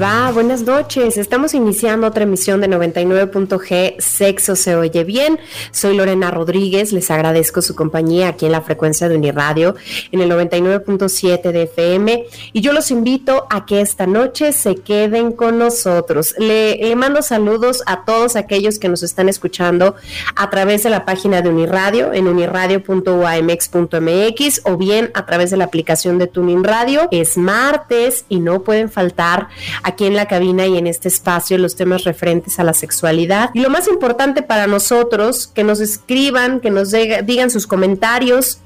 Va? 0.00 0.30
Buenas 0.32 0.62
noches. 0.62 1.18
Estamos 1.18 1.52
iniciando 1.52 2.06
otra 2.06 2.22
emisión 2.22 2.60
de 2.60 2.68
99.g 2.68 3.96
Sexo 3.98 4.54
se 4.56 4.74
oye 4.74 5.04
bien. 5.04 5.38
Soy 5.72 5.94
Lorena 5.96 6.30
Rodríguez. 6.30 6.92
Les 6.92 7.10
agradezco 7.10 7.60
su 7.60 7.74
compañía 7.74 8.28
aquí 8.28 8.46
en 8.46 8.52
la 8.52 8.62
frecuencia 8.62 9.08
de 9.08 9.16
Uniradio 9.16 9.74
en 10.10 10.20
el 10.20 10.30
99.7 10.30 11.52
de 11.52 11.62
FM. 11.64 12.24
Y 12.52 12.60
yo 12.62 12.72
los 12.72 12.90
invito 12.90 13.46
a 13.50 13.66
que 13.66 13.80
esta 13.80 14.06
noche 14.06 14.52
se 14.52 14.76
queden 14.76 15.32
con 15.32 15.58
nosotros. 15.58 16.34
Le, 16.38 16.94
mando 16.96 17.22
saludos 17.22 17.82
a 17.86 18.04
todos 18.04 18.36
aquellos 18.36 18.78
que 18.78 18.88
nos 18.88 19.02
están 19.02 19.28
escuchando 19.28 19.96
a 20.36 20.50
través 20.50 20.84
de 20.84 20.90
la 20.90 21.04
página 21.04 21.42
de 21.42 21.50
Uniradio 21.50 22.12
en 22.12 22.28
uniradio.uamx.mx 22.28 24.60
o 24.64 24.76
bien 24.76 25.10
a 25.14 25.26
través 25.26 25.50
de 25.50 25.56
la 25.56 25.64
aplicación 25.64 26.18
de 26.18 26.26
Tuning 26.26 26.64
Radio. 26.64 27.08
Es 27.10 27.36
martes 27.36 28.24
y 28.28 28.40
no 28.40 28.62
pueden 28.62 28.90
faltar 28.90 29.48
aquí 29.90 30.06
en 30.06 30.14
la 30.14 30.26
cabina 30.26 30.66
y 30.66 30.78
en 30.78 30.86
este 30.86 31.08
espacio 31.08 31.58
los 31.58 31.76
temas 31.76 32.04
referentes 32.04 32.58
a 32.58 32.64
la 32.64 32.74
sexualidad. 32.74 33.50
Y 33.54 33.60
lo 33.60 33.70
más 33.70 33.88
importante 33.88 34.42
para 34.42 34.66
nosotros, 34.66 35.46
que 35.46 35.64
nos 35.64 35.80
escriban, 35.80 36.60
que 36.60 36.70
nos 36.70 36.90
digan 36.90 37.50
sus 37.50 37.66
comentarios 37.66 38.58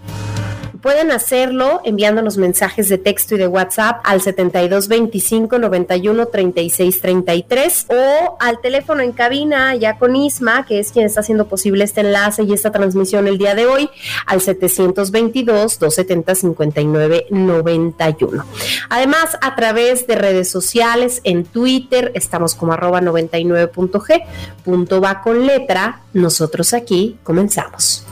Pueden 0.84 1.12
hacerlo 1.12 1.80
enviándonos 1.82 2.36
mensajes 2.36 2.90
de 2.90 2.98
texto 2.98 3.36
y 3.36 3.38
de 3.38 3.46
WhatsApp 3.46 4.02
al 4.04 4.20
7225 4.20 5.58
91 5.58 6.26
36 6.26 7.00
33 7.00 7.86
o 7.88 8.36
al 8.38 8.60
teléfono 8.60 9.00
en 9.00 9.12
cabina 9.12 9.74
ya 9.76 9.96
con 9.96 10.14
Isma, 10.14 10.66
que 10.66 10.78
es 10.78 10.92
quien 10.92 11.06
está 11.06 11.20
haciendo 11.20 11.48
posible 11.48 11.84
este 11.84 12.02
enlace 12.02 12.42
y 12.42 12.52
esta 12.52 12.70
transmisión 12.70 13.26
el 13.28 13.38
día 13.38 13.54
de 13.54 13.64
hoy, 13.64 13.88
al 14.26 14.42
722 14.42 15.78
270 15.78 16.34
59 16.34 17.26
91. 17.30 18.44
Además, 18.90 19.38
a 19.40 19.56
través 19.56 20.06
de 20.06 20.16
redes 20.16 20.50
sociales, 20.50 21.22
en 21.24 21.46
Twitter, 21.46 22.12
estamos 22.14 22.54
como 22.54 22.74
arroba 22.74 23.00
99.g, 23.00 24.22
punto 24.62 25.00
va 25.00 25.22
con 25.22 25.46
letra. 25.46 26.02
Nosotros 26.12 26.74
aquí 26.74 27.16
comenzamos. 27.22 28.04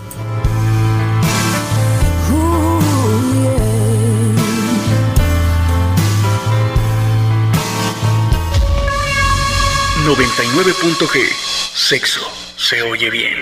99.g. 10.15 11.27
Sexo 11.75 12.21
se 12.55 12.83
oye 12.83 13.09
bien. 13.09 13.34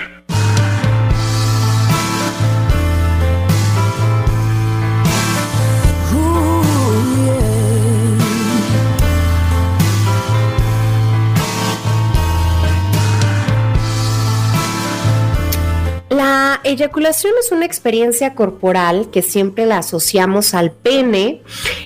La 16.09 16.61
eyaculación 16.63 17.33
es 17.37 17.51
una 17.51 17.65
experiencia 17.65 18.33
corporal 18.33 19.09
que 19.11 19.21
siempre 19.21 19.65
la 19.65 19.79
asociamos 19.79 20.53
al 20.53 20.71
pene 20.71 21.41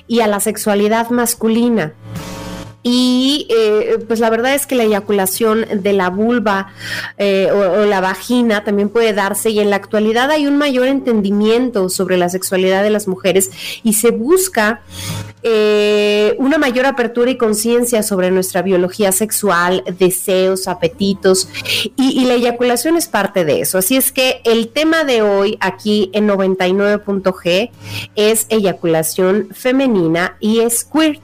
y 0.06 0.20
a 0.20 0.28
la 0.28 0.38
sexualidad 0.38 1.10
masculina. 1.10 1.92
Y 2.88 3.48
eh, 3.50 3.98
pues 4.06 4.20
la 4.20 4.30
verdad 4.30 4.54
es 4.54 4.64
que 4.64 4.76
la 4.76 4.84
eyaculación 4.84 5.66
de 5.82 5.92
la 5.92 6.08
vulva 6.08 6.68
eh, 7.18 7.50
o, 7.50 7.84
la 7.84 8.00
vagina 8.00 8.62
también 8.62 8.90
puede 8.90 9.12
darse 9.12 9.50
y 9.50 9.58
en 9.58 9.70
la 9.70 9.76
actualidad 9.76 10.30
hay 10.30 10.46
un 10.46 10.56
mayor 10.56 10.86
entendimiento 10.86 11.88
sobre 11.88 12.16
la 12.16 12.28
sexualidad 12.28 12.84
de 12.84 12.90
las 12.90 13.08
mujeres 13.08 13.50
y 13.82 13.94
se 13.94 14.12
busca 14.12 14.82
eh, 15.48 16.34
una 16.38 16.58
mayor 16.58 16.86
apertura 16.86 17.30
y 17.30 17.36
conciencia 17.36 18.02
sobre 18.02 18.32
nuestra 18.32 18.62
biología 18.62 19.12
sexual, 19.12 19.84
deseos, 19.96 20.66
apetitos 20.66 21.48
y, 21.96 22.24
la 22.24 22.34
eyaculación 22.34 22.96
es 22.96 23.06
parte 23.06 23.44
de 23.44 23.60
eso. 23.60 23.78
Así 23.78 23.96
es 23.96 24.10
que 24.10 24.40
el 24.42 24.70
tema 24.70 25.04
de 25.04 25.22
hoy 25.22 25.56
aquí 25.60 26.10
en 26.14 26.28
99.g 26.28 27.70
es 28.16 28.46
eyaculación 28.48 29.50
femenina 29.52 30.36
y 30.40 30.68
squirt. 30.68 31.20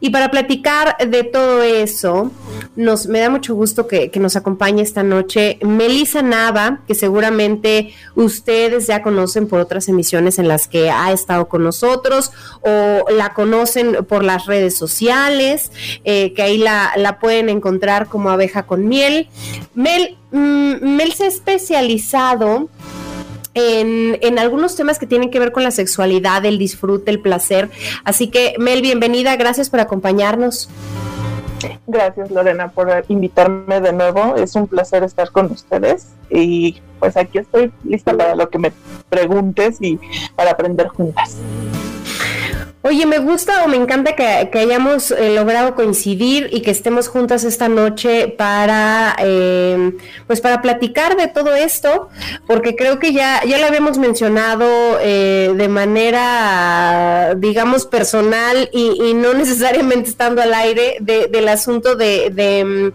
Y 0.00 0.10
para 0.10 0.32
platicar 0.32 0.96
de 0.98 1.22
todo 1.22 1.62
eso, 1.62 2.32
nos, 2.76 3.06
me 3.06 3.20
da 3.20 3.30
mucho 3.30 3.54
gusto 3.54 3.86
que, 3.86 4.10
nos 4.22 4.36
acompañe 4.36 4.82
esta 4.82 5.02
noche 5.02 5.58
Melisa 5.62 6.22
Nava, 6.22 6.80
que 6.86 6.94
seguramente 6.94 7.92
ustedes 8.14 8.86
ya 8.86 9.02
conocen 9.02 9.48
por 9.48 9.60
otras 9.60 9.88
emisiones 9.88 10.38
en 10.38 10.48
las 10.48 10.68
que 10.68 10.90
ha 10.90 11.12
estado 11.12 11.48
con 11.48 11.64
nosotros 11.64 12.30
o 12.60 13.10
la 13.10 13.34
conocen 13.34 14.04
por 14.06 14.24
las 14.24 14.46
redes 14.46 14.76
sociales, 14.76 15.72
eh, 16.04 16.32
que 16.34 16.42
ahí 16.42 16.58
la, 16.58 17.18
pueden 17.20 17.48
encontrar 17.48 18.08
como 18.08 18.30
abeja 18.30 18.64
con 18.64 18.88
miel. 18.88 19.28
Mel, 19.74 20.16
mm, 20.30 20.96
Mel 20.96 21.12
se 21.12 21.24
ha 21.24 21.28
especializado 21.28 22.68
en, 23.54 24.18
en, 24.22 24.38
algunos 24.38 24.76
temas 24.76 24.98
que 24.98 25.06
tienen 25.06 25.30
que 25.30 25.38
ver 25.38 25.52
con 25.52 25.62
la 25.62 25.70
sexualidad, 25.70 26.44
el 26.46 26.58
disfrute, 26.58 27.10
el 27.10 27.20
placer. 27.20 27.70
Así 28.04 28.28
que, 28.28 28.54
Mel, 28.58 28.82
bienvenida, 28.82 29.36
gracias 29.36 29.68
por 29.68 29.80
acompañarnos. 29.80 30.68
Gracias 31.86 32.30
Lorena 32.30 32.68
por 32.68 33.04
invitarme 33.08 33.80
de 33.80 33.92
nuevo. 33.92 34.36
Es 34.36 34.54
un 34.54 34.66
placer 34.66 35.02
estar 35.02 35.30
con 35.30 35.50
ustedes 35.50 36.08
y 36.30 36.80
pues 36.98 37.16
aquí 37.16 37.38
estoy 37.38 37.72
lista 37.84 38.16
para 38.16 38.34
lo 38.34 38.48
que 38.48 38.58
me 38.58 38.72
preguntes 39.08 39.78
y 39.80 39.98
para 40.36 40.52
aprender 40.52 40.88
juntas. 40.88 41.36
Oye, 42.84 43.06
me 43.06 43.18
gusta 43.18 43.62
o 43.64 43.68
me 43.68 43.76
encanta 43.76 44.16
que, 44.16 44.58
hayamos 44.58 45.12
eh, 45.12 45.32
logrado 45.36 45.76
coincidir 45.76 46.48
y 46.50 46.62
que 46.62 46.72
estemos 46.72 47.06
juntas 47.06 47.44
esta 47.44 47.68
noche 47.68 48.26
para, 48.26 49.14
eh, 49.20 49.92
pues 50.26 50.40
para 50.40 50.60
platicar 50.60 51.16
de 51.16 51.28
todo 51.28 51.54
esto, 51.54 52.08
porque 52.48 52.74
creo 52.74 52.98
que 52.98 53.12
ya, 53.12 53.44
ya 53.44 53.58
lo 53.58 53.66
habíamos 53.66 53.98
mencionado 53.98 54.66
eh, 55.00 55.52
de 55.56 55.68
manera, 55.68 57.36
digamos, 57.36 57.86
personal 57.86 58.68
y, 58.72 59.14
no 59.14 59.32
necesariamente 59.34 60.08
estando 60.08 60.42
al 60.42 60.52
aire 60.52 60.96
del 61.00 61.48
asunto 61.48 61.94
de, 61.94 62.30
de 62.30 62.64
mm, 62.64 62.92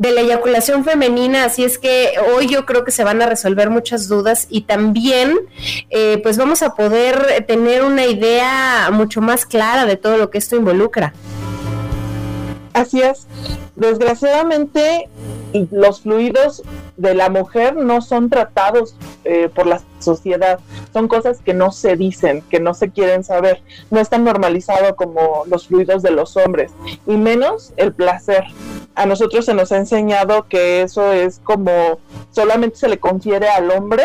de 0.00 0.12
la 0.12 0.22
eyaculación 0.22 0.82
femenina, 0.82 1.44
así 1.44 1.62
es 1.62 1.78
que 1.78 2.14
hoy 2.34 2.46
yo 2.46 2.64
creo 2.64 2.84
que 2.84 2.90
se 2.90 3.04
van 3.04 3.20
a 3.20 3.26
resolver 3.26 3.68
muchas 3.68 4.08
dudas 4.08 4.46
y 4.48 4.62
también 4.62 5.38
eh, 5.90 6.18
pues 6.22 6.38
vamos 6.38 6.62
a 6.62 6.74
poder 6.74 7.44
tener 7.46 7.82
una 7.82 8.06
idea 8.06 8.88
mucho 8.90 9.20
más 9.20 9.44
clara 9.44 9.84
de 9.84 9.98
todo 9.98 10.16
lo 10.16 10.30
que 10.30 10.38
esto 10.38 10.56
involucra. 10.56 11.12
Así 12.80 13.02
es. 13.02 13.26
Desgraciadamente 13.76 15.10
los 15.70 16.00
fluidos 16.00 16.62
de 16.96 17.14
la 17.14 17.28
mujer 17.28 17.76
no 17.76 18.00
son 18.00 18.30
tratados 18.30 18.96
eh, 19.24 19.50
por 19.54 19.66
la 19.66 19.82
sociedad, 19.98 20.60
son 20.92 21.06
cosas 21.06 21.40
que 21.44 21.52
no 21.52 21.72
se 21.72 21.96
dicen, 21.96 22.42
que 22.48 22.58
no 22.58 22.72
se 22.72 22.90
quieren 22.90 23.22
saber, 23.22 23.62
no 23.90 24.00
es 24.00 24.08
tan 24.08 24.24
normalizado 24.24 24.96
como 24.96 25.42
los 25.46 25.66
fluidos 25.66 26.02
de 26.02 26.12
los 26.12 26.38
hombres, 26.38 26.72
y 27.06 27.16
menos 27.18 27.74
el 27.76 27.92
placer. 27.92 28.44
A 28.94 29.04
nosotros 29.04 29.44
se 29.44 29.52
nos 29.52 29.72
ha 29.72 29.76
enseñado 29.76 30.46
que 30.48 30.80
eso 30.80 31.12
es 31.12 31.38
como 31.44 31.98
solamente 32.30 32.76
se 32.76 32.88
le 32.88 32.98
confiere 32.98 33.48
al 33.48 33.70
hombre 33.72 34.04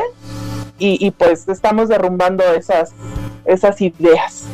y, 0.80 1.06
y 1.06 1.12
pues 1.12 1.48
estamos 1.48 1.88
derrumbando 1.88 2.44
esas, 2.54 2.92
esas 3.46 3.80
ideas. 3.80 4.46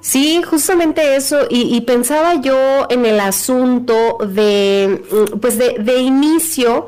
Sí, 0.00 0.42
justamente 0.42 1.16
eso, 1.16 1.40
y, 1.50 1.78
pensaba 1.82 2.40
yo 2.40 2.86
en 2.88 3.04
el 3.04 3.20
asunto 3.20 4.18
de, 4.26 5.02
mm, 5.10 5.38
pues 5.38 5.58
de, 5.58 5.98
inicio 6.00 6.86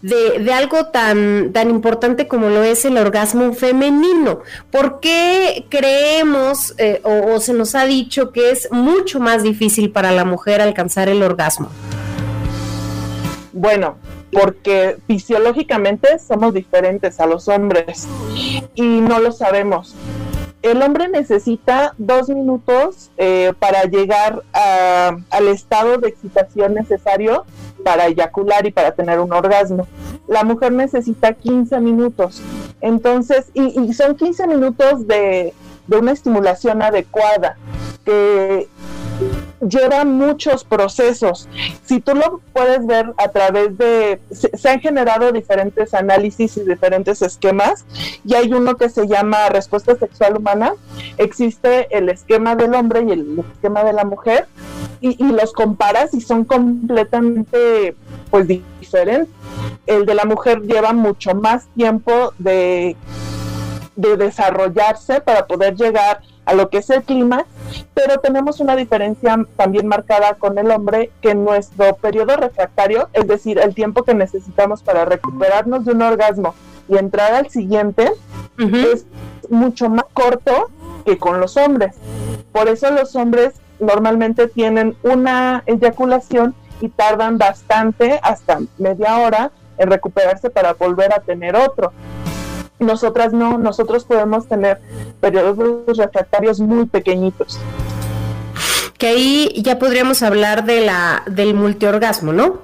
de, 0.00 0.52
algo 0.52 0.86
tan, 0.86 1.52
tan 1.52 1.70
importante 1.70 2.28
como 2.28 2.50
lo 2.50 2.62
es 2.62 2.84
el 2.84 2.98
orgasmo 2.98 3.52
femenino. 3.52 4.40
¿Por 4.70 5.00
qué 5.00 5.66
creemos 5.70 6.74
eh, 6.78 7.00
o 7.02 7.40
se 7.40 7.52
nos 7.52 7.74
ha 7.74 7.84
dicho 7.84 8.30
que 8.30 8.50
es 8.50 8.70
mucho 8.70 9.18
más 9.18 9.42
difícil 9.42 9.90
para 9.90 10.12
la 10.12 10.24
mujer 10.24 10.60
alcanzar 10.60 11.08
el 11.08 11.22
orgasmo? 11.22 11.68
Bueno, 13.52 13.96
porque 14.30 14.98
fisiológicamente 15.06 16.18
somos 16.18 16.54
diferentes 16.54 17.18
a 17.18 17.26
los 17.26 17.48
hombres 17.48 18.06
y 18.74 18.82
no 18.82 19.18
lo 19.18 19.32
sabemos 19.32 19.94
el 20.62 20.80
hombre 20.82 21.08
necesita 21.08 21.94
dos 21.98 22.28
minutos 22.28 23.10
eh, 23.16 23.52
para 23.58 23.84
llegar 23.84 24.42
al 24.52 25.48
estado 25.48 25.98
de 25.98 26.08
excitación 26.08 26.74
necesario 26.74 27.44
para 27.84 28.06
eyacular 28.06 28.64
y 28.66 28.70
para 28.70 28.92
tener 28.92 29.18
un 29.18 29.32
orgasmo. 29.32 29.88
La 30.28 30.44
mujer 30.44 30.72
necesita 30.72 31.32
15 31.32 31.80
minutos. 31.80 32.40
Entonces, 32.80 33.50
y, 33.54 33.92
son 33.92 34.16
15 34.16 34.46
minutos 34.46 35.06
de, 35.06 35.52
de 35.88 35.96
una 35.96 36.12
estimulación 36.12 36.80
adecuada 36.80 37.56
que 38.04 38.68
lleva 39.60 40.04
muchos 40.04 40.64
procesos. 40.64 41.48
Si 41.84 42.00
tú 42.00 42.14
lo 42.14 42.40
puedes 42.52 42.86
ver 42.86 43.12
a 43.16 43.28
través 43.28 43.76
de, 43.78 44.20
se, 44.30 44.68
han 44.68 44.80
generado 44.80 45.32
diferentes 45.32 45.94
análisis 45.94 46.56
y 46.56 46.64
diferentes 46.64 47.22
esquemas, 47.22 47.84
y 48.24 48.34
hay 48.34 48.52
uno 48.52 48.76
que 48.76 48.88
se 48.88 49.06
llama 49.06 49.48
respuesta 49.48 49.96
sexual 49.96 50.36
humana. 50.36 50.74
Existe 51.18 51.96
el 51.96 52.08
esquema 52.08 52.56
del 52.56 52.74
hombre 52.74 53.04
y 53.06 53.12
el 53.12 53.44
esquema 53.54 53.84
de 53.84 53.92
la 53.92 54.04
mujer, 54.04 54.46
y, 55.00 55.16
los 55.32 55.52
comparas 55.52 56.14
y 56.14 56.20
son 56.20 56.44
completamente 56.44 57.96
pues 58.30 58.46
diferentes. 58.46 59.28
El 59.86 60.06
de 60.06 60.14
la 60.14 60.24
mujer 60.24 60.62
lleva 60.62 60.92
mucho 60.92 61.34
más 61.34 61.66
tiempo 61.74 62.32
de, 62.38 62.96
de 63.96 64.16
desarrollarse 64.16 65.20
para 65.20 65.46
poder 65.46 65.74
llegar 65.74 66.20
a 66.44 66.54
lo 66.54 66.68
que 66.70 66.78
es 66.78 66.90
el 66.90 67.02
clima, 67.02 67.44
pero 67.94 68.18
tenemos 68.20 68.60
una 68.60 68.76
diferencia 68.76 69.38
también 69.56 69.86
marcada 69.86 70.34
con 70.34 70.58
el 70.58 70.70
hombre 70.70 71.10
que 71.20 71.34
nuestro 71.34 71.96
periodo 71.96 72.36
refractario, 72.36 73.08
es 73.12 73.26
decir, 73.26 73.58
el 73.58 73.74
tiempo 73.74 74.02
que 74.02 74.14
necesitamos 74.14 74.82
para 74.82 75.04
recuperarnos 75.04 75.84
de 75.84 75.92
un 75.92 76.02
orgasmo 76.02 76.54
y 76.88 76.96
entrar 76.96 77.32
al 77.34 77.48
siguiente, 77.50 78.12
es 78.58 79.06
mucho 79.50 79.88
más 79.88 80.04
corto 80.12 80.70
que 81.04 81.18
con 81.18 81.40
los 81.40 81.56
hombres. 81.56 81.96
Por 82.52 82.68
eso 82.68 82.90
los 82.90 83.16
hombres 83.16 83.54
normalmente 83.80 84.46
tienen 84.48 84.96
una 85.02 85.62
eyaculación 85.66 86.54
y 86.80 86.88
tardan 86.88 87.38
bastante, 87.38 88.20
hasta 88.22 88.60
media 88.78 89.18
hora, 89.18 89.52
en 89.78 89.90
recuperarse 89.90 90.50
para 90.50 90.74
volver 90.74 91.12
a 91.12 91.20
tener 91.20 91.56
otro. 91.56 91.92
Nosotras 92.82 93.32
no, 93.32 93.58
nosotros 93.58 94.04
podemos 94.04 94.48
tener 94.48 94.80
periodos 95.20 95.96
refractarios 95.96 96.60
muy 96.60 96.86
pequeñitos. 96.86 97.58
Que 98.98 99.08
ahí 99.08 99.62
ya 99.62 99.78
podríamos 99.78 100.22
hablar 100.22 100.64
de 100.64 100.80
la, 100.84 101.22
del 101.26 101.54
multiorgasmo, 101.54 102.32
¿no? 102.32 102.58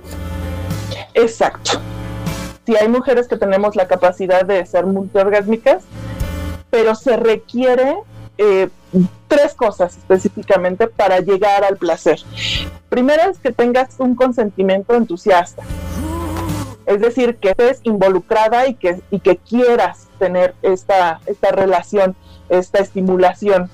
Exacto. 1.14 1.80
Sí, 2.66 2.76
hay 2.76 2.88
mujeres 2.88 3.28
que 3.28 3.36
tenemos 3.36 3.76
la 3.76 3.88
capacidad 3.88 4.44
de 4.44 4.64
ser 4.66 4.86
multiorgásmicas, 4.86 5.84
pero 6.70 6.94
se 6.94 7.16
requiere 7.16 7.96
eh, 8.36 8.68
tres 9.26 9.54
cosas 9.54 9.96
específicamente 9.96 10.86
para 10.86 11.20
llegar 11.20 11.64
al 11.64 11.76
placer. 11.76 12.20
Primero 12.88 13.22
es 13.30 13.38
que 13.38 13.52
tengas 13.52 13.94
un 13.98 14.14
consentimiento 14.14 14.94
entusiasta. 14.94 15.62
Es 16.86 17.00
decir, 17.00 17.36
que 17.36 17.50
estés 17.50 17.80
involucrada 17.84 18.66
y 18.66 18.74
que, 18.74 19.00
y 19.10 19.20
que 19.20 19.36
quieras 19.36 20.07
tener 20.18 20.54
esta, 20.62 21.20
esta 21.26 21.50
relación, 21.50 22.16
esta 22.48 22.80
estimulación. 22.80 23.70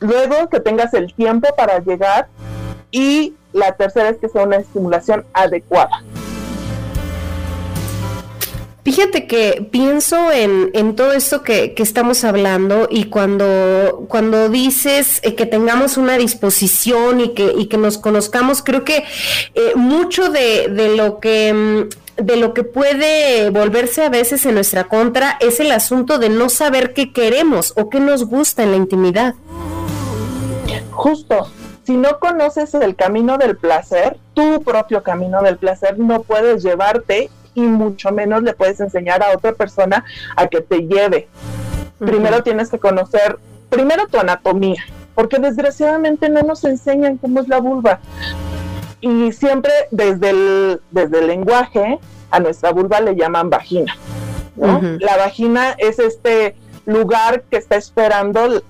Luego 0.00 0.48
que 0.48 0.60
tengas 0.60 0.94
el 0.94 1.14
tiempo 1.14 1.48
para 1.56 1.78
llegar 1.78 2.28
y 2.90 3.34
la 3.52 3.72
tercera 3.72 4.10
es 4.10 4.18
que 4.18 4.28
sea 4.28 4.42
una 4.42 4.56
estimulación 4.56 5.24
adecuada. 5.32 6.02
Fíjate 8.84 9.26
que 9.26 9.66
pienso 9.72 10.30
en, 10.30 10.70
en 10.74 10.94
todo 10.94 11.14
esto 11.14 11.42
que, 11.42 11.72
que, 11.72 11.82
estamos 11.82 12.22
hablando 12.22 12.86
y 12.90 13.04
cuando, 13.04 14.04
cuando 14.08 14.50
dices 14.50 15.20
eh, 15.22 15.34
que 15.34 15.46
tengamos 15.46 15.96
una 15.96 16.18
disposición 16.18 17.18
y 17.20 17.32
que, 17.32 17.50
y 17.56 17.66
que 17.68 17.78
nos 17.78 17.96
conozcamos, 17.96 18.62
creo 18.62 18.84
que 18.84 19.04
eh, 19.54 19.72
mucho 19.74 20.28
de, 20.28 20.68
de, 20.68 20.96
lo 20.96 21.18
que 21.18 21.54
mm, 21.54 22.03
de 22.16 22.36
lo 22.36 22.54
que 22.54 22.64
puede 22.64 23.50
volverse 23.50 24.04
a 24.04 24.08
veces 24.08 24.46
en 24.46 24.54
nuestra 24.54 24.84
contra 24.84 25.36
es 25.40 25.60
el 25.60 25.72
asunto 25.72 26.18
de 26.18 26.28
no 26.28 26.48
saber 26.48 26.92
qué 26.92 27.12
queremos 27.12 27.72
o 27.76 27.88
qué 27.88 28.00
nos 28.00 28.24
gusta 28.24 28.62
en 28.62 28.70
la 28.70 28.76
intimidad. 28.76 29.34
Justo, 30.90 31.48
si 31.84 31.96
no 31.96 32.18
conoces 32.18 32.72
el 32.74 32.94
camino 32.94 33.36
del 33.36 33.56
placer, 33.56 34.16
tu 34.32 34.62
propio 34.62 35.02
camino 35.02 35.42
del 35.42 35.58
placer, 35.58 35.98
no 35.98 36.22
puedes 36.22 36.62
llevarte 36.62 37.30
y 37.54 37.62
mucho 37.62 38.10
menos 38.10 38.42
le 38.42 38.54
puedes 38.54 38.80
enseñar 38.80 39.22
a 39.22 39.32
otra 39.32 39.52
persona 39.52 40.04
a 40.36 40.46
que 40.46 40.60
te 40.60 40.86
lleve. 40.86 41.28
Primero 41.98 42.42
tienes 42.42 42.70
que 42.70 42.78
conocer, 42.78 43.38
primero 43.68 44.06
tu 44.06 44.18
anatomía, 44.18 44.82
porque 45.14 45.38
desgraciadamente 45.38 46.28
no 46.28 46.42
nos 46.42 46.64
enseñan 46.64 47.18
cómo 47.18 47.40
es 47.40 47.48
la 47.48 47.58
vulva 47.58 48.00
y 49.04 49.32
siempre 49.32 49.70
desde 49.90 50.30
el, 50.30 50.80
desde 50.90 51.18
el 51.18 51.26
lenguaje 51.26 51.98
a 52.30 52.40
nuestra 52.40 52.72
vulva 52.72 53.00
le 53.00 53.14
llaman 53.14 53.50
vagina. 53.50 53.94
La 54.56 55.16
vagina 55.18 55.74
es 55.76 55.98
este 55.98 56.56
lugar 56.86 57.42
que 57.50 57.58
está 57.58 57.76
esperando, 57.76 58.62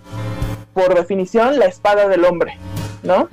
por 0.72 0.94
definición, 0.94 1.58
la 1.58 1.66
espada 1.66 2.08
del 2.08 2.24
hombre, 2.24 2.58
¿no? 3.04 3.28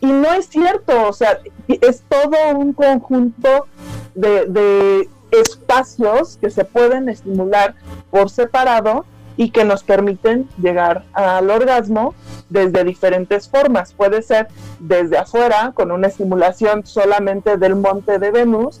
Y 0.00 0.06
no 0.06 0.32
es 0.34 0.48
cierto, 0.48 1.08
o 1.08 1.12
sea, 1.12 1.40
es 1.66 2.04
todo 2.08 2.56
un 2.56 2.72
conjunto 2.72 3.66
de, 4.14 4.46
de 4.46 5.08
espacios 5.32 6.38
que 6.40 6.50
se 6.50 6.64
pueden 6.64 7.08
estimular 7.08 7.74
por 8.12 8.30
separado 8.30 9.06
y 9.36 9.50
que 9.50 9.64
nos 9.64 9.82
permiten 9.82 10.48
llegar 10.60 11.04
al 11.14 11.50
orgasmo 11.50 12.14
desde 12.52 12.84
diferentes 12.84 13.48
formas. 13.48 13.92
Puede 13.92 14.22
ser 14.22 14.48
desde 14.78 15.18
afuera, 15.18 15.72
con 15.74 15.90
una 15.90 16.08
estimulación 16.08 16.86
solamente 16.86 17.56
del 17.56 17.76
monte 17.76 18.18
de 18.18 18.30
Venus, 18.30 18.80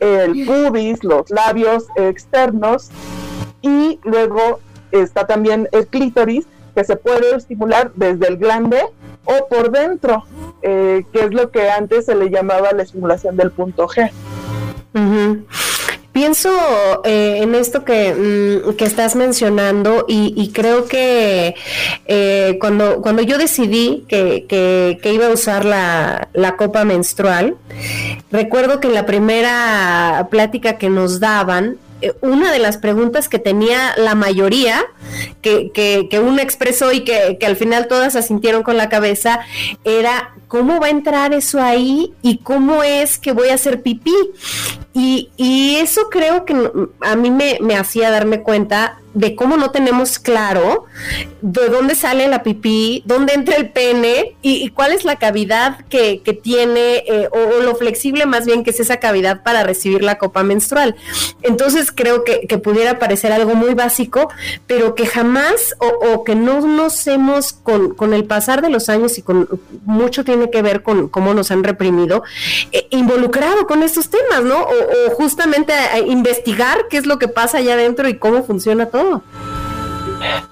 el 0.00 0.44
pubis, 0.46 1.02
los 1.02 1.30
labios 1.30 1.86
externos 1.96 2.90
y 3.62 3.98
luego 4.04 4.60
está 4.90 5.26
también 5.26 5.68
el 5.72 5.86
clítoris 5.86 6.46
que 6.74 6.84
se 6.84 6.96
puede 6.96 7.34
estimular 7.34 7.92
desde 7.94 8.28
el 8.28 8.36
glande 8.36 8.82
o 9.24 9.48
por 9.48 9.70
dentro, 9.70 10.24
eh, 10.62 11.04
que 11.12 11.24
es 11.24 11.32
lo 11.32 11.50
que 11.50 11.70
antes 11.70 12.04
se 12.06 12.14
le 12.14 12.30
llamaba 12.30 12.72
la 12.72 12.82
estimulación 12.82 13.36
del 13.36 13.50
punto 13.50 13.88
G. 13.88 14.10
Pienso 16.16 16.48
eh, 17.04 17.40
en 17.42 17.54
esto 17.54 17.84
que, 17.84 18.14
mm, 18.64 18.76
que 18.76 18.86
estás 18.86 19.16
mencionando 19.16 20.06
y, 20.08 20.50
creo 20.54 20.86
que 20.86 21.54
eh, 22.06 22.56
cuando, 22.58 23.02
cuando 23.02 23.20
yo 23.20 23.36
decidí 23.36 24.06
que, 24.08 24.46
que, 24.48 25.12
iba 25.12 25.26
a 25.26 25.30
usar 25.30 25.66
la, 25.66 26.28
la, 26.32 26.56
copa 26.56 26.86
menstrual, 26.86 27.56
recuerdo 28.32 28.80
que 28.80 28.88
en 28.88 28.94
la 28.94 29.04
primera 29.04 30.28
plática 30.30 30.78
que 30.78 30.88
nos 30.88 31.20
daban, 31.20 31.76
eh, 32.00 32.14
una 32.22 32.50
de 32.50 32.60
las 32.60 32.78
preguntas 32.78 33.28
que 33.28 33.38
tenía 33.38 33.92
la 33.98 34.14
mayoría, 34.14 34.86
que, 35.42 35.70
que, 35.70 36.08
que 36.10 36.18
uno 36.18 36.40
expresó 36.40 36.92
y 36.92 37.04
que, 37.04 37.36
que 37.38 37.44
al 37.44 37.56
final 37.56 37.88
todas 37.88 38.16
asintieron 38.16 38.62
con 38.62 38.78
la 38.78 38.88
cabeza, 38.88 39.40
era 39.84 40.32
cómo 40.56 40.80
va 40.80 40.86
a 40.86 40.90
entrar 40.90 41.34
eso 41.34 41.60
ahí 41.60 42.14
y 42.22 42.38
cómo 42.38 42.82
es 42.82 43.18
que 43.18 43.32
voy 43.32 43.50
a 43.50 43.54
hacer 43.54 43.82
pipí. 43.82 44.14
Y, 44.94 45.28
y 45.36 45.76
eso 45.76 46.08
creo 46.08 46.46
que 46.46 46.56
a 47.02 47.16
mí 47.16 47.30
me, 47.30 47.58
me 47.60 47.76
hacía 47.76 48.10
darme 48.10 48.40
cuenta 48.40 48.98
de 49.16 49.34
cómo 49.34 49.56
no 49.56 49.70
tenemos 49.70 50.18
claro 50.18 50.84
de 51.40 51.68
dónde 51.68 51.94
sale 51.94 52.28
la 52.28 52.42
pipí, 52.42 53.02
dónde 53.06 53.32
entra 53.32 53.56
el 53.56 53.70
pene 53.70 54.36
y, 54.42 54.68
cuál 54.70 54.92
es 54.92 55.04
la 55.06 55.16
cavidad 55.16 55.86
que, 55.86 56.20
tiene 56.42 57.04
eh, 57.06 57.28
o, 57.30 57.62
lo 57.62 57.74
flexible 57.76 58.26
más 58.26 58.44
bien 58.44 58.62
que 58.62 58.70
es 58.70 58.80
esa 58.80 58.98
cavidad 58.98 59.42
para 59.42 59.62
recibir 59.62 60.02
la 60.02 60.18
copa 60.18 60.42
menstrual. 60.42 60.96
Entonces 61.40 61.92
creo 61.92 62.24
que, 62.24 62.46
pudiera 62.58 62.98
parecer 62.98 63.32
algo 63.32 63.54
muy 63.54 63.74
básico, 63.74 64.28
pero 64.66 64.94
que 64.94 65.06
jamás 65.06 65.76
o, 65.78 66.24
que 66.24 66.34
no 66.34 66.60
nos 66.60 67.06
hemos 67.06 67.52
con, 67.52 67.94
con, 67.94 68.12
el 68.12 68.24
pasar 68.24 68.60
de 68.60 68.70
los 68.70 68.88
años 68.88 69.16
y 69.18 69.22
con 69.22 69.48
mucho 69.84 70.24
tiene 70.24 70.45
que 70.50 70.62
ver 70.62 70.82
con 70.82 71.08
cómo 71.08 71.34
nos 71.34 71.50
han 71.50 71.64
reprimido, 71.64 72.22
eh, 72.72 72.86
involucrado 72.90 73.66
con 73.66 73.82
estos 73.82 74.10
temas, 74.10 74.42
¿no? 74.42 74.62
O, 74.62 75.10
justamente 75.10 75.72
investigar 76.06 76.86
qué 76.90 76.98
es 76.98 77.06
lo 77.06 77.18
que 77.18 77.28
pasa 77.28 77.58
allá 77.58 77.74
adentro 77.74 78.08
y 78.08 78.18
cómo 78.18 78.42
funciona 78.42 78.86
todo. 78.86 79.22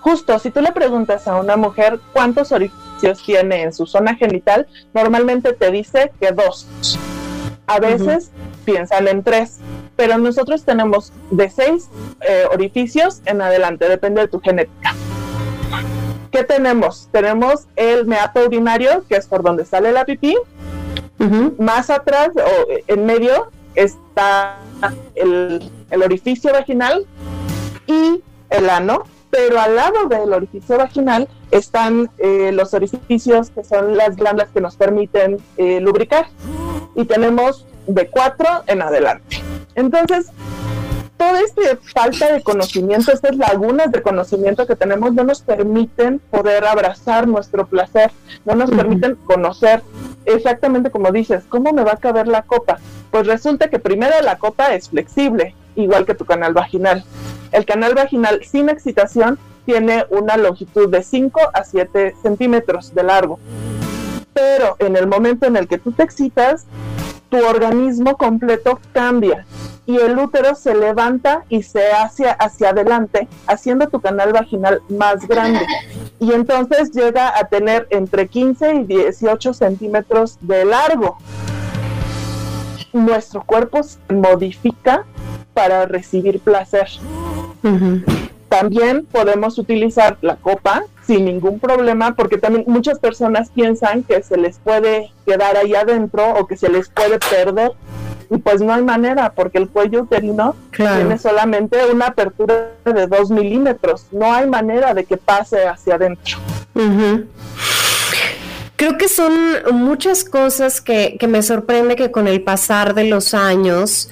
Justo, 0.00 0.38
si 0.38 0.50
tú 0.50 0.60
le 0.60 0.72
preguntas 0.72 1.26
a 1.26 1.36
una 1.36 1.56
mujer 1.56 2.00
cuántos 2.12 2.52
orificios 2.52 3.22
tiene 3.24 3.62
en 3.62 3.72
su 3.72 3.86
zona 3.86 4.14
genital, 4.14 4.66
normalmente 4.92 5.52
te 5.52 5.70
dice 5.70 6.12
que 6.20 6.32
dos. 6.32 6.66
A 7.66 7.78
veces 7.80 8.30
piensan 8.64 9.08
en 9.08 9.22
tres, 9.22 9.58
pero 9.96 10.18
nosotros 10.18 10.64
tenemos 10.64 11.12
de 11.30 11.48
seis 11.50 11.88
eh, 12.20 12.44
orificios 12.52 13.20
en 13.26 13.40
adelante, 13.40 13.88
depende 13.88 14.22
de 14.22 14.28
tu 14.28 14.40
genética. 14.40 14.94
¿Qué 16.34 16.42
tenemos? 16.42 17.08
Tenemos 17.12 17.68
el 17.76 18.06
meato 18.06 18.44
urinario, 18.44 19.04
que 19.08 19.14
es 19.14 19.28
por 19.28 19.44
donde 19.44 19.64
sale 19.64 19.92
la 19.92 20.04
pipí. 20.04 20.36
Más 21.58 21.90
atrás 21.90 22.30
o 22.34 22.66
en 22.88 23.06
medio 23.06 23.52
está 23.76 24.58
el, 25.14 25.70
el 25.92 26.02
orificio 26.02 26.52
vaginal 26.52 27.06
y 27.86 28.20
el 28.50 28.68
ano, 28.68 29.04
pero 29.30 29.60
al 29.60 29.76
lado 29.76 30.08
del 30.08 30.32
orificio 30.32 30.76
vaginal 30.76 31.28
están 31.52 32.10
eh, 32.18 32.50
los 32.52 32.74
orificios 32.74 33.50
que 33.50 33.62
son 33.62 33.96
las 33.96 34.16
glándulas 34.16 34.48
que 34.48 34.60
nos 34.60 34.74
permiten 34.74 35.36
eh, 35.56 35.78
lubricar. 35.78 36.26
Y 36.96 37.04
tenemos 37.04 37.64
de 37.86 38.08
cuatro 38.08 38.48
en 38.66 38.82
adelante. 38.82 39.40
Entonces, 39.76 40.32
toda 41.24 41.40
esta 41.40 41.62
falta 41.94 42.32
de 42.32 42.42
conocimiento, 42.42 43.10
estas 43.10 43.36
lagunas 43.36 43.90
de 43.90 44.02
conocimiento 44.02 44.66
que 44.66 44.76
tenemos 44.76 45.14
no 45.14 45.24
nos 45.24 45.40
permiten 45.40 46.18
poder 46.18 46.64
abrazar 46.66 47.26
nuestro 47.26 47.66
placer, 47.66 48.10
no 48.44 48.54
nos 48.54 48.70
permiten 48.70 49.14
conocer 49.24 49.82
exactamente 50.26 50.90
como 50.90 51.10
dices, 51.12 51.44
¿cómo 51.48 51.72
me 51.72 51.82
va 51.82 51.92
a 51.92 51.96
caber 51.96 52.28
la 52.28 52.42
copa? 52.42 52.78
Pues 53.10 53.26
resulta 53.26 53.70
que 53.70 53.78
primero 53.78 54.14
la 54.22 54.36
copa 54.36 54.74
es 54.74 54.90
flexible, 54.90 55.54
igual 55.76 56.04
que 56.04 56.14
tu 56.14 56.26
canal 56.26 56.52
vaginal. 56.52 57.04
El 57.52 57.64
canal 57.64 57.94
vaginal 57.94 58.44
sin 58.44 58.68
excitación 58.68 59.38
tiene 59.64 60.04
una 60.10 60.36
longitud 60.36 60.90
de 60.90 61.02
5 61.02 61.40
a 61.54 61.64
7 61.64 62.16
centímetros 62.20 62.94
de 62.94 63.02
largo. 63.02 63.38
Pero 64.34 64.76
en 64.78 64.96
el 64.96 65.06
momento 65.06 65.46
en 65.46 65.56
el 65.56 65.68
que 65.68 65.78
tú 65.78 65.92
te 65.92 66.02
excitas, 66.02 66.66
tu 67.28 67.38
organismo 67.44 68.16
completo 68.16 68.80
cambia 68.92 69.44
y 69.86 69.96
el 69.96 70.18
útero 70.18 70.54
se 70.54 70.74
levanta 70.74 71.44
y 71.48 71.62
se 71.62 71.92
hace 71.92 72.26
hacia 72.38 72.70
adelante, 72.70 73.28
haciendo 73.46 73.88
tu 73.88 74.00
canal 74.00 74.32
vaginal 74.32 74.80
más 74.88 75.26
grande. 75.28 75.66
Y 76.20 76.32
entonces 76.32 76.90
llega 76.92 77.38
a 77.38 77.44
tener 77.48 77.86
entre 77.90 78.28
15 78.28 78.74
y 78.76 78.84
18 78.84 79.52
centímetros 79.52 80.38
de 80.40 80.64
largo. 80.64 81.18
Nuestro 82.92 83.42
cuerpo 83.42 83.82
se 83.82 83.98
modifica 84.12 85.04
para 85.52 85.84
recibir 85.86 86.40
placer. 86.40 86.88
También 88.48 89.06
podemos 89.10 89.58
utilizar 89.58 90.16
la 90.22 90.36
copa 90.36 90.84
sin 91.06 91.26
ningún 91.26 91.58
problema, 91.60 92.14
porque 92.14 92.38
también 92.38 92.64
muchas 92.66 92.98
personas 92.98 93.50
piensan 93.50 94.02
que 94.02 94.22
se 94.22 94.36
les 94.36 94.58
puede 94.58 95.10
quedar 95.26 95.56
ahí 95.56 95.74
adentro 95.74 96.34
o 96.34 96.46
que 96.46 96.56
se 96.56 96.68
les 96.68 96.88
puede 96.88 97.18
perder. 97.18 97.72
Y 98.30 98.38
pues 98.38 98.62
no 98.62 98.72
hay 98.72 98.82
manera, 98.82 99.32
porque 99.34 99.58
el 99.58 99.68
cuello 99.68 100.02
uterino 100.02 100.56
tiene 100.72 101.18
solamente 101.18 101.78
una 101.92 102.06
apertura 102.06 102.70
de 102.84 103.06
2 103.06 103.30
milímetros. 103.30 104.06
No 104.12 104.32
hay 104.32 104.48
manera 104.48 104.94
de 104.94 105.04
que 105.04 105.18
pase 105.18 105.66
hacia 105.66 105.96
adentro. 105.96 106.38
Creo 108.76 108.98
que 108.98 109.08
son 109.08 109.32
muchas 109.72 110.24
cosas 110.24 110.80
que, 110.80 111.16
que, 111.20 111.28
me 111.28 111.44
sorprende 111.44 111.94
que 111.94 112.10
con 112.10 112.26
el 112.26 112.42
pasar 112.42 112.94
de 112.94 113.04
los 113.04 113.32
años, 113.32 114.08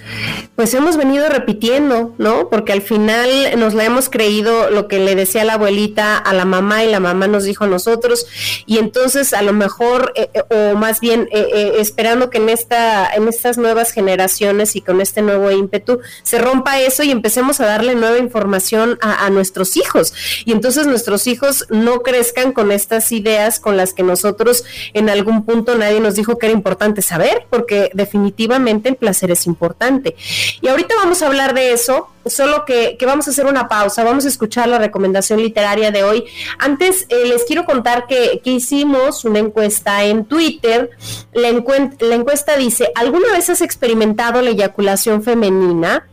pues 0.54 0.73
hemos 0.75 0.97
venido 0.97 1.28
repitiendo, 1.28 2.14
¿no? 2.19 2.49
Porque 2.49 2.73
al 2.73 2.81
final 2.81 3.28
nos 3.59 3.75
la 3.75 3.85
hemos 3.85 4.09
creído 4.09 4.71
lo 4.71 4.87
que 4.87 5.00
le 5.00 5.16
decía 5.16 5.42
la 5.42 5.54
abuelita 5.54 6.16
a 6.16 6.33
la 6.33 6.45
mamá 6.45 6.85
y 6.85 6.90
la 6.90 7.00
mamá 7.00 7.26
nos 7.26 7.42
dijo 7.42 7.64
a 7.64 7.66
nosotros, 7.66 8.26
y 8.64 8.78
entonces 8.78 9.33
a 9.33 9.42
lo 9.42 9.52
mejor, 9.52 10.12
eh, 10.14 10.31
eh, 10.33 10.73
o 10.73 10.76
más 10.76 11.00
bien 11.00 11.28
eh, 11.33 11.75
esperando 11.78 12.31
que 12.31 12.38
en, 12.38 12.49
esta, 12.49 13.12
en 13.12 13.26
estas 13.26 13.59
nuevas 13.59 13.90
generaciones 13.90 14.76
y 14.76 14.81
con 14.81 15.00
este 15.00 15.23
nuevo 15.23 15.50
ímpetu 15.50 15.99
se 16.23 16.38
rompa 16.38 16.81
eso 16.81 17.02
y 17.02 17.11
empecemos 17.11 17.61
a 17.61 17.66
darle 17.66 17.97
nueva 17.97 18.19
información 18.19 18.97
a, 19.00 19.26
a 19.26 19.31
nuestros 19.31 19.76
hijos. 19.76 20.14
Y 20.45 20.52
entonces 20.52 20.87
nuestros 20.87 21.26
hijos 21.26 21.66
no 21.69 22.02
crezcan 22.02 22.52
con 22.52 22.71
estas 22.71 23.11
ideas 23.11 23.59
con 23.59 23.76
las 23.76 23.92
que 23.92 24.04
nosotros 24.04 24.62
en 24.92 25.09
algún 25.09 25.45
punto 25.45 25.76
nadie 25.76 26.00
nos 26.00 26.14
dijo 26.14 26.38
que 26.38 26.47
era 26.47 26.54
importante 26.54 27.02
saber, 27.02 27.47
porque 27.50 27.90
definitivamente 27.95 28.88
el 28.88 28.97
placer 28.97 29.31
es 29.31 29.47
importante. 29.47 30.16
Y 30.61 30.69
ahorita 30.69 30.95
vamos 30.97 31.23
a 31.23 31.26
hablar 31.26 31.54
de 31.54 31.73
eso, 31.73 32.09
solo 32.26 32.64
que, 32.64 32.97
vamos 33.04 33.26
a 33.26 33.31
hacer 33.31 33.47
una 33.47 33.69
pausa, 33.69 34.04
vamos 34.04 34.25
a 34.25 34.28
escuchar 34.28 34.69
la 34.69 34.78
recomendación 34.78 35.40
literaria 35.40 35.90
de 35.90 36.04
hoy. 36.04 36.25
Antes 36.59 37.07
eh, 37.09 37.26
les 37.26 37.45
quiero 37.45 37.64
contar 37.64 38.07
que, 38.07 38.40
hicimos 38.45 39.25
una 39.25 39.38
encuesta 39.38 40.04
en 40.04 40.26
Twitter. 40.26 40.90
La, 41.33 41.50
la 41.50 42.14
encuesta 42.14 42.57
dice, 42.57 42.92
¿alguna 42.95 43.33
vez 43.33 43.49
has 43.49 43.62
experimentado 43.62 44.42
la 44.42 44.50
eyaculación 44.50 45.23
femenina? 45.23 46.07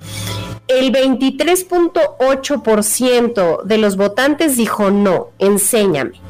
El 0.70 0.94
23.8% 0.94 3.64
de 3.64 3.78
los 3.80 3.98
votantes 3.98 4.56
dijo 4.56 4.92
no, 4.92 5.32
enséñame. 5.40 6.22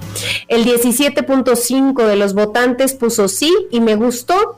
El 0.48 0.66
17.5 0.66 2.06
de 2.06 2.16
los 2.16 2.34
votantes 2.34 2.94
puso 2.94 3.28
sí 3.28 3.54
y 3.70 3.82
me 3.82 3.96
gustó. 3.96 4.58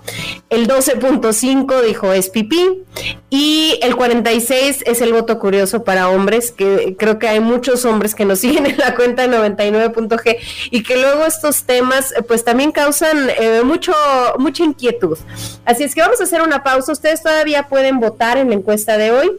El 0.49 0.67
12.5 0.67 1.81
dijo 1.81 2.13
es 2.13 2.29
pipí. 2.29 2.83
Y 3.29 3.79
el 3.81 3.95
46 3.95 4.83
es 4.85 5.01
el 5.01 5.13
voto 5.13 5.39
curioso 5.39 5.83
para 5.83 6.09
hombres, 6.09 6.51
que 6.51 6.95
creo 6.97 7.17
que 7.17 7.29
hay 7.29 7.39
muchos 7.39 7.85
hombres 7.85 8.13
que 8.13 8.25
nos 8.25 8.39
siguen 8.39 8.65
en 8.65 8.77
la 8.77 8.95
cuenta 8.95 9.25
99.g 9.25 10.37
y 10.69 10.83
que 10.83 10.97
luego 10.97 11.25
estos 11.25 11.63
temas 11.63 12.11
eh, 12.11 12.21
pues 12.21 12.43
también 12.43 12.71
causan 12.71 13.29
eh, 13.29 13.61
mucho, 13.63 13.93
mucha 14.37 14.63
inquietud. 14.63 15.17
Así 15.65 15.83
es 15.83 15.95
que 15.95 16.01
vamos 16.01 16.21
a 16.21 16.25
hacer 16.25 16.41
una 16.41 16.63
pausa. 16.63 16.91
Ustedes 16.91 17.23
todavía 17.23 17.67
pueden 17.67 17.99
votar 17.99 18.37
en 18.37 18.49
la 18.49 18.55
encuesta 18.55 18.97
de 18.97 19.11
hoy 19.11 19.31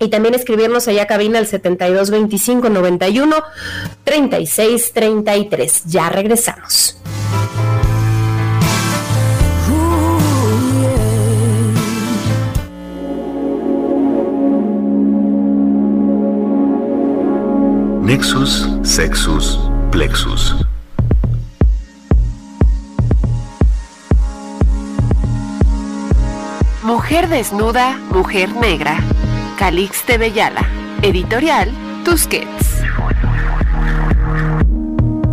y 0.00 0.08
también 0.08 0.34
escribirnos 0.34 0.88
allá 0.88 1.06
cabina 1.06 1.38
al 1.38 1.46
72 1.46 2.10
25 2.10 2.70
91 2.70 3.36
36 4.02 4.92
33. 4.92 5.84
Ya 5.84 6.08
regresamos. 6.08 6.96
Nexus, 18.02 18.68
Sexus, 18.82 19.60
Plexus. 19.92 20.56
Mujer 26.82 27.28
desnuda, 27.28 27.98
mujer 28.10 28.52
negra 28.56 28.98
Calixte 29.60 30.16
Bellala. 30.16 30.66
Editorial 31.02 31.70
Tusquets. 32.02 32.80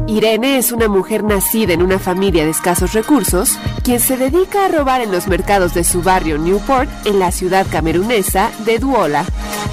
Irene 0.06 0.58
es 0.58 0.74
una 0.74 0.90
mujer 0.90 1.24
nacida 1.24 1.72
en 1.72 1.82
una 1.82 1.98
familia 1.98 2.44
de 2.44 2.50
escasos 2.50 2.92
recursos, 2.92 3.58
quien 3.86 4.02
se 4.02 4.18
dedica 4.18 4.66
a 4.66 4.68
robar 4.68 5.00
en 5.00 5.14
los 5.14 5.30
mercados 5.30 5.74
de 5.74 5.86
su 5.86 6.02
barrio 6.02 6.38
Newport, 6.38 6.90
en 7.06 7.20
la 7.20 7.32
ciudad 7.32 7.66
camerunesa 7.72 8.52
de 8.66 8.80
Duola. 8.80 9.24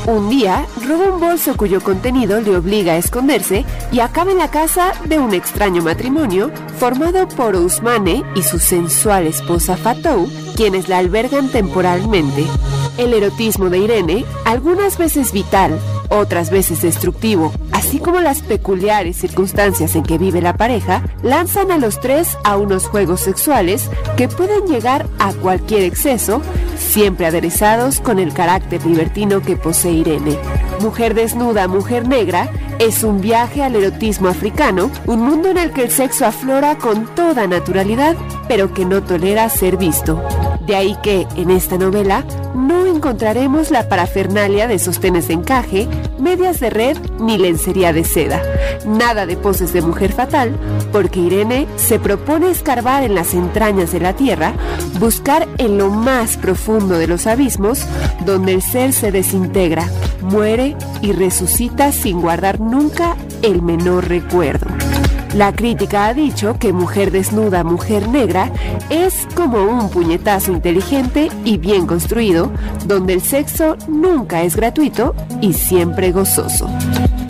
Un 0.07 0.31
día, 0.31 0.67
roba 0.87 1.13
un 1.13 1.19
bolso 1.19 1.57
cuyo 1.57 1.81
contenido 1.81 2.41
le 2.41 2.57
obliga 2.57 2.93
a 2.93 2.99
esconderse 2.99 3.65
y 3.91 3.99
acaba 3.99 4.31
en 4.31 4.39
la 4.39 4.53
casa 4.53 4.93
de 5.07 5.19
un 5.19 5.35
extraño 5.35 5.83
matrimonio 5.83 6.53
formado 6.79 7.27
por 7.27 7.57
Ousmane 7.57 8.23
y 8.37 8.43
su 8.45 8.61
sensual 8.61 9.27
esposa 9.27 9.77
Fatou, 9.77 10.31
quienes 10.55 10.89
la 10.89 10.99
albergan 10.99 11.49
temporalmente. 11.51 12.47
El 12.97 13.13
erotismo 13.13 13.71
de 13.71 13.79
Irene, 13.79 14.25
algunas 14.45 14.99
veces 14.99 15.33
vital, 15.33 15.81
otras 16.11 16.51
veces 16.51 16.83
destructivo, 16.83 17.53
así 17.73 17.99
como 17.99 18.21
las 18.21 18.43
peculiares 18.43 19.17
circunstancias 19.17 19.97
en 19.97 20.05
que 20.05 20.17
vive 20.17 20.41
la 20.41 20.57
pareja, 20.57 21.03
lanzan 21.23 21.73
a 21.73 21.79
los 21.79 22.01
tres 22.01 22.39
a 22.45 22.57
unos 22.57 22.87
juegos 22.87 23.21
sexuales 23.21 23.91
que 24.17 24.29
pueden 24.29 24.67
llegar 24.69 25.07
a 25.19 25.33
cualquier 25.33 25.83
exceso, 25.83 26.41
siempre 26.79 27.27
aderezados 27.27 28.01
con 28.01 28.21
el 28.21 28.33
carácter 28.33 28.87
libertino 28.87 29.43
que 29.43 29.57
posee 29.57 29.93
Irene. 29.93 30.39
Mujer 30.81 31.15
desnuda, 31.15 31.67
mujer 31.67 32.07
negra, 32.07 32.49
es 32.79 33.03
un 33.03 33.21
viaje 33.21 33.65
al 33.65 33.75
erotismo 33.75 34.29
africano, 34.29 34.91
un 35.07 35.21
mundo 35.21 35.51
en 35.51 35.59
el 35.59 35.73
que 35.73 35.83
el 35.83 35.91
sexo 35.91 36.27
aflora 36.27 36.79
con 36.79 37.07
toda 37.17 37.49
naturalidad, 37.49 38.15
pero 38.47 38.73
que 38.73 38.85
no 38.85 39.03
tolera 39.03 39.49
ser 39.49 39.77
visto. 39.77 40.23
De 40.67 40.77
ahí 40.77 40.97
que, 41.03 41.27
en 41.37 41.51
esta 41.51 41.77
novela, 41.77 42.25
no 42.55 42.87
encontraremos 42.87 43.71
la 43.71 43.89
parafernalia 43.89 44.67
de 44.67 44.79
sostenes 44.79 45.29
de 45.29 45.35
encaje, 45.35 45.89
medias 46.19 46.59
de 46.61 46.71
red 46.71 46.97
ni 47.19 47.37
lencería 47.37 47.93
de 47.93 48.05
seda. 48.05 48.43
Nada 48.87 49.27
de 49.27 49.37
poses 49.37 49.73
de 49.73 49.83
mujer 49.83 50.13
fatal, 50.13 50.57
porque 50.91 51.21
Irene 51.21 51.67
se 51.77 51.99
propone 51.99 52.51
escarbar 52.51 53.03
en 53.03 53.15
las 53.15 53.35
entrañas 53.35 53.93
de 53.93 54.01
la 54.01 54.15
tierra, 54.15 54.55
buscar 54.99 55.47
en 55.59 55.77
lo 55.77 55.91
más 55.91 56.37
profundo 56.39 56.99
de 56.99 57.09
los 57.09 57.27
abismos, 57.27 57.85
donde 58.25 58.55
el 58.55 58.63
ser 58.63 58.93
se 58.93 59.13
desintegra, 59.13 59.87
muere 60.23 60.77
y 61.03 61.13
resucita 61.13 61.93
sin 61.93 62.23
guardar 62.23 62.61
nunca 62.61 63.17
el 63.43 63.61
menor 63.61 64.09
recuerdo. 64.09 64.67
La 65.35 65.53
crítica 65.53 66.07
ha 66.07 66.15
dicho 66.15 66.59
que 66.61 66.73
Mujer 66.73 67.11
Desnuda, 67.11 67.65
Mujer 67.65 68.09
Negra 68.09 68.53
es 68.89 69.27
como 69.35 69.65
un 69.65 69.91
puñetazo 69.91 70.53
inteligente 70.53 71.29
y 71.45 71.59
bien 71.59 71.89
construido, 71.89 72.53
donde 72.87 73.15
el 73.15 73.21
sexo 73.21 73.77
nunca 73.89 74.43
es 74.45 74.55
gratuito 74.55 75.13
y 75.41 75.55
siempre 75.55 76.13
gozoso. 76.13 76.69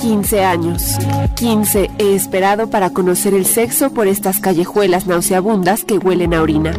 15 0.05 0.45
años. 0.45 0.99
15 1.35 1.91
he 1.99 2.15
esperado 2.15 2.69
para 2.69 2.91
conocer 2.91 3.33
el 3.33 3.47
sexo 3.47 3.89
por 3.89 4.07
estas 4.07 4.39
callejuelas 4.39 5.07
nauseabundas 5.07 5.83
que 5.83 5.97
huelen 5.97 6.35
a 6.35 6.43
orina. 6.43 6.73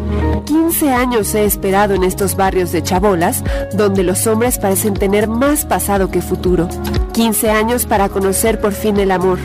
15 0.45 0.91
años 0.91 1.33
he 1.33 1.43
esperado 1.43 1.95
en 1.95 2.03
estos 2.03 2.35
barrios 2.35 2.71
de 2.71 2.83
chabolas, 2.83 3.43
donde 3.73 4.03
los 4.03 4.27
hombres 4.27 4.59
parecen 4.59 4.93
tener 4.93 5.27
más 5.27 5.65
pasado 5.65 6.11
que 6.11 6.21
futuro. 6.21 6.69
15 7.13 7.49
años 7.49 7.87
para 7.87 8.09
conocer 8.09 8.61
por 8.61 8.73
fin 8.73 8.97
el 8.97 9.09
amor, 9.09 9.39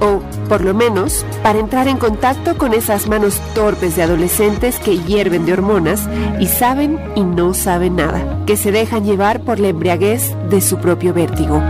o, 0.00 0.15
por 0.48 0.62
lo 0.62 0.74
menos, 0.74 1.24
para 1.42 1.58
entrar 1.58 1.88
en 1.88 1.98
contacto 1.98 2.56
con 2.56 2.74
esas 2.74 3.08
manos 3.08 3.40
torpes 3.54 3.96
de 3.96 4.02
adolescentes 4.02 4.78
que 4.78 4.98
hierven 4.98 5.46
de 5.46 5.52
hormonas 5.52 6.08
y 6.40 6.46
saben 6.46 6.98
y 7.14 7.22
no 7.22 7.54
saben 7.54 7.96
nada, 7.96 8.44
que 8.46 8.56
se 8.56 8.72
dejan 8.72 9.04
llevar 9.04 9.40
por 9.40 9.60
la 9.60 9.68
embriaguez 9.68 10.34
de 10.48 10.60
su 10.60 10.78
propio 10.78 11.12
vértigo. 11.12 11.60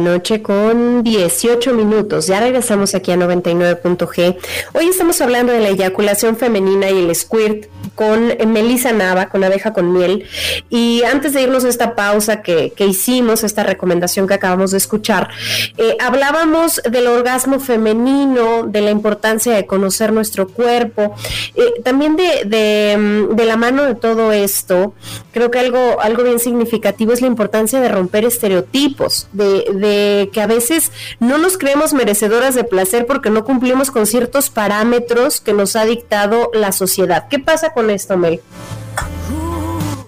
Noche 0.00 0.42
con 0.42 1.02
18 1.02 1.74
minutos. 1.74 2.26
Ya 2.26 2.40
regresamos 2.40 2.94
aquí 2.94 3.12
a 3.12 3.16
99.g. 3.16 4.36
Hoy 4.74 4.86
estamos 4.86 5.20
hablando 5.20 5.52
de 5.52 5.60
la 5.60 5.68
eyaculación 5.68 6.36
femenina 6.36 6.90
y 6.90 6.98
el 6.98 7.14
squirt 7.14 7.66
con 7.98 8.32
Melissa 8.52 8.92
Nava, 8.92 9.28
con 9.28 9.42
abeja 9.42 9.72
con 9.72 9.92
miel. 9.92 10.24
Y 10.70 11.02
antes 11.02 11.32
de 11.32 11.42
irnos 11.42 11.64
a 11.64 11.68
esta 11.68 11.96
pausa 11.96 12.42
que, 12.42 12.72
hicimos, 12.78 13.42
esta 13.42 13.64
recomendación 13.64 14.28
que 14.28 14.34
acabamos 14.34 14.70
de 14.70 14.78
escuchar, 14.78 15.30
eh, 15.76 15.96
hablábamos 15.98 16.80
del 16.88 17.08
orgasmo 17.08 17.58
femenino, 17.58 18.62
de 18.62 18.82
la 18.82 18.92
importancia 18.92 19.52
de 19.52 19.66
conocer 19.66 20.12
nuestro 20.12 20.46
cuerpo, 20.46 21.14
eh, 21.56 21.80
también 21.82 22.14
de, 22.16 22.96
mm, 22.96 23.34
de, 23.34 23.44
la 23.44 23.56
mano 23.56 23.82
de 23.82 23.96
todo 23.96 24.30
esto, 24.30 24.94
creo 25.32 25.50
que 25.50 25.58
algo, 25.58 26.00
algo 26.00 26.22
bien 26.22 26.38
significativo 26.38 27.12
es 27.12 27.20
la 27.20 27.26
importancia 27.26 27.80
de 27.80 27.88
romper 27.88 28.24
estereotipos, 28.24 29.26
de, 29.32 29.64
de 29.72 29.87
que 30.32 30.40
a 30.40 30.46
veces 30.46 30.92
no 31.20 31.38
nos 31.38 31.58
creemos 31.58 31.92
merecedoras 31.94 32.54
de 32.54 32.64
placer 32.64 33.06
porque 33.06 33.30
no 33.30 33.44
cumplimos 33.44 33.90
con 33.90 34.06
ciertos 34.06 34.50
parámetros 34.50 35.40
que 35.40 35.52
nos 35.52 35.76
ha 35.76 35.84
dictado 35.84 36.50
la 36.54 36.72
sociedad. 36.72 37.28
¿Qué 37.28 37.38
pasa 37.38 37.72
con 37.72 37.90
esto, 37.90 38.16
Mel? 38.16 38.40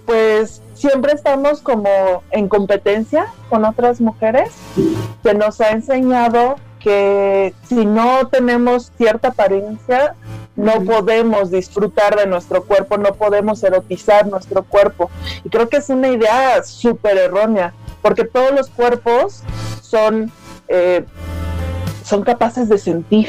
Pues 0.07 0.61
siempre 0.75 1.13
estamos 1.13 1.61
como 1.61 2.23
en 2.31 2.49
competencia 2.49 3.27
con 3.49 3.65
otras 3.65 4.01
mujeres. 4.01 4.51
Se 5.23 5.35
nos 5.35 5.61
ha 5.61 5.71
enseñado 5.71 6.57
que 6.81 7.55
si 7.69 7.85
no 7.85 8.27
tenemos 8.29 8.91
cierta 8.97 9.29
apariencia, 9.29 10.17
no 10.57 10.83
podemos 10.85 11.51
disfrutar 11.51 12.17
de 12.17 12.27
nuestro 12.27 12.65
cuerpo, 12.65 12.99
no 12.99 13.15
podemos 13.15 13.63
erotizar 13.63 14.27
nuestro 14.27 14.63
cuerpo. 14.63 15.11
Y 15.45 15.51
creo 15.51 15.69
que 15.69 15.77
es 15.77 15.89
una 15.91 16.09
idea 16.09 16.63
súper 16.65 17.19
errónea, 17.19 17.73
porque 18.03 18.25
todos 18.25 18.53
los 18.53 18.69
cuerpos 18.69 19.43
son, 19.83 20.31
eh, 20.69 21.05
son 22.05 22.23
capaces 22.23 22.69
de 22.69 22.79
sentir. 22.79 23.29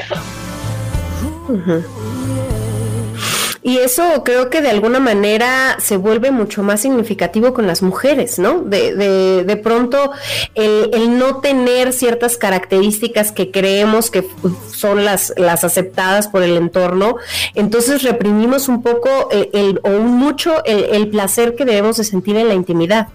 Y 3.64 3.78
eso 3.78 4.24
creo 4.24 4.50
que 4.50 4.60
de 4.60 4.70
alguna 4.70 4.98
manera 4.98 5.76
se 5.78 5.96
vuelve 5.96 6.32
mucho 6.32 6.64
más 6.64 6.80
significativo 6.80 7.54
con 7.54 7.68
las 7.68 7.80
mujeres, 7.80 8.40
¿no? 8.40 8.62
De, 8.62 8.94
de, 8.96 9.44
de 9.44 9.56
pronto 9.56 10.10
el, 10.54 11.16
no 11.16 11.38
tener 11.40 11.92
ciertas 11.92 12.36
características 12.36 13.30
que 13.30 13.52
creemos 13.52 14.10
que 14.10 14.26
son 14.74 15.04
las, 15.04 15.32
las 15.36 15.62
aceptadas 15.62 16.26
por 16.26 16.42
el 16.42 16.56
entorno, 16.56 17.16
entonces 17.54 18.02
reprimimos 18.02 18.66
un 18.68 18.82
poco 18.82 19.28
eh, 19.30 19.48
el, 19.52 19.80
o 19.84 19.90
mucho 20.00 20.64
el, 20.64 20.84
el 20.96 21.08
placer 21.08 21.54
que 21.54 21.64
debemos 21.64 21.98
de 21.98 22.04
sentir 22.04 22.36
en 22.36 22.48
la 22.48 22.54
intimidad. 22.54 23.08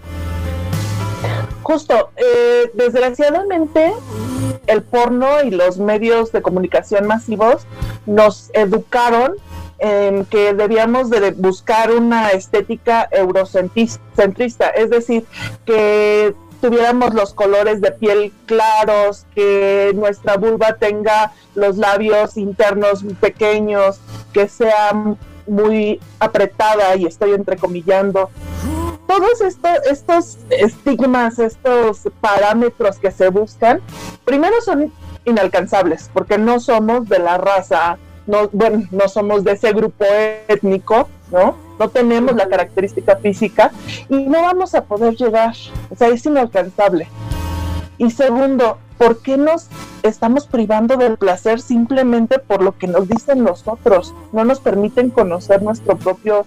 Justo, 1.68 2.12
eh, 2.16 2.72
desgraciadamente 2.76 3.92
el 4.68 4.84
porno 4.84 5.44
y 5.44 5.52
los 5.52 5.80
medios 5.80 6.32
de 6.32 6.42
comunicación 6.42 7.08
masivos 7.08 7.68
nos 8.06 8.50
educaron 8.54 9.34
en 9.80 10.24
que 10.24 10.54
debíamos 10.54 11.10
de 11.10 11.32
buscar 11.32 11.92
una 11.92 12.30
estética 12.30 13.10
eurocentrista, 13.12 14.70
es 14.70 14.90
decir, 14.92 15.26
que 15.66 16.34
tuviéramos 16.62 17.14
los 17.14 17.34
colores 17.34 17.82
de 17.82 17.92
piel 17.92 18.32
claros, 18.46 19.26
que 19.36 19.92
nuestra 19.94 20.38
vulva 20.38 20.78
tenga 20.78 21.34
los 21.54 21.76
labios 21.76 22.38
internos 22.38 23.04
pequeños, 23.20 24.00
que 24.32 24.48
sea 24.48 24.94
muy 25.46 26.00
apretada 26.20 26.96
y 26.96 27.08
estoy 27.08 27.34
entrecomillando. 27.34 28.30
Todos 29.08 29.42
estos, 29.42 29.72
estos 29.90 30.38
estigmas, 30.50 31.40
estos 31.40 32.10
parámetros 32.20 33.00
que 33.00 33.12
se 33.12 33.30
buscan, 33.30 33.82
primero 34.26 34.60
son 34.62 34.92
inalcanzables, 35.26 36.10
porque 36.14 36.38
no 36.38 36.60
somos 36.60 37.08
de 37.08 37.20
la 37.20 37.38
raza 37.38 37.98
no, 38.28 38.50
bueno, 38.52 38.84
no 38.92 39.08
somos 39.08 39.44
de 39.44 39.54
ese 39.54 39.72
grupo 39.72 40.06
étnico, 40.48 41.08
¿no? 41.32 41.56
No 41.80 41.90
tenemos 41.90 42.36
la 42.36 42.48
característica 42.48 43.16
física 43.16 43.72
y 44.10 44.26
no 44.28 44.42
vamos 44.42 44.76
a 44.76 44.84
poder 44.84 45.16
llegar, 45.16 45.56
o 45.90 45.96
sea, 45.96 46.10
es 46.10 46.26
inalcanzable. 46.26 47.08
Y 47.98 48.12
segundo, 48.12 48.78
¿por 48.98 49.22
qué 49.22 49.38
nos 49.38 49.70
estamos 50.04 50.46
privando 50.46 50.98
del 50.98 51.18
placer 51.18 51.62
simplemente 51.62 52.38
por 52.40 52.62
lo 52.62 52.78
que 52.78 52.88
nos 52.88 53.08
dicen 53.08 53.44
los 53.44 53.68
otros? 53.68 54.14
No 54.34 54.44
nos 54.44 54.60
permiten 54.60 55.10
conocer 55.10 55.64
nuestro 55.64 55.98
propio 55.98 56.46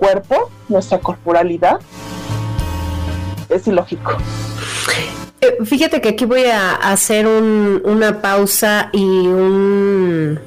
cuerpo, 0.00 0.50
nuestra 0.68 0.98
corporalidad. 0.98 1.78
Es 3.48 3.66
ilógico. 3.68 4.16
Eh, 5.42 5.58
fíjate 5.64 6.00
que 6.00 6.10
aquí 6.10 6.24
voy 6.24 6.44
a 6.44 6.74
hacer 6.74 7.26
una 7.26 8.20
pausa 8.20 8.90
y 8.92 9.04
un 9.04 10.40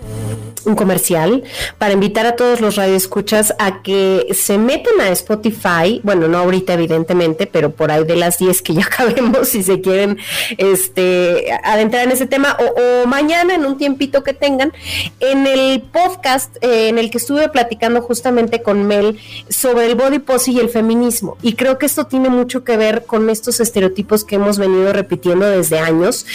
un 0.65 0.75
comercial 0.75 1.43
para 1.77 1.93
invitar 1.93 2.25
a 2.25 2.35
todos 2.35 2.61
los 2.61 2.75
radioescuchas 2.75 3.53
a 3.59 3.81
que 3.81 4.27
se 4.33 4.57
metan 4.57 4.99
a 5.01 5.09
Spotify, 5.09 6.01
bueno, 6.03 6.27
no 6.27 6.37
ahorita 6.37 6.73
evidentemente, 6.73 7.47
pero 7.47 7.71
por 7.71 7.91
ahí 7.91 8.03
de 8.03 8.15
las 8.15 8.37
10 8.37 8.61
que 8.61 8.73
ya 8.73 8.81
acabemos 8.85 9.49
si 9.49 9.63
se 9.63 9.81
quieren 9.81 10.17
este 10.57 11.51
adentrar 11.63 12.05
en 12.05 12.11
ese 12.11 12.25
tema 12.25 12.57
o, 12.59 13.07
mañana 13.07 13.53
en 13.53 13.65
un 13.65 13.77
tiempito 13.77 14.23
que 14.23 14.33
tengan 14.33 14.71
en 15.19 15.45
el 15.47 15.81
podcast 15.81 16.55
eh, 16.61 16.89
en 16.89 16.97
el 16.97 17.09
que 17.09 17.17
estuve 17.17 17.49
platicando 17.49 18.01
justamente 18.01 18.61
con 18.61 18.87
Mel 18.87 19.19
sobre 19.49 19.85
el 19.85 19.95
body 19.95 20.19
pose 20.19 20.51
y 20.51 20.59
el 20.59 20.69
feminismo. 20.69 21.37
Y 21.41 21.53
creo 21.53 21.77
que 21.77 21.85
esto 21.85 22.05
tiene 22.05 22.29
mucho 22.29 22.63
que 22.63 22.77
ver 22.77 23.05
con 23.05 23.29
estos 23.29 23.59
estereotipos 23.59 24.23
que 24.23 24.35
hemos 24.35 24.57
venido 24.57 24.93
repitiendo 24.93 25.45
desde 25.47 25.79
años 25.79 26.25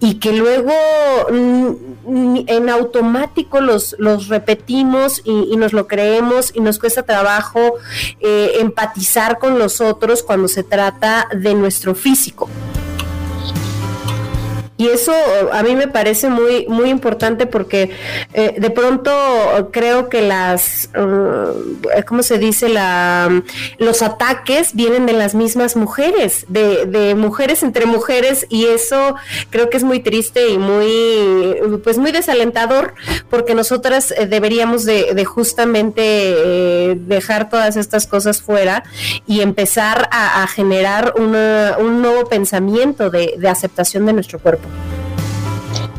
y 0.00 0.14
que 0.14 0.32
luego 0.32 0.72
mm, 1.30 2.44
en 2.46 2.68
automático 2.68 3.60
los 3.60 3.73
los, 3.98 4.28
repetimos 4.28 5.22
y, 5.24 5.56
nos 5.56 5.72
lo 5.72 5.86
creemos 5.86 6.52
y 6.54 6.60
nos 6.60 6.78
cuesta 6.78 7.02
trabajo 7.02 7.74
eh, 8.20 8.52
empatizar 8.60 9.38
con 9.38 9.58
los 9.58 9.80
otros 9.80 10.22
cuando 10.22 10.48
se 10.48 10.62
trata 10.62 11.28
de 11.32 11.54
nuestro 11.54 11.94
físico. 11.94 12.48
Y 14.76 14.88
eso 14.88 15.12
a 15.52 15.62
mí 15.62 15.76
me 15.76 15.86
parece 15.86 16.28
muy, 16.28 16.66
muy 16.66 16.90
importante 16.90 17.46
porque 17.46 17.90
eh, 18.32 18.56
de 18.58 18.70
pronto 18.70 19.12
creo 19.70 20.08
que 20.08 20.20
las, 20.20 20.90
uh, 20.98 22.02
¿cómo 22.06 22.24
se 22.24 22.38
dice? 22.38 22.68
La, 22.68 23.42
los 23.78 24.02
ataques 24.02 24.74
vienen 24.74 25.06
de 25.06 25.12
las 25.12 25.36
mismas 25.36 25.76
mujeres, 25.76 26.46
de, 26.48 26.86
de, 26.86 27.14
mujeres 27.14 27.62
entre 27.62 27.86
mujeres 27.86 28.46
y 28.48 28.66
eso 28.66 29.14
creo 29.50 29.70
que 29.70 29.76
es 29.76 29.84
muy 29.84 30.00
triste 30.00 30.48
y 30.48 30.58
muy, 30.58 31.78
pues 31.84 31.98
muy 31.98 32.10
desalentador 32.10 32.94
porque 33.30 33.54
nosotras 33.54 34.10
eh, 34.10 34.26
deberíamos 34.26 34.84
de, 34.84 35.24
justamente 35.24 36.02
eh, 36.02 36.96
dejar 36.98 37.48
todas 37.48 37.76
estas 37.76 38.08
cosas 38.08 38.42
fuera 38.42 38.82
y 39.26 39.40
empezar 39.40 40.08
a, 40.10 40.46
generar 40.48 41.14
un 41.16 42.02
nuevo 42.02 42.28
pensamiento 42.28 43.10
de 43.10 43.48
aceptación 43.48 44.06
de 44.06 44.12
nuestro 44.12 44.38
cuerpo. 44.38 44.64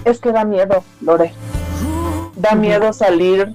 Es 0.05 0.19
que 0.19 0.31
da 0.31 0.45
miedo, 0.45 0.83
Lore. 1.01 1.33
Da 2.35 2.53
miedo 2.53 2.93
salir 2.93 3.53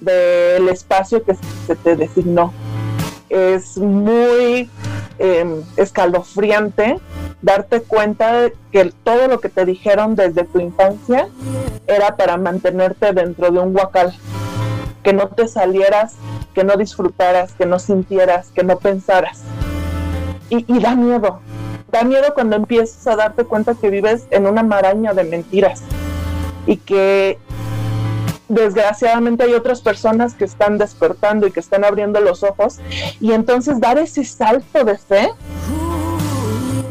del 0.00 0.68
espacio 0.68 1.24
que 1.24 1.34
se 1.66 1.74
te 1.74 1.96
designó. 1.96 2.52
Es 3.28 3.76
muy 3.76 4.70
em, 5.18 5.62
escalofriante 5.76 6.98
darte 7.42 7.82
cuenta 7.82 8.32
de 8.32 8.56
que 8.70 8.92
todo 9.02 9.26
lo 9.26 9.40
que 9.40 9.48
te 9.48 9.64
dijeron 9.64 10.14
desde 10.14 10.44
tu 10.44 10.60
infancia 10.60 11.28
era 11.88 12.16
para 12.16 12.36
mantenerte 12.36 13.12
dentro 13.12 13.50
de 13.50 13.58
un 13.58 13.74
huacal, 13.74 14.14
que 15.02 15.12
no 15.12 15.28
te 15.28 15.48
salieras, 15.48 16.14
que 16.54 16.62
no 16.62 16.76
disfrutaras, 16.76 17.52
que 17.52 17.66
no 17.66 17.80
sintieras, 17.80 18.50
que 18.54 18.62
no 18.62 18.78
pensaras. 18.78 19.42
y 20.48 20.80
da 20.80 20.94
miedo, 20.94 21.40
da 21.90 22.04
miedo 22.04 22.34
cuando 22.34 22.56
empiezas 22.56 23.06
a 23.06 23.16
darte 23.16 23.44
cuenta 23.44 23.74
que 23.74 23.90
vives 23.90 24.26
en 24.30 24.46
una 24.46 24.62
maraña 24.62 25.14
de 25.14 25.24
mentiras 25.24 25.82
y 26.66 26.76
que 26.76 27.38
desgraciadamente 28.48 29.44
hay 29.44 29.54
otras 29.54 29.80
personas 29.80 30.34
que 30.34 30.44
están 30.44 30.78
despertando 30.78 31.46
y 31.46 31.52
que 31.52 31.60
están 31.60 31.84
abriendo 31.84 32.20
los 32.20 32.42
ojos 32.42 32.78
y 33.20 33.32
entonces 33.32 33.80
dar 33.80 33.98
ese 33.98 34.24
salto 34.24 34.84
de 34.84 34.98
fe 34.98 35.30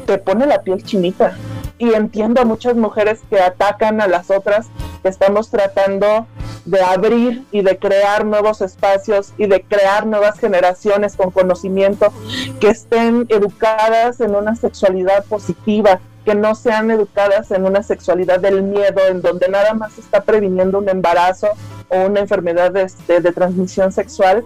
te 0.06 0.18
pone 0.18 0.46
la 0.46 0.62
piel 0.62 0.84
chinita. 0.84 1.38
Y 1.80 1.94
entiendo 1.94 2.42
a 2.42 2.46
muchas 2.46 2.76
mujeres 2.76 3.20
que 3.30 3.40
atacan 3.40 4.02
a 4.02 4.08
las 4.08 4.32
otras 4.32 4.68
que 5.04 5.10
estamos 5.10 5.52
tratando 5.52 6.26
de 6.68 6.82
abrir 6.82 7.46
y 7.52 7.62
de 7.62 7.78
crear 7.78 8.26
nuevos 8.26 8.62
espacios 8.62 9.34
y 9.38 9.48
de 9.48 9.64
crear 9.64 10.06
nuevas 10.06 10.38
generaciones 10.38 11.16
con 11.16 11.32
conocimiento 11.32 12.12
que 12.60 12.70
estén 12.70 13.26
educadas 13.30 14.20
en 14.20 14.36
una 14.36 14.56
sexualidad 14.56 15.24
positiva, 15.26 16.02
que 16.26 16.36
no 16.36 16.56
sean 16.56 16.92
educadas 16.92 17.52
en 17.52 17.66
una 17.66 17.84
sexualidad 17.84 18.42
del 18.42 18.64
miedo, 18.64 19.00
en 19.08 19.22
donde 19.22 19.48
nada 19.48 19.74
más 19.74 19.98
está 19.98 20.22
previniendo 20.22 20.80
un 20.80 20.90
embarazo 20.90 21.48
o 21.88 22.02
una 22.02 22.20
enfermedad 22.20 22.72
de, 22.72 22.84
este, 22.84 23.22
de, 23.22 23.32
transmisión 23.32 23.94
sexual, 23.94 24.44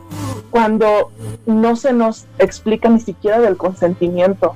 cuando 0.51 1.10
no 1.47 1.75
se 1.75 1.91
nos 1.91 2.27
explica 2.38 2.88
ni 2.88 2.99
siquiera 2.99 3.39
del 3.39 3.57
consentimiento, 3.57 4.53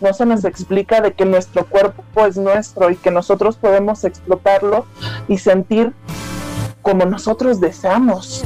no 0.00 0.14
se 0.14 0.24
nos 0.24 0.46
explica 0.46 1.02
de 1.02 1.12
que 1.12 1.26
nuestro 1.26 1.66
cuerpo 1.66 2.26
es 2.26 2.38
nuestro 2.38 2.90
y 2.90 2.96
que 2.96 3.10
nosotros 3.10 3.56
podemos 3.56 4.02
explotarlo 4.04 4.86
y 5.28 5.36
sentir 5.36 5.92
como 6.82 7.06
nosotros 7.06 7.60
deseamos. 7.60 8.44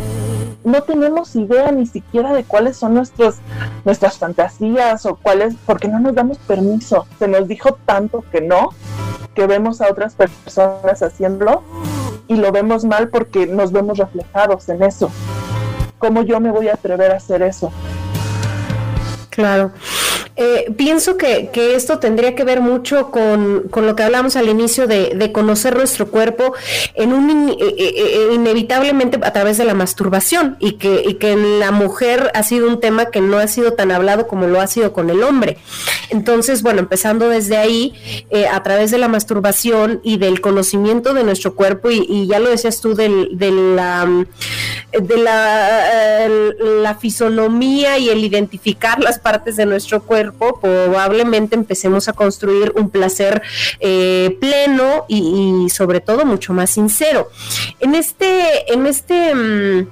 No 0.65 0.83
tenemos 0.83 1.35
idea 1.37 1.71
ni 1.71 1.87
siquiera 1.87 2.33
de 2.33 2.45
cuáles 2.45 2.77
son 2.77 2.95
nuestros, 2.95 3.37
nuestras 3.85 4.19
fantasías 4.19 5.07
o 5.07 5.17
cuáles, 5.17 5.55
porque 5.65 5.89
no 5.89 6.01
nos 6.01 6.15
damos 6.15 6.39
permiso. 6.39 7.07
Se 7.19 7.29
nos 7.29 7.49
dijo 7.49 7.79
tanto 7.87 8.25
que 8.33 8.41
no, 8.41 8.71
que 9.35 9.47
vemos 9.47 9.81
a 9.81 9.91
otras 9.91 10.15
personas 10.15 11.03
haciéndolo 11.03 11.63
y 12.27 12.37
lo 12.37 12.51
vemos 12.53 12.85
mal 12.85 13.09
porque 13.09 13.47
nos 13.47 13.73
vemos 13.73 13.99
reflejados 13.99 14.69
en 14.69 14.83
eso. 14.83 15.11
¿Cómo 15.99 16.23
yo 16.23 16.41
me 16.41 16.51
voy 16.51 16.69
a 16.69 16.75
atrever 16.75 17.13
a 17.13 17.17
hacer 17.17 17.43
eso? 17.43 17.73
Claro. 19.31 19.71
Eh, 20.39 20.71
pienso 20.77 21.17
que, 21.17 21.51
esto 21.75 21.99
tendría 21.99 22.35
que 22.35 22.45
ver 22.45 22.61
mucho 22.61 23.11
con, 23.11 23.71
lo 23.75 23.97
que 23.97 24.03
hablamos 24.03 24.37
al 24.37 24.49
inicio 24.49 24.87
de, 24.87 25.33
conocer 25.33 25.77
nuestro 25.77 26.09
cuerpo 26.09 26.55
en 26.95 27.13
un 27.13 27.51
eh, 27.51 27.57
eh, 27.69 28.29
inevitablemente 28.33 29.19
a 29.23 29.33
través 29.33 29.59
de 29.59 29.65
la 29.65 29.75
masturbación 29.75 30.57
y 30.61 30.73
que, 30.73 31.03
y 31.07 31.15
que 31.15 31.33
en 31.33 31.59
la 31.59 31.73
mujer 31.73 32.31
ha 32.35 32.43
sido 32.43 32.69
un 32.69 32.81
tema 32.81 33.07
que 33.07 33.21
no 33.21 33.39
ha 33.39 33.49
sido 33.49 33.73
tan 33.73 33.91
hablado 33.91 34.29
como 34.29 34.47
lo 34.47 34.61
ha 34.61 34.67
sido 34.67 34.93
con 34.93 35.11
el 35.11 35.23
hombre. 35.23 35.59
Entonces, 36.11 36.63
bueno, 36.63 36.81
empezando 36.81 37.29
desde 37.29 37.57
ahí, 37.57 37.95
a 38.53 38.63
través 38.63 38.91
de 38.91 38.99
la 38.99 39.09
masturbación 39.09 40.01
y 40.05 40.19
del 40.19 40.41
conocimiento 40.41 41.15
de 41.15 41.25
nuestro 41.25 41.55
cuerpo, 41.55 41.91
y, 41.91 42.27
ya 42.27 42.39
lo 42.39 42.51
decías 42.51 42.81
tú, 42.81 42.95
del, 42.95 43.31
de 43.33 43.51
la, 43.51 44.07
de 44.93 45.17
la, 45.17 46.29
la 46.83 46.95
fisonomía 46.95 47.99
y 47.99 48.11
el 48.11 48.23
identificar 48.23 49.01
las 49.01 49.19
partes 49.19 49.57
de 49.57 49.67
nuestro 49.67 50.03
cuerpo, 50.03 50.26
probablemente 50.33 51.55
empecemos 51.55 52.09
a 52.09 52.13
construir 52.13 52.73
un 52.77 52.91
placer 52.91 53.43
eh, 53.81 54.37
pleno 54.41 55.05
y, 55.09 55.69
sobre 55.71 56.01
todo 56.01 56.25
mucho 56.25 56.53
más 56.53 56.71
sincero. 56.71 57.29
En 57.81 57.95
este, 57.95 58.73
en 58.73 58.87
este 58.87 59.35
mm, 59.35 59.87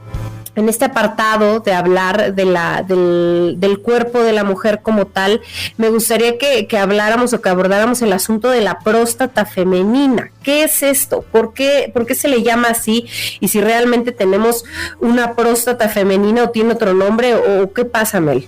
en 0.56 0.68
este 0.68 0.84
apartado 0.84 1.60
de 1.60 1.72
hablar 1.72 2.34
de 2.34 2.44
la, 2.44 2.82
del, 2.82 3.80
cuerpo 3.82 4.20
de 4.20 4.32
la 4.32 4.44
mujer 4.44 4.80
como 4.82 5.06
tal, 5.06 5.40
me 5.76 5.88
gustaría 5.88 6.38
que, 6.38 6.68
habláramos 6.78 7.32
o 7.32 7.40
que 7.40 7.48
abordáramos 7.48 8.02
el 8.02 8.12
asunto 8.12 8.50
de 8.50 8.60
la 8.60 8.78
próstata 8.78 9.46
femenina. 9.46 10.30
¿Qué 10.42 10.64
es 10.64 10.82
esto? 10.82 11.22
¿Por 11.22 11.54
qué, 11.54 11.90
¿Por 11.92 12.06
qué 12.06 12.14
se 12.14 12.28
le 12.28 12.42
llama 12.42 12.68
así? 12.68 13.06
Y 13.40 13.48
si 13.48 13.60
realmente 13.60 14.12
tenemos 14.12 14.64
una 15.00 15.34
próstata 15.34 15.88
femenina 15.88 16.44
o 16.44 16.50
tiene 16.50 16.74
otro 16.74 16.94
nombre 16.94 17.34
o 17.34 17.72
qué 17.72 17.84
pasa, 17.84 18.20
Mel. 18.20 18.46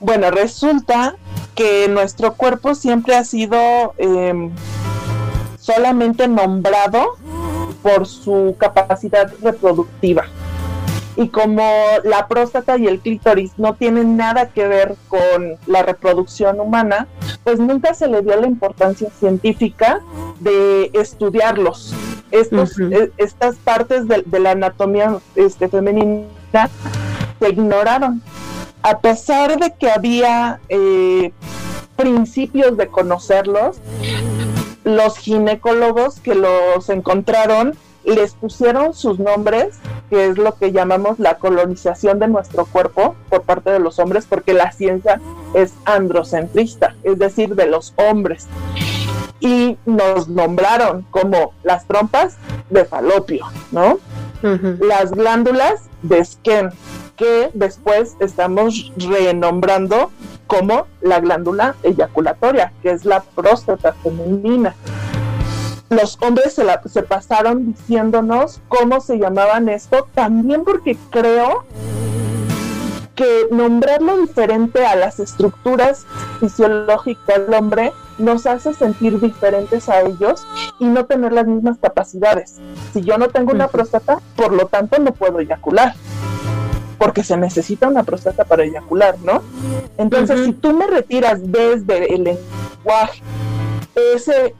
Bueno, 0.00 0.30
resulta 0.30 1.16
que 1.54 1.88
nuestro 1.88 2.34
cuerpo 2.34 2.74
siempre 2.74 3.16
ha 3.16 3.24
sido 3.24 3.58
em, 3.96 4.52
solamente 5.58 6.28
nombrado 6.28 7.16
por 7.82 8.06
su 8.06 8.56
capacidad 8.58 9.32
reproductiva. 9.42 10.24
Y 11.16 11.28
como 11.28 11.62
la 12.04 12.28
próstata 12.28 12.76
y 12.76 12.86
el 12.86 13.00
clítoris 13.00 13.52
no 13.56 13.74
tienen 13.74 14.18
nada 14.18 14.50
que 14.50 14.68
ver 14.68 14.96
con 15.08 15.56
la 15.66 15.82
reproducción 15.82 16.60
humana, 16.60 17.08
pues 17.42 17.58
nunca 17.58 17.94
se 17.94 18.06
le 18.06 18.20
dio 18.20 18.38
la 18.38 18.46
importancia 18.46 19.08
científica 19.18 20.00
de 20.40 20.90
estudiarlos. 20.92 21.94
Estos, 22.30 22.78
e, 22.78 23.12
estas 23.16 23.56
partes 23.56 24.06
de, 24.08 24.40
la 24.40 24.50
anatomía 24.50 25.16
este, 25.36 25.68
femenina 25.68 26.26
se 27.40 27.48
ignoraron 27.48 28.20
a 28.86 29.00
pesar 29.00 29.58
de 29.58 29.74
que 29.74 29.90
había 29.90 30.60
eh, 30.68 31.32
principios 31.96 32.76
de 32.76 32.86
conocerlos, 32.86 33.78
los 34.84 35.18
ginecólogos 35.18 36.20
que 36.20 36.36
los 36.36 36.88
encontraron 36.88 37.74
les 38.04 38.34
pusieron 38.34 38.94
sus 38.94 39.18
nombres, 39.18 39.74
que 40.08 40.28
es 40.28 40.38
lo 40.38 40.54
que 40.54 40.70
llamamos 40.70 41.18
la 41.18 41.38
colonización 41.38 42.20
de 42.20 42.28
nuestro 42.28 42.64
cuerpo 42.64 43.16
por 43.28 43.42
parte 43.42 43.70
de 43.70 43.80
los 43.80 43.98
hombres, 43.98 44.24
porque 44.24 44.52
la 44.52 44.70
ciencia 44.70 45.20
es 45.54 45.74
androcentrista, 45.84 46.94
es 47.02 47.18
decir, 47.18 47.56
de 47.56 47.66
los 47.66 47.92
hombres. 47.96 48.46
Y 49.40 49.78
nos 49.84 50.28
nombraron 50.28 51.04
como 51.10 51.54
las 51.64 51.88
trompas 51.88 52.36
de 52.70 52.84
falopio, 52.84 53.46
¿no? 53.72 53.98
Las 54.42 55.10
glándulas 55.10 55.88
de 56.02 56.24
Skene, 56.24 56.70
que 57.16 57.50
después 57.54 58.16
estamos 58.20 58.92
renombrando 58.96 60.10
como 60.46 60.86
la 61.00 61.20
glándula 61.20 61.74
eyaculatoria, 61.82 62.72
que 62.82 62.90
es 62.90 63.04
la 63.04 63.20
próstata 63.20 63.94
femenina. 63.94 64.74
Los 65.88 66.18
hombres 66.20 66.52
se, 66.52 66.64
se 66.88 67.02
pasaron 67.02 67.72
diciéndonos 67.72 68.60
cómo 68.68 69.00
se 69.00 69.18
llamaban 69.18 69.68
esto, 69.68 70.08
también 70.14 70.64
porque 70.64 70.96
creo 71.10 71.64
que 73.14 73.46
nombrarlo 73.50 74.18
diferente 74.18 74.84
a 74.84 74.94
las 74.94 75.20
estructuras 75.20 76.04
fisiológicas 76.38 77.46
del 77.46 77.54
hombre 77.54 77.92
nos 78.18 78.46
hace 78.46 78.74
sentir 78.74 79.20
diferentes 79.20 79.88
a 79.88 80.02
ellos 80.02 80.46
y 80.78 80.84
no 80.86 81.06
tener 81.06 81.32
las 81.32 81.46
mismas 81.46 81.78
capacidades. 81.78 82.56
Si 82.92 83.02
yo 83.02 83.16
no 83.16 83.28
tengo 83.28 83.52
una 83.52 83.68
próstata, 83.68 84.20
por 84.36 84.52
lo 84.52 84.66
tanto 84.66 84.98
no 84.98 85.12
puedo 85.12 85.40
eyacular 85.40 85.94
porque 86.98 87.22
se 87.22 87.36
necesita 87.36 87.88
una 87.88 88.02
próstata 88.02 88.44
para 88.44 88.64
eyacular, 88.64 89.16
¿no? 89.20 89.42
Entonces, 89.98 90.44
si 90.44 90.52
tú 90.52 90.72
me 90.72 90.86
retiras 90.86 91.40
desde 91.42 92.14
el 92.14 92.24
lenguaje 92.24 93.22
ese, 94.14 94.54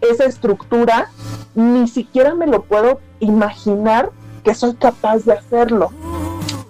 esa 0.00 0.24
estructura, 0.24 1.10
ni 1.54 1.88
siquiera 1.88 2.34
me 2.34 2.46
lo 2.46 2.62
puedo 2.62 3.00
imaginar 3.20 4.10
que 4.42 4.54
soy 4.54 4.74
capaz 4.74 5.24
de 5.24 5.32
hacerlo. 5.32 5.90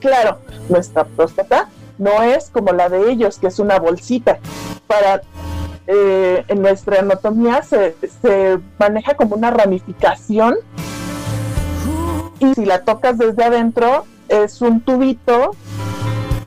Claro, 0.00 0.38
nuestra 0.68 1.04
próstata 1.04 1.68
no 1.98 2.22
es 2.22 2.50
como 2.50 2.72
la 2.72 2.88
de 2.88 3.11
ellos, 3.11 3.38
que 3.38 3.48
es 3.48 3.59
una 3.59 3.78
bolsita. 3.78 4.38
Para 4.87 5.22
eh, 5.87 6.44
en 6.48 6.62
nuestra 6.62 7.00
anatomía 7.00 7.62
se, 7.62 7.94
se 8.22 8.59
maneja 8.78 9.14
como 9.14 9.37
una 9.37 9.50
ramificación 9.50 10.57
y 12.38 12.54
si 12.54 12.64
la 12.64 12.85
tocas 12.85 13.18
desde 13.18 13.44
adentro 13.44 14.07
es 14.29 14.61
un 14.61 14.81
tubito. 14.81 15.53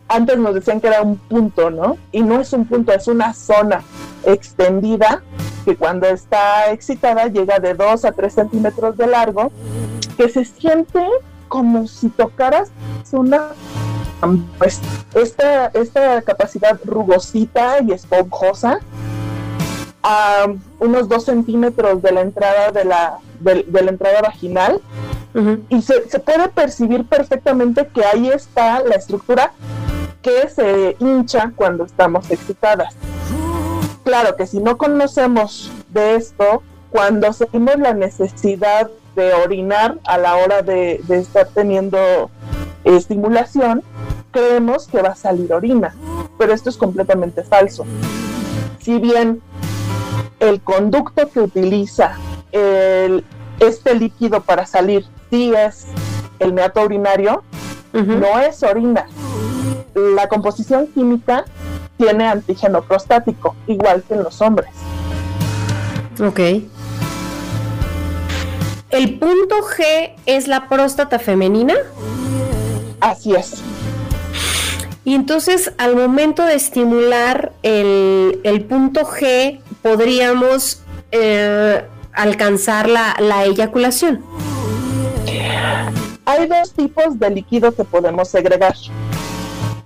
Antes 0.07 0.37
nos 0.37 0.55
decían 0.55 0.79
que 0.79 0.87
era 0.87 1.01
un 1.01 1.17
punto, 1.17 1.69
¿no? 1.69 1.97
Y 2.11 2.21
no 2.21 2.39
es 2.39 2.53
un 2.53 2.65
punto, 2.65 2.93
es 2.93 3.07
una 3.07 3.33
zona 3.33 3.83
extendida 4.23 5.21
que 5.65 5.75
cuando 5.75 6.07
está 6.07 6.71
excitada 6.71 7.27
llega 7.27 7.59
de 7.59 7.73
2 7.73 8.05
a 8.05 8.11
3 8.13 8.33
centímetros 8.33 8.95
de 8.95 9.07
largo, 9.07 9.51
que 10.15 10.29
se 10.29 10.45
siente 10.45 11.05
como 11.49 11.87
si 11.87 12.09
tocaras 12.09 12.71
una 13.11 13.49
pues, 14.57 14.79
esta, 15.13 15.67
esta 15.67 16.21
capacidad 16.21 16.79
rugosita 16.83 17.81
y 17.81 17.91
esponjosa 17.91 18.79
a 20.09 20.47
unos 20.79 21.09
2 21.09 21.21
centímetros 21.21 22.01
de 22.01 22.13
la 22.13 22.21
entrada 22.21 22.71
de 22.71 22.85
la, 22.85 23.17
de, 23.41 23.65
la 23.69 23.91
entrada 23.91 24.21
vaginal 24.21 24.79
y 25.67 25.81
se, 25.81 26.09
se, 26.09 26.19
puede 26.19 26.47
percibir 26.47 27.05
perfectamente 27.05 27.87
que 27.93 28.05
ahí 28.05 28.29
está 28.29 28.81
la 28.83 28.95
estructura 28.95 29.51
que 30.21 30.47
se 30.47 30.95
hincha 30.99 31.51
cuando 31.55 31.83
estamos 31.83 32.31
excitadas. 32.31 32.95
Claro 34.03 34.37
que 34.37 34.47
si 34.47 34.59
no 34.59 34.77
conocemos 34.77 35.69
de 35.89 36.15
esto, 36.15 36.63
cuando 36.89 37.33
sentimos 37.33 37.77
la 37.77 37.93
necesidad 37.93 38.89
de 39.15 39.33
orinar 39.33 39.99
a 40.05 40.17
la 40.17 40.37
hora 40.37 40.61
de, 40.61 41.01
de 41.03 41.19
estar 41.19 41.49
teniendo 41.49 42.31
estimulación, 42.85 43.83
creemos 44.31 44.87
que 44.87 45.01
va 45.01 45.09
a 45.09 45.15
salir 45.15 45.53
orina, 45.53 45.93
pero 46.37 46.53
esto 46.53 46.69
es 46.69 46.77
completamente 46.77 47.43
falso. 47.43 47.85
Si 48.79 48.99
bien 48.99 49.41
el 50.39 50.61
conducto 50.61 51.29
que 51.29 51.39
utiliza 51.39 52.15
el, 52.51 53.25
este 53.59 53.95
líquido 53.95 54.41
para 54.41 54.65
salir 54.65 55.05
sí 55.29 55.53
es 55.53 55.85
el 56.39 56.53
meato 56.53 56.81
urinario, 56.83 57.43
no 57.93 58.39
es 58.39 58.61
orina. 58.61 59.07
La 59.95 60.27
composición 60.27 60.87
química 60.87 61.45
tiene 61.97 62.27
antígeno 62.27 62.83
prostático, 62.83 63.55
igual 63.65 64.03
que 64.03 64.13
en 64.13 64.23
los 64.23 64.39
hombres. 64.41 64.69
Ok. 66.21 66.39
¿El 68.89 69.19
punto 69.19 69.55
G 69.57 70.13
es 70.25 70.47
la 70.47 70.69
próstata 70.69 71.19
femenina? 71.19 71.73
Así 72.99 73.33
es. 73.35 73.61
Y 75.03 75.15
entonces 75.15 75.73
al 75.77 75.95
momento 75.95 76.43
de 76.43 76.55
estimular 76.55 77.53
el, 77.63 78.39
el 78.43 78.65
punto 78.65 79.01
G 79.01 79.59
podríamos 79.87 80.81
eh, 81.11 81.85
alcanzar 82.11 82.89
la, 82.89 83.15
la 83.19 83.45
eyaculación. 83.45 84.21
Hay 86.25 86.45
dos 86.47 86.73
tipos 86.73 87.17
de 87.17 87.29
líquido 87.29 87.73
que 87.73 87.85
podemos 87.85 88.27
segregar. 88.27 88.75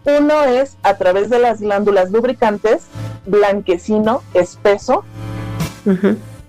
Uno 0.03 0.43
es 0.45 0.75
a 0.81 0.95
través 0.97 1.29
de 1.29 1.37
las 1.37 1.61
glándulas 1.61 2.09
lubricantes, 2.09 2.85
blanquecino, 3.27 4.23
espeso, 4.33 5.03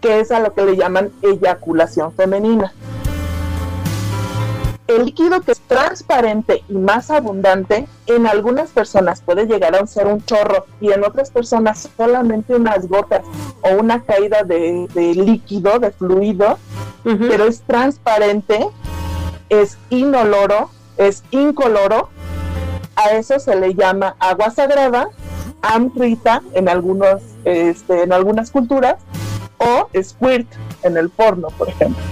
que 0.01 0.21
es 0.21 0.31
a 0.31 0.41
lo 0.41 0.55
que 0.55 0.65
le 0.65 0.77
llaman 0.77 1.11
eyaculación 1.21 2.11
femenina. 2.15 2.73
El 4.93 5.07
líquido 5.07 5.41
que 5.41 5.53
es 5.53 5.61
transparente 5.61 6.65
y 6.69 6.75
más 6.75 7.11
abundante, 7.11 7.87
en 8.07 8.27
algunas 8.27 8.71
personas 8.71 9.23
puede 9.23 9.47
llegar 9.47 9.75
a 9.75 9.87
ser 9.87 10.07
un 10.07 10.23
chorro 10.23 10.67
y 10.83 10.93
en 10.93 11.03
otras 11.03 11.31
personas 11.31 11.89
solamente 11.97 12.55
unas 12.55 12.87
gotas 12.89 13.23
o 13.63 13.81
una 13.81 14.03
caída 14.03 14.43
de, 14.43 14.87
líquido, 14.95 15.79
de 15.79 15.93
fluido, 15.93 16.59
pero 17.05 17.47
es 17.47 17.63
transparente, 17.63 18.69
es 19.49 19.79
inoloro, 19.89 20.69
es 20.99 21.25
incoloro. 21.31 22.11
A 22.95 23.13
eso 23.13 23.39
se 23.39 23.57
le 23.57 23.75
llama 23.75 24.15
agua 24.19 24.51
sagrada, 24.51 25.09
amrita 25.63 26.43
en, 26.53 26.69
algunos, 26.69 27.23
este, 27.45 28.03
en 28.03 28.13
algunas 28.13 28.51
culturas, 28.51 28.97
o 29.57 29.89
squirt 30.03 30.49
en 30.83 30.99
el 30.99 31.09
porno, 31.09 31.49
por 31.57 31.71
ejemplo. 31.71 32.03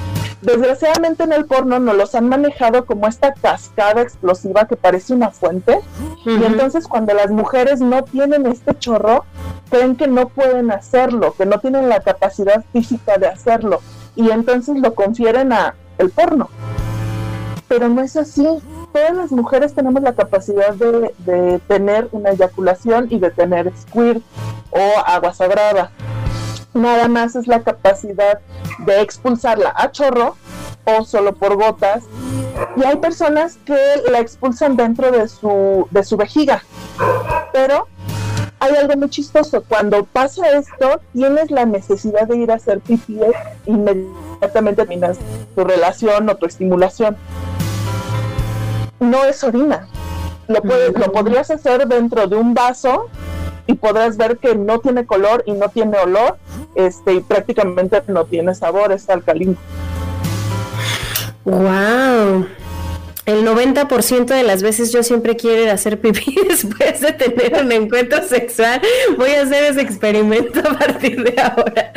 Desgraciadamente 0.42 1.24
en 1.24 1.32
el 1.32 1.44
porno 1.44 1.78
nos 1.78 1.96
los 1.96 2.14
han 2.14 2.28
manejado 2.28 2.86
como 2.86 3.06
esta 3.06 3.34
cascada 3.34 4.00
explosiva 4.00 4.66
que 4.66 4.76
parece 4.76 5.12
una 5.12 5.30
fuente 5.30 5.78
y 6.24 6.44
entonces 6.44 6.88
cuando 6.88 7.12
las 7.12 7.30
mujeres 7.30 7.80
no 7.80 8.04
tienen 8.04 8.46
este 8.46 8.74
chorro 8.78 9.26
creen 9.68 9.96
que 9.96 10.08
no 10.08 10.28
pueden 10.28 10.70
hacerlo, 10.70 11.34
que 11.36 11.44
no 11.44 11.58
tienen 11.58 11.90
la 11.90 12.00
capacidad 12.00 12.64
física 12.72 13.18
de 13.18 13.26
hacerlo 13.26 13.80
y 14.16 14.30
entonces 14.30 14.78
lo 14.78 14.94
confieren 14.94 15.52
a 15.52 15.74
el 15.98 16.10
porno. 16.10 16.48
Pero 17.68 17.88
no 17.88 18.00
es 18.00 18.16
así. 18.16 18.46
Todas 18.92 19.14
las 19.14 19.30
mujeres 19.30 19.74
tenemos 19.74 20.02
la 20.02 20.14
capacidad 20.14 20.74
de, 20.74 21.14
de 21.18 21.60
tener 21.68 22.08
una 22.10 22.30
eyaculación 22.30 23.06
y 23.10 23.18
de 23.18 23.30
tener 23.30 23.70
squirt 23.76 24.22
o 24.70 24.80
agua 25.06 25.32
sagrada 25.32 25.92
nada 26.74 27.08
más 27.08 27.36
es 27.36 27.46
la 27.46 27.60
capacidad 27.60 28.40
de 28.78 29.00
expulsarla 29.00 29.72
a 29.76 29.90
chorro 29.90 30.36
o 30.84 31.04
solo 31.04 31.34
por 31.34 31.56
gotas. 31.56 32.04
Y 32.76 32.84
hay 32.84 32.96
personas 32.96 33.58
que 33.64 33.78
la 34.10 34.20
expulsan 34.20 34.76
dentro 34.76 35.10
de 35.10 35.28
su, 35.28 35.88
de 35.90 36.04
su 36.04 36.16
vejiga. 36.16 36.62
Pero 37.52 37.88
hay 38.58 38.74
algo 38.76 38.96
muy 38.96 39.08
chistoso. 39.08 39.64
Cuando 39.66 40.04
pasa 40.04 40.50
esto, 40.50 41.00
tienes 41.12 41.50
la 41.50 41.64
necesidad 41.64 42.28
de 42.28 42.36
ir 42.36 42.50
a 42.50 42.54
hacer 42.54 42.80
pipí 42.80 43.18
inmediatamente 43.66 44.82
terminas 44.82 45.18
tu 45.54 45.64
relación 45.64 46.28
o 46.28 46.36
tu 46.36 46.46
estimulación. 46.46 47.16
No 49.00 49.24
es 49.24 49.42
orina. 49.44 49.88
Lo, 50.48 50.62
puedes, 50.62 50.98
lo 50.98 51.12
podrías 51.12 51.50
hacer 51.50 51.86
dentro 51.86 52.26
de 52.26 52.36
un 52.36 52.54
vaso 52.54 53.08
y 53.70 53.74
podrás 53.74 54.16
ver 54.16 54.38
que 54.38 54.56
no 54.56 54.80
tiene 54.80 55.06
color 55.06 55.44
y 55.46 55.52
no 55.52 55.68
tiene 55.68 55.96
olor 55.96 56.38
este, 56.74 57.14
y 57.14 57.20
prácticamente 57.20 58.02
no 58.08 58.24
tiene 58.24 58.52
sabor, 58.54 58.90
es 58.90 59.08
alcalino. 59.08 59.54
Wow 61.44 62.46
el 63.30 63.46
90% 63.46 64.26
de 64.26 64.42
las 64.42 64.62
veces 64.62 64.92
yo 64.92 65.02
siempre 65.02 65.36
quiero 65.36 65.70
hacer 65.70 66.00
pipí 66.00 66.36
después 66.48 67.00
de 67.00 67.12
tener 67.12 67.62
un 67.62 67.72
encuentro 67.72 68.26
sexual. 68.26 68.80
Voy 69.16 69.30
a 69.30 69.42
hacer 69.42 69.64
ese 69.64 69.80
experimento 69.80 70.60
a 70.60 70.78
partir 70.78 71.22
de 71.22 71.40
ahora. 71.40 71.92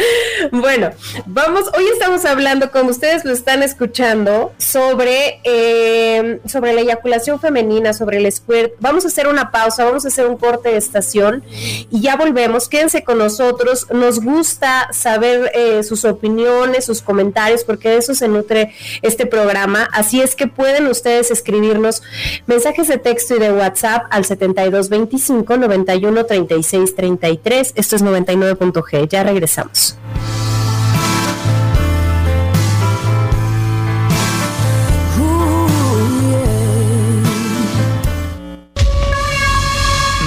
Bueno, 0.52 0.92
vamos, 1.26 1.66
hoy 1.78 1.86
estamos 1.92 2.26
hablando, 2.26 2.72
como 2.72 2.92
ustedes 2.92 3.26
lo 3.26 3.32
están 3.32 3.64
escuchando, 3.64 4.54
sobre, 4.58 5.40
eh, 5.44 6.40
sobre 6.46 6.74
la 6.74 6.82
eyaculación 6.82 7.40
femenina, 7.40 7.94
sobre 7.94 8.18
el 8.18 8.32
squirt. 8.32 8.74
Vamos 8.80 9.06
a 9.06 9.08
hacer 9.08 9.28
una 9.28 9.52
pausa, 9.52 9.86
vamos 9.86 10.06
a 10.06 10.10
hacer 10.10 10.28
un 10.28 10.38
corte 10.38 10.70
de 10.70 10.78
estación 10.78 11.44
y 11.50 12.02
ya 12.02 12.16
volvemos. 12.16 12.70
Quédense 12.70 13.04
con 13.04 13.18
nosotros. 13.18 13.88
Nos 13.92 14.20
gusta 14.20 14.90
saber 14.92 15.52
eh, 15.54 15.84
sus 15.84 16.06
opiniones, 16.06 16.86
sus 16.86 17.02
comentarios, 17.02 17.64
porque 17.64 17.90
de 17.90 17.98
eso 17.98 18.14
se 18.14 18.28
nutre 18.28 18.74
este 19.02 19.26
programa. 19.26 19.90
Así 19.92 20.22
es 20.22 20.36
que 20.36 20.48
pueden 20.48 20.88
ustedes 20.88 21.23
escribirnos 21.32 22.02
mensajes 22.48 22.88
de 22.88 22.98
texto 22.98 23.36
y 23.36 23.40
de 23.40 23.52
WhatsApp 23.52 24.06
al 24.10 24.26
7225 24.26 25.58
91 25.58 26.26
36 26.26 26.96
33. 26.96 27.74
Esto 27.76 27.96
es 27.96 28.04
99.g. 28.04 29.08
Ya 29.08 29.24
regresamos. 29.24 29.98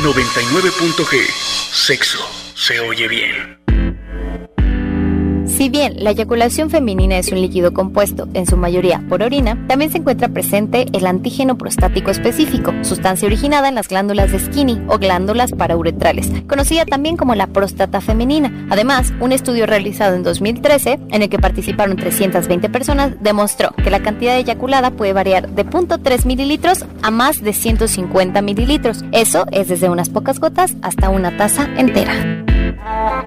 ...99.g... 0.07 1.27
Sexo 1.73 2.19
se 2.55 2.81
oye 2.81 3.07
bien. 3.09 3.56
Si 5.47 5.69
bien 5.69 5.95
la 6.03 6.11
eyaculación 6.11 6.71
femenina 6.71 7.19
es 7.19 7.31
un 7.31 7.41
líquido 7.41 7.73
compuesto, 7.73 8.29
en 8.35 8.47
su 8.47 8.57
mayoría 8.57 9.03
por 9.09 9.23
orina, 9.23 9.57
también 9.69 9.91
se 9.91 9.99
encuentra 9.99 10.29
presente 10.29 10.87
el 10.93 11.07
antígeno 11.07 11.57
prostático 11.57 12.11
específico, 12.11 12.73
sustancia 12.83 13.27
originada 13.27 13.69
en 13.69 13.77
las 13.77 13.89
glándulas 13.89 14.33
de 14.33 14.41
Skinny 14.41 14.83
o 14.89 14.99
glándulas 14.99 15.53
parauretrales, 15.53 16.31
conocida 16.49 16.85
también 16.85 17.17
como 17.17 17.35
la 17.35 17.47
próstata 17.47 18.01
femenina. 18.01 18.67
Además, 18.71 19.13
un 19.21 19.33
estudio 19.33 19.67
realizado 19.67 20.17
en 20.17 20.25
2013, 20.25 20.99
en 21.11 21.23
el 21.23 21.29
que 21.29 21.39
participaron 21.39 21.97
320 21.97 22.69
personas, 22.69 23.13
demostró 23.21 23.71
que 23.83 23.91
la 23.91 24.03
cantidad 24.03 24.37
eyaculada 24.37 24.91
puede 24.91 25.13
variar 25.13 25.49
de 25.49 25.65
0.3 25.65 26.27
mililitros 26.27 26.85
a 27.03 27.11
más 27.11 27.41
de 27.41 27.53
150 27.53 28.43
mililitros. 28.43 29.05
Eso 29.13 29.47
es 29.53 29.69
desde 29.69 29.89
unas 29.89 30.11
pocas 30.11 30.41
gotas 30.41 30.75
hasta 30.83 31.09
una 31.09 31.37
taza 31.37 31.69
entera. 31.77 33.27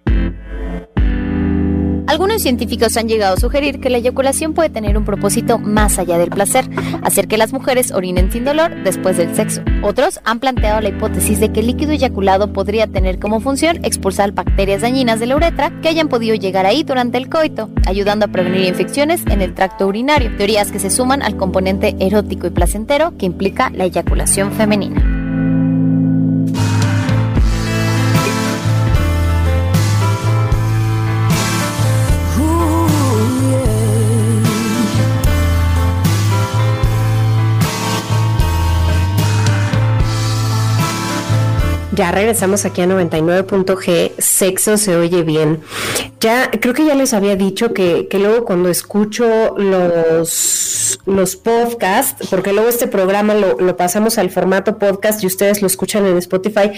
Algunos 2.11 2.41
científicos 2.41 2.97
han 2.97 3.07
llegado 3.07 3.35
a 3.35 3.39
sugerir 3.39 3.79
que 3.79 3.89
la 3.89 3.99
eyaculación 3.99 4.53
puede 4.53 4.69
tener 4.69 4.97
un 4.97 5.05
propósito 5.05 5.59
más 5.59 5.97
allá 5.97 6.17
del 6.17 6.29
placer, 6.29 6.69
hacer 7.03 7.29
que 7.29 7.37
las 7.37 7.53
mujeres 7.53 7.93
orinen 7.93 8.29
sin 8.33 8.43
dolor 8.43 8.83
después 8.83 9.15
del 9.15 9.33
sexo. 9.33 9.61
Otros 9.81 10.19
han 10.25 10.41
planteado 10.41 10.81
la 10.81 10.89
hipótesis 10.89 11.39
de 11.39 11.53
que 11.53 11.61
el 11.61 11.67
líquido 11.67 11.93
eyaculado 11.93 12.51
podría 12.51 12.85
tener 12.87 13.17
como 13.17 13.39
función 13.39 13.85
expulsar 13.85 14.33
bacterias 14.33 14.81
dañinas 14.81 15.21
de 15.21 15.27
la 15.27 15.37
uretra 15.37 15.71
que 15.81 15.87
hayan 15.87 16.09
podido 16.09 16.35
llegar 16.35 16.65
ahí 16.65 16.83
durante 16.83 17.17
el 17.17 17.29
coito, 17.29 17.69
ayudando 17.85 18.25
a 18.25 18.29
prevenir 18.29 18.67
infecciones 18.67 19.23
en 19.27 19.41
el 19.41 19.53
tracto 19.53 19.87
urinario, 19.87 20.35
teorías 20.35 20.69
que 20.69 20.79
se 20.79 20.89
suman 20.89 21.21
al 21.21 21.37
componente 21.37 21.95
erótico 22.01 22.45
y 22.45 22.49
placentero 22.49 23.17
que 23.17 23.25
implica 23.25 23.69
la 23.69 23.85
eyaculación 23.85 24.51
femenina. 24.51 25.20
Ya 42.01 42.11
regresamos 42.11 42.65
aquí 42.65 42.81
a 42.81 42.87
99.g, 42.87 44.13
sexo 44.17 44.75
se 44.77 44.95
oye 44.95 45.21
bien. 45.21 45.59
Ya 46.19 46.49
creo 46.49 46.73
que 46.73 46.83
ya 46.83 46.95
les 46.95 47.13
había 47.13 47.35
dicho 47.35 47.75
que, 47.75 48.07
que 48.07 48.17
luego 48.17 48.43
cuando 48.43 48.69
escucho 48.69 49.53
los, 49.55 50.99
los 51.05 51.35
podcasts, 51.35 52.27
porque 52.27 52.53
luego 52.53 52.69
este 52.69 52.87
programa 52.87 53.35
lo, 53.35 53.55
lo, 53.59 53.77
pasamos 53.77 54.17
al 54.17 54.31
formato 54.31 54.79
podcast 54.79 55.23
y 55.23 55.27
ustedes 55.27 55.61
lo 55.61 55.67
escuchan 55.67 56.07
en 56.07 56.17
Spotify, 56.17 56.71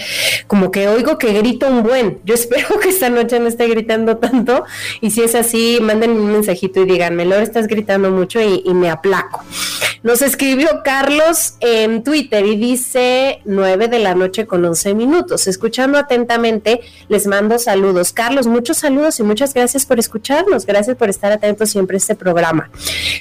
como 0.46 0.70
que 0.70 0.88
oigo 0.88 1.16
que 1.16 1.32
grito 1.32 1.68
un 1.68 1.84
buen. 1.84 2.20
Yo 2.26 2.34
espero 2.42 2.78
que 2.78 2.90
esta 2.90 3.08
noche 3.08 3.40
no 3.40 3.46
esté 3.46 3.66
gritando 3.66 4.18
tanto 4.18 4.64
y 5.00 5.10
si 5.10 5.22
es 5.22 5.34
así, 5.34 5.78
mándenme 5.80 6.20
un 6.20 6.32
mensajito 6.32 6.82
y 6.82 6.84
díganme, 6.84 7.24
Lore, 7.24 7.44
estás 7.44 7.66
gritando 7.66 8.10
mucho 8.10 8.42
y, 8.42 8.62
y 8.62 8.74
me 8.74 8.90
aplaco. 8.90 9.42
Nos 10.04 10.20
escribió 10.20 10.68
Carlos 10.84 11.54
en 11.60 12.04
Twitter 12.04 12.44
y 12.44 12.56
dice 12.56 13.40
9 13.46 13.88
de 13.88 14.00
la 14.00 14.14
noche 14.14 14.46
con 14.46 14.62
11 14.62 14.92
minutos. 14.92 15.46
Escuchando 15.46 15.96
atentamente, 15.96 16.82
les 17.08 17.26
mando 17.26 17.58
saludos. 17.58 18.12
Carlos, 18.12 18.46
muchos 18.46 18.76
saludos 18.76 19.18
y 19.18 19.22
muchas 19.22 19.54
gracias 19.54 19.86
por 19.86 19.98
escucharnos. 19.98 20.66
Gracias 20.66 20.98
por 20.98 21.08
estar 21.08 21.32
atentos 21.32 21.70
siempre 21.70 21.96
a 21.96 21.98
este 21.98 22.14
programa. 22.14 22.68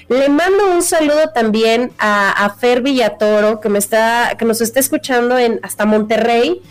Le 0.10 0.28
mando 0.28 0.74
un 0.74 0.84
saludo 0.84 1.30
también 1.34 1.94
a, 2.00 2.32
a 2.32 2.54
Fer 2.54 2.82
Villatoro, 2.82 3.62
que 3.62 3.70
me 3.70 3.80
está, 3.80 4.36
que 4.38 4.44
nos 4.44 4.60
está 4.60 4.82
escuchando 4.82 5.38
en 5.38 5.62
hasta 5.64 5.86
Monterrey. 5.86 6.62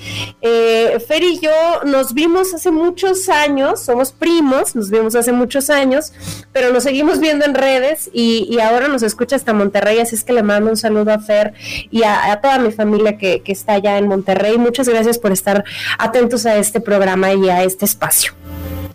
Eh, 0.42 1.02
Fer 1.08 1.22
y 1.22 1.38
yo 1.38 1.84
nos 1.86 2.12
vimos 2.12 2.52
hace 2.52 2.70
muchos 2.70 3.30
años, 3.30 3.80
somos 3.80 4.12
primos, 4.12 4.76
nos 4.76 4.90
vimos 4.90 5.14
hace 5.14 5.32
muchos 5.32 5.70
años, 5.70 6.12
pero 6.52 6.70
nos 6.70 6.82
seguimos 6.82 7.18
viendo 7.18 7.46
en 7.46 7.54
redes 7.54 8.10
y, 8.12 8.46
y 8.50 8.60
ahora 8.60 8.88
nos 8.88 9.02
escucha 9.02 9.36
hasta 9.36 9.54
Monterrey, 9.54 10.01
es 10.10 10.24
que 10.24 10.32
le 10.32 10.42
mando 10.42 10.70
un 10.70 10.76
saludo 10.76 11.12
a 11.12 11.18
Fer 11.18 11.54
y 11.90 12.02
a, 12.02 12.38
toda 12.42 12.58
mi 12.58 12.72
familia 12.72 13.16
que, 13.16 13.42
está 13.46 13.74
allá 13.74 13.98
en 13.98 14.08
Monterrey. 14.08 14.58
Muchas 14.58 14.88
gracias 14.88 15.18
por 15.18 15.30
estar 15.30 15.64
atentos 15.98 16.46
a 16.46 16.56
este 16.56 16.80
programa 16.80 17.32
y 17.34 17.48
a 17.50 17.62
este 17.62 17.84
espacio. 17.84 18.32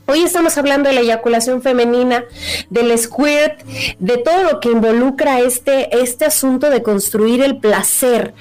Hoy 0.10 0.24
estamos 0.24 0.58
hablando 0.58 0.88
de 0.88 0.96
la 0.96 1.02
eyaculación 1.02 1.62
femenina, 1.62 2.24
del 2.70 2.98
squirt, 2.98 3.62
de 4.00 4.18
todo 4.18 4.44
lo 4.44 4.60
que 4.62 4.72
involucra 4.72 5.42
este, 5.42 6.00
este 6.02 6.24
asunto 6.24 6.70
de 6.70 6.82
construir 6.82 7.42
el 7.42 7.58
placer. 7.58 8.34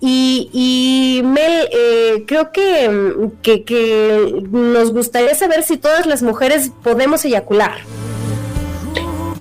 Y, 0.00 1.22
Mel, 1.24 1.68
eh, 1.70 2.24
creo 2.26 2.50
que, 2.50 3.30
que 3.64 4.42
nos 4.50 4.92
gustaría 4.92 5.34
saber 5.36 5.62
si 5.62 5.76
todas 5.76 6.06
las 6.06 6.22
mujeres 6.22 6.72
podemos 6.82 7.24
eyacular. 7.24 7.78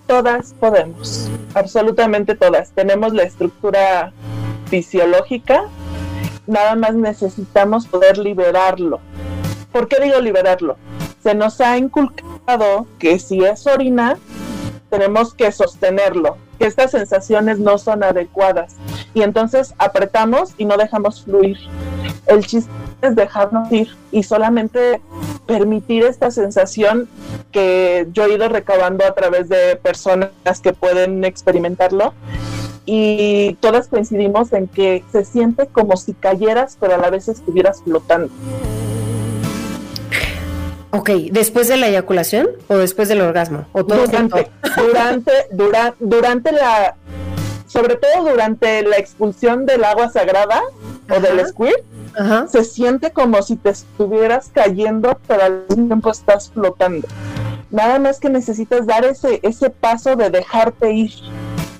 Todas 0.08 0.54
podemos, 0.60 1.30
absolutamente 1.54 2.36
todas. 2.36 2.72
Tenemos 2.72 3.14
la 3.14 3.24
estructura 3.24 4.12
fisiológica, 4.68 5.66
nada 6.46 6.76
más 6.76 6.94
necesitamos 6.96 7.88
poder 7.88 8.18
liberarlo. 8.18 9.00
¿Por 9.72 9.88
qué 9.88 10.02
digo 10.02 10.20
liberarlo? 10.20 10.78
Se 11.22 11.34
nos 11.34 11.62
ha 11.62 11.78
inculcado 11.78 12.86
que 13.00 13.18
si 13.18 13.44
es 13.44 13.66
orina, 13.66 14.18
tenemos 14.90 15.34
que 15.34 15.52
sostenerlo, 15.52 16.38
que 16.64 16.68
estas 16.68 16.92
sensaciones 16.92 17.60
no 17.60 17.78
son 17.78 18.06
adecuadas. 18.06 18.78
Y 19.14 19.22
entonces 19.24 19.74
apretamos 19.80 20.54
y 20.58 20.64
no 20.64 20.78
dejamos 20.78 21.22
fluir. 21.26 21.58
El 22.26 22.46
chiste 22.46 22.72
es 23.02 23.18
dejarnos 23.18 23.70
ir 23.70 23.90
y 24.14 24.24
solamente 24.24 25.02
permitir 25.46 26.06
esta 26.06 26.32
sensación 26.32 27.10
que 27.52 28.08
yo 28.14 28.24
he 28.24 28.36
ido 28.36 28.48
recabando 28.48 29.06
a 29.06 29.14
través 29.14 29.50
de 29.50 29.76
personas 29.76 30.32
que 30.64 30.72
pueden 30.72 31.26
experimentarlo 31.26 32.14
y 32.86 33.56
todas 33.60 33.90
coincidimos 33.90 34.54
en 34.54 34.70
que 34.70 35.04
se 35.12 35.26
siente 35.26 35.68
como 35.68 35.98
si 35.98 36.14
cayeras, 36.14 36.78
pero 36.80 36.96
a 36.96 36.98
la 36.98 37.10
vez 37.10 37.28
estuvieras 37.28 37.82
flotando. 37.84 38.30
Ok, 40.96 41.10
¿después 41.32 41.68
de 41.68 41.78
la 41.78 41.88
eyaculación 41.88 42.50
o 42.68 42.78
después 42.78 43.10
del 43.10 43.22
orgasmo? 43.22 43.66
¿O 43.72 43.84
todo 43.84 44.06
durante, 44.06 44.52
durante, 44.78 45.32
dura, 45.52 45.96
durante 46.00 46.52
la, 46.52 46.96
sobre 47.66 47.96
todo 47.96 48.30
durante 48.30 48.84
la 48.84 48.98
expulsión 48.98 49.66
del 49.66 49.84
agua 49.86 50.10
sagrada 50.10 50.62
Ajá. 51.08 51.18
o 51.18 51.20
del 51.20 51.48
squirt, 51.48 51.82
Ajá. 52.16 52.48
se 52.48 52.64
siente 52.64 53.12
como 53.12 53.42
si 53.42 53.56
te 53.56 53.72
estuvieras 53.72 54.52
cayendo, 54.54 55.20
pero 55.28 55.44
al 55.44 55.64
mismo 55.68 55.88
tiempo 55.88 56.12
estás 56.12 56.52
flotando. 56.52 57.08
Nada 57.72 57.98
más 57.98 58.20
que 58.20 58.30
necesitas 58.30 58.86
dar 58.86 59.04
ese, 59.04 59.40
ese 59.42 59.72
paso 59.72 60.16
de 60.16 60.30
dejarte 60.30 60.94
ir 60.94 61.12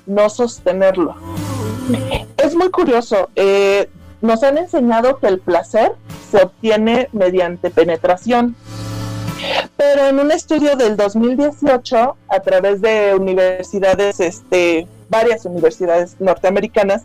no 0.06 0.28
sostenerlo. 0.28 1.14
Es 2.36 2.56
muy 2.56 2.70
curioso, 2.70 3.30
eh, 3.36 3.88
nos 4.22 4.42
han 4.42 4.58
enseñado 4.58 5.18
que 5.18 5.28
el 5.28 5.38
placer 5.38 5.92
se 6.30 6.42
obtiene 6.42 7.08
mediante 7.12 7.70
penetración, 7.70 8.56
pero 9.76 10.06
en 10.06 10.18
un 10.18 10.30
estudio 10.32 10.76
del 10.76 10.96
2018 10.96 12.16
a 12.28 12.40
través 12.40 12.80
de 12.80 13.14
universidades, 13.14 14.20
este, 14.20 14.86
varias 15.08 15.44
universidades 15.44 16.16
norteamericanas, 16.20 17.02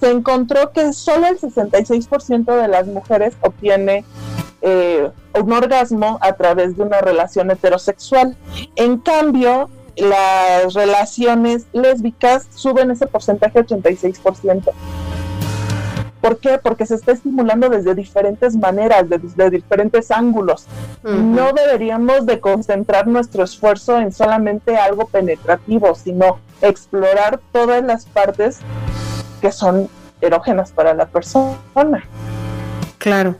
se 0.00 0.10
encontró 0.10 0.72
que 0.72 0.92
solo 0.92 1.26
el 1.26 1.38
66% 1.38 2.60
de 2.60 2.68
las 2.68 2.86
mujeres 2.86 3.34
obtiene 3.40 4.04
eh, 4.62 5.10
un 5.34 5.52
orgasmo 5.52 6.18
a 6.20 6.32
través 6.34 6.76
de 6.76 6.82
una 6.82 7.00
relación 7.00 7.50
heterosexual. 7.50 8.36
En 8.76 8.98
cambio, 8.98 9.70
las 9.96 10.74
relaciones 10.74 11.66
lésbicas 11.72 12.46
suben 12.54 12.90
ese 12.90 13.06
porcentaje 13.06 13.60
86%. 13.60 14.70
¿Por 16.20 16.38
qué? 16.38 16.58
Porque 16.58 16.86
se 16.86 16.94
está 16.94 17.12
estimulando 17.12 17.68
desde 17.68 17.94
diferentes 17.94 18.54
maneras, 18.56 19.08
desde 19.08 19.50
diferentes 19.50 20.10
ángulos. 20.10 20.66
Uh 21.02 21.08
-huh. 21.08 21.16
No 21.16 21.52
deberíamos 21.52 22.26
de 22.26 22.40
concentrar 22.40 23.06
nuestro 23.06 23.42
esfuerzo 23.42 23.98
en 23.98 24.12
solamente 24.12 24.76
algo 24.76 25.06
penetrativo, 25.06 25.94
sino 25.94 26.38
explorar 26.60 27.40
todas 27.52 27.82
las 27.82 28.04
partes 28.04 28.58
que 29.40 29.50
son 29.50 29.88
erógenas 30.20 30.72
para 30.72 30.92
la 30.94 31.06
persona. 31.06 32.04
Claro. 32.98 33.36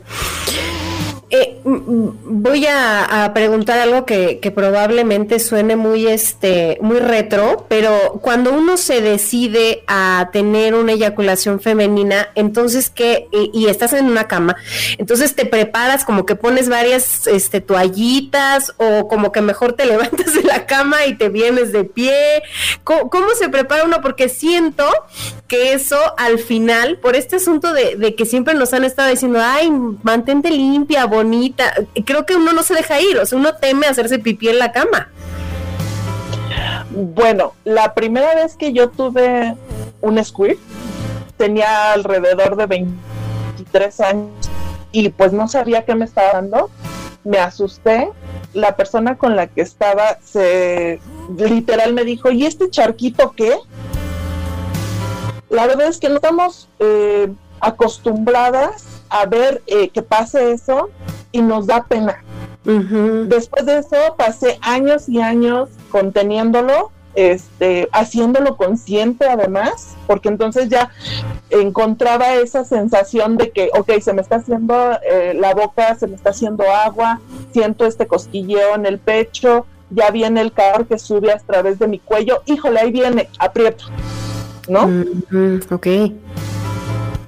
Eh, 1.32 1.60
voy 1.62 2.66
a, 2.66 3.30
preguntar 3.32 3.78
algo 3.78 4.04
que, 4.04 4.40
que, 4.40 4.50
probablemente 4.50 5.38
suene 5.38 5.76
muy 5.76 6.08
este 6.08 6.76
muy 6.80 6.98
retro, 6.98 7.66
pero 7.68 8.18
cuando 8.20 8.52
uno 8.52 8.76
se 8.76 9.00
decide 9.00 9.84
a 9.86 10.30
tener 10.32 10.74
una 10.74 10.92
eyaculación 10.92 11.60
femenina, 11.60 12.30
entonces 12.34 12.90
que 12.90 13.28
y, 13.30 13.66
estás 13.68 13.92
en 13.92 14.06
una 14.06 14.26
cama, 14.26 14.56
entonces 14.98 15.36
te 15.36 15.46
preparas 15.46 16.04
como 16.04 16.26
que 16.26 16.34
pones 16.34 16.68
varias 16.68 17.28
este 17.28 17.60
toallitas 17.60 18.74
o 18.78 19.06
como 19.06 19.30
que 19.30 19.40
mejor 19.40 19.74
te 19.74 19.86
levantas 19.90 20.34
de 20.34 20.42
la 20.42 20.66
cama 20.66 21.06
y 21.06 21.16
te 21.16 21.28
vienes 21.28 21.70
de 21.72 21.84
pie. 21.84 22.42
¿Cómo, 22.82 23.08
cómo 23.08 23.28
se 23.38 23.48
prepara 23.48 23.84
uno? 23.84 24.00
Porque 24.00 24.28
siento 24.28 24.84
que 25.46 25.74
eso 25.74 25.98
al 26.16 26.40
final, 26.40 26.98
por 26.98 27.14
este 27.14 27.36
asunto 27.36 27.72
de, 27.72 27.94
de 27.94 28.16
que 28.16 28.24
siempre 28.24 28.54
nos 28.54 28.72
han 28.72 28.84
estado 28.84 29.10
diciendo, 29.10 29.38
ay, 29.40 29.70
mantente 30.02 30.50
limpia, 30.50 31.04
bonita. 31.22 31.72
Creo 32.04 32.26
que 32.26 32.37
uno 32.37 32.52
no 32.52 32.62
se 32.62 32.74
deja 32.74 33.00
ir, 33.00 33.18
o 33.18 33.26
sea, 33.26 33.38
uno 33.38 33.54
teme 33.56 33.87
hacerse 33.87 34.18
pipí 34.18 34.48
en 34.48 34.59
la 34.59 34.72
cama. 34.72 35.09
Bueno, 36.90 37.54
la 37.64 37.94
primera 37.94 38.35
vez 38.35 38.56
que 38.56 38.72
yo 38.72 38.90
tuve 38.90 39.54
un 40.00 40.24
squirt 40.24 40.59
tenía 41.37 41.92
alrededor 41.92 42.56
de 42.56 42.66
23 42.66 44.00
años 44.00 44.31
y 44.92 45.08
pues 45.10 45.33
no 45.33 45.46
sabía 45.48 45.85
qué 45.85 45.94
me 45.94 46.04
estaba 46.04 46.33
dando. 46.33 46.71
Me 47.25 47.38
asusté. 47.38 48.10
La 48.52 48.75
persona 48.75 49.16
con 49.16 49.37
la 49.37 49.46
que 49.46 49.60
estaba 49.60 50.18
se 50.25 50.98
literal 51.37 51.92
me 51.92 52.04
dijo, 52.04 52.33
¿y 52.33 52.46
este 52.46 52.68
charquito 52.68 53.33
qué? 53.37 53.54
la 55.50 55.66
verdad 55.66 55.88
es 55.88 55.98
que 55.98 56.08
no 56.08 56.16
estamos 56.16 56.68
eh, 56.79 57.29
acostumbradas 57.60 58.85
a 59.10 59.27
ver 59.27 59.62
eh, 59.66 59.90
que 59.90 60.02
pase 60.02 60.52
eso 60.52 60.88
y 61.33 61.42
nos 61.42 61.66
da 61.66 61.85
pena. 61.85 62.22
Después 62.64 63.64
de 63.64 63.78
eso 63.78 63.96
pasé 64.16 64.58
años 64.60 65.08
y 65.08 65.20
años 65.20 65.70
conteniéndolo, 65.90 66.92
este, 67.14 67.88
haciéndolo 67.92 68.56
consciente 68.56 69.26
además, 69.26 69.96
porque 70.06 70.28
entonces 70.28 70.68
ya 70.68 70.90
encontraba 71.48 72.35
esa 72.35 72.64
sensación 72.64 73.37
de 73.37 73.50
que, 73.50 73.70
ok, 73.76 73.92
se 74.00 74.12
me 74.12 74.22
está 74.22 74.37
haciendo 74.37 74.74
eh, 75.02 75.35
la 75.35 75.54
boca, 75.54 75.96
se 75.96 76.06
me 76.06 76.14
está 76.14 76.31
haciendo 76.31 76.64
agua, 76.70 77.20
siento 77.52 77.87
este 77.87 78.06
cosquilleo 78.06 78.74
en 78.74 78.87
el 78.87 78.98
pecho, 78.98 79.66
ya 79.90 80.10
viene 80.10 80.40
el 80.40 80.52
calor 80.52 80.87
que 80.87 80.98
sube 80.98 81.33
a 81.33 81.38
través 81.38 81.78
de 81.78 81.88
mi 81.88 81.98
cuello, 81.98 82.42
híjole, 82.46 82.78
ahí 82.81 82.92
viene, 82.92 83.28
aprieto, 83.38 83.87
¿no? 84.68 84.83
ok. 85.74 85.87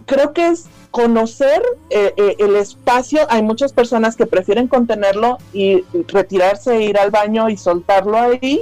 Creo 0.06 0.32
que 0.32 0.48
es 0.48 0.66
conocer 0.92 1.62
eh, 1.90 2.12
eh, 2.16 2.36
el 2.38 2.54
espacio. 2.54 3.22
Hay 3.30 3.42
muchas 3.42 3.72
personas 3.72 4.14
que 4.14 4.26
prefieren 4.26 4.68
contenerlo 4.68 5.38
y 5.52 5.82
retirarse, 6.06 6.82
ir 6.82 6.98
al 6.98 7.10
baño 7.10 7.48
y 7.48 7.56
soltarlo 7.56 8.16
ahí. 8.16 8.60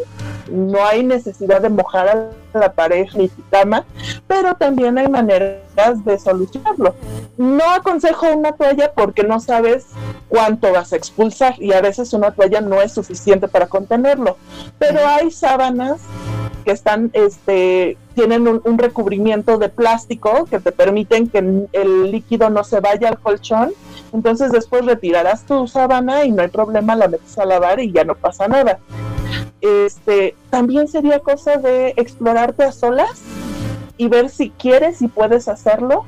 No 0.50 0.84
hay 0.84 1.02
necesidad 1.02 1.60
de 1.60 1.68
mojar 1.68 2.08
a 2.08 2.58
la 2.58 2.72
pareja 2.72 3.18
su 3.18 3.42
cama, 3.50 3.84
pero 4.26 4.54
también 4.54 4.98
hay 4.98 5.08
maneras 5.08 6.04
de 6.04 6.18
solucionarlo. 6.18 6.94
No 7.36 7.70
aconsejo 7.70 8.26
una 8.34 8.52
toalla 8.52 8.92
porque 8.92 9.22
no 9.22 9.40
sabes 9.40 9.86
cuánto 10.28 10.72
vas 10.72 10.92
a 10.92 10.96
expulsar 10.96 11.54
y 11.60 11.72
a 11.72 11.80
veces 11.80 12.12
una 12.12 12.32
toalla 12.32 12.60
no 12.60 12.80
es 12.80 12.92
suficiente 12.92 13.48
para 13.48 13.66
contenerlo, 13.66 14.36
pero 14.78 15.06
hay 15.06 15.30
sábanas 15.30 16.00
que 16.64 16.72
están, 16.72 17.10
este, 17.14 17.96
tienen 18.14 18.46
un, 18.46 18.78
recubrimiento 18.78 19.58
de 19.58 19.68
plástico 19.68 20.44
que 20.44 20.60
te 20.60 20.72
permiten 20.72 21.28
que 21.28 21.38
el 21.72 22.10
líquido 22.10 22.50
no 22.50 22.64
se 22.64 22.80
vaya 22.80 23.08
al 23.08 23.18
colchón. 23.18 23.72
Entonces 24.12 24.52
después 24.52 24.84
retirarás 24.84 25.44
tu 25.44 25.66
sábana 25.66 26.24
y 26.24 26.32
no 26.32 26.42
hay 26.42 26.48
problema, 26.48 26.96
la 26.96 27.08
metes 27.08 27.38
a 27.38 27.44
lavar 27.44 27.80
y 27.80 27.92
ya 27.92 28.04
no 28.04 28.14
pasa 28.14 28.48
nada. 28.48 28.78
Este, 29.60 30.34
también 30.50 30.88
sería 30.88 31.20
cosa 31.20 31.56
de 31.58 31.94
explorarte 31.96 32.64
a 32.64 32.72
solas 32.72 33.22
y 33.96 34.08
ver 34.08 34.30
si 34.30 34.50
quieres 34.50 35.02
y 35.02 35.08
puedes 35.08 35.48
hacerlo 35.48 36.04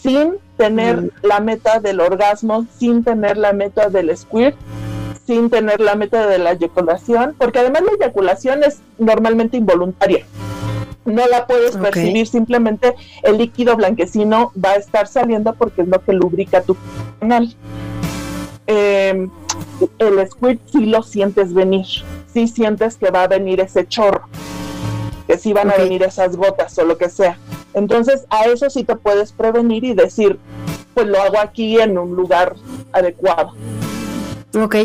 sin 0.00 0.34
tener 0.56 1.02
mm. 1.02 1.10
la 1.22 1.40
meta 1.40 1.80
del 1.80 2.00
orgasmo, 2.00 2.66
sin 2.78 3.02
tener 3.04 3.36
la 3.36 3.52
meta 3.52 3.88
del 3.88 4.16
squirt, 4.16 4.56
sin 5.26 5.50
tener 5.50 5.80
la 5.80 5.94
meta 5.94 6.26
de 6.26 6.38
la 6.38 6.52
eyaculación, 6.52 7.34
porque 7.36 7.58
además 7.58 7.82
la 7.82 7.92
eyaculación 7.92 8.62
es 8.64 8.80
normalmente 8.98 9.56
involuntaria. 9.56 10.24
No 11.04 11.26
la 11.26 11.46
puedes 11.46 11.76
percibir, 11.76 12.26
simplemente 12.26 12.94
el 13.22 13.38
líquido 13.38 13.76
blanquecino 13.76 14.52
va 14.62 14.72
a 14.72 14.76
estar 14.76 15.06
saliendo 15.06 15.54
porque 15.54 15.82
es 15.82 15.88
lo 15.88 16.02
que 16.02 16.12
lubrica 16.12 16.62
tu 16.62 16.76
canal. 17.18 17.54
Em, 18.70 19.30
el 19.98 20.28
squirt 20.30 20.60
sí 20.70 20.84
lo 20.84 21.02
sientes 21.02 21.54
venir, 21.54 21.86
sí 22.32 22.46
sientes 22.46 22.96
que 22.96 23.10
va 23.10 23.22
a 23.22 23.26
venir 23.26 23.60
ese 23.60 23.88
chorro, 23.88 24.28
que 25.26 25.38
sí 25.38 25.54
van 25.54 25.70
a 25.70 25.76
venir 25.76 26.02
esas 26.02 26.36
gotas 26.36 26.78
o 26.78 26.84
lo 26.84 26.98
que 26.98 27.08
sea. 27.08 27.38
Entonces 27.72 28.26
a 28.28 28.44
eso 28.44 28.68
sí 28.68 28.84
te 28.84 28.94
puedes 28.94 29.32
prevenir 29.32 29.84
y 29.84 29.94
decir, 29.94 30.38
pues 30.92 31.06
lo 31.06 31.18
hago 31.18 31.38
aquí 31.38 31.80
en 31.80 31.96
un 31.96 32.14
lugar 32.14 32.56
adecuado. 32.92 33.54
Ok, 34.54 34.76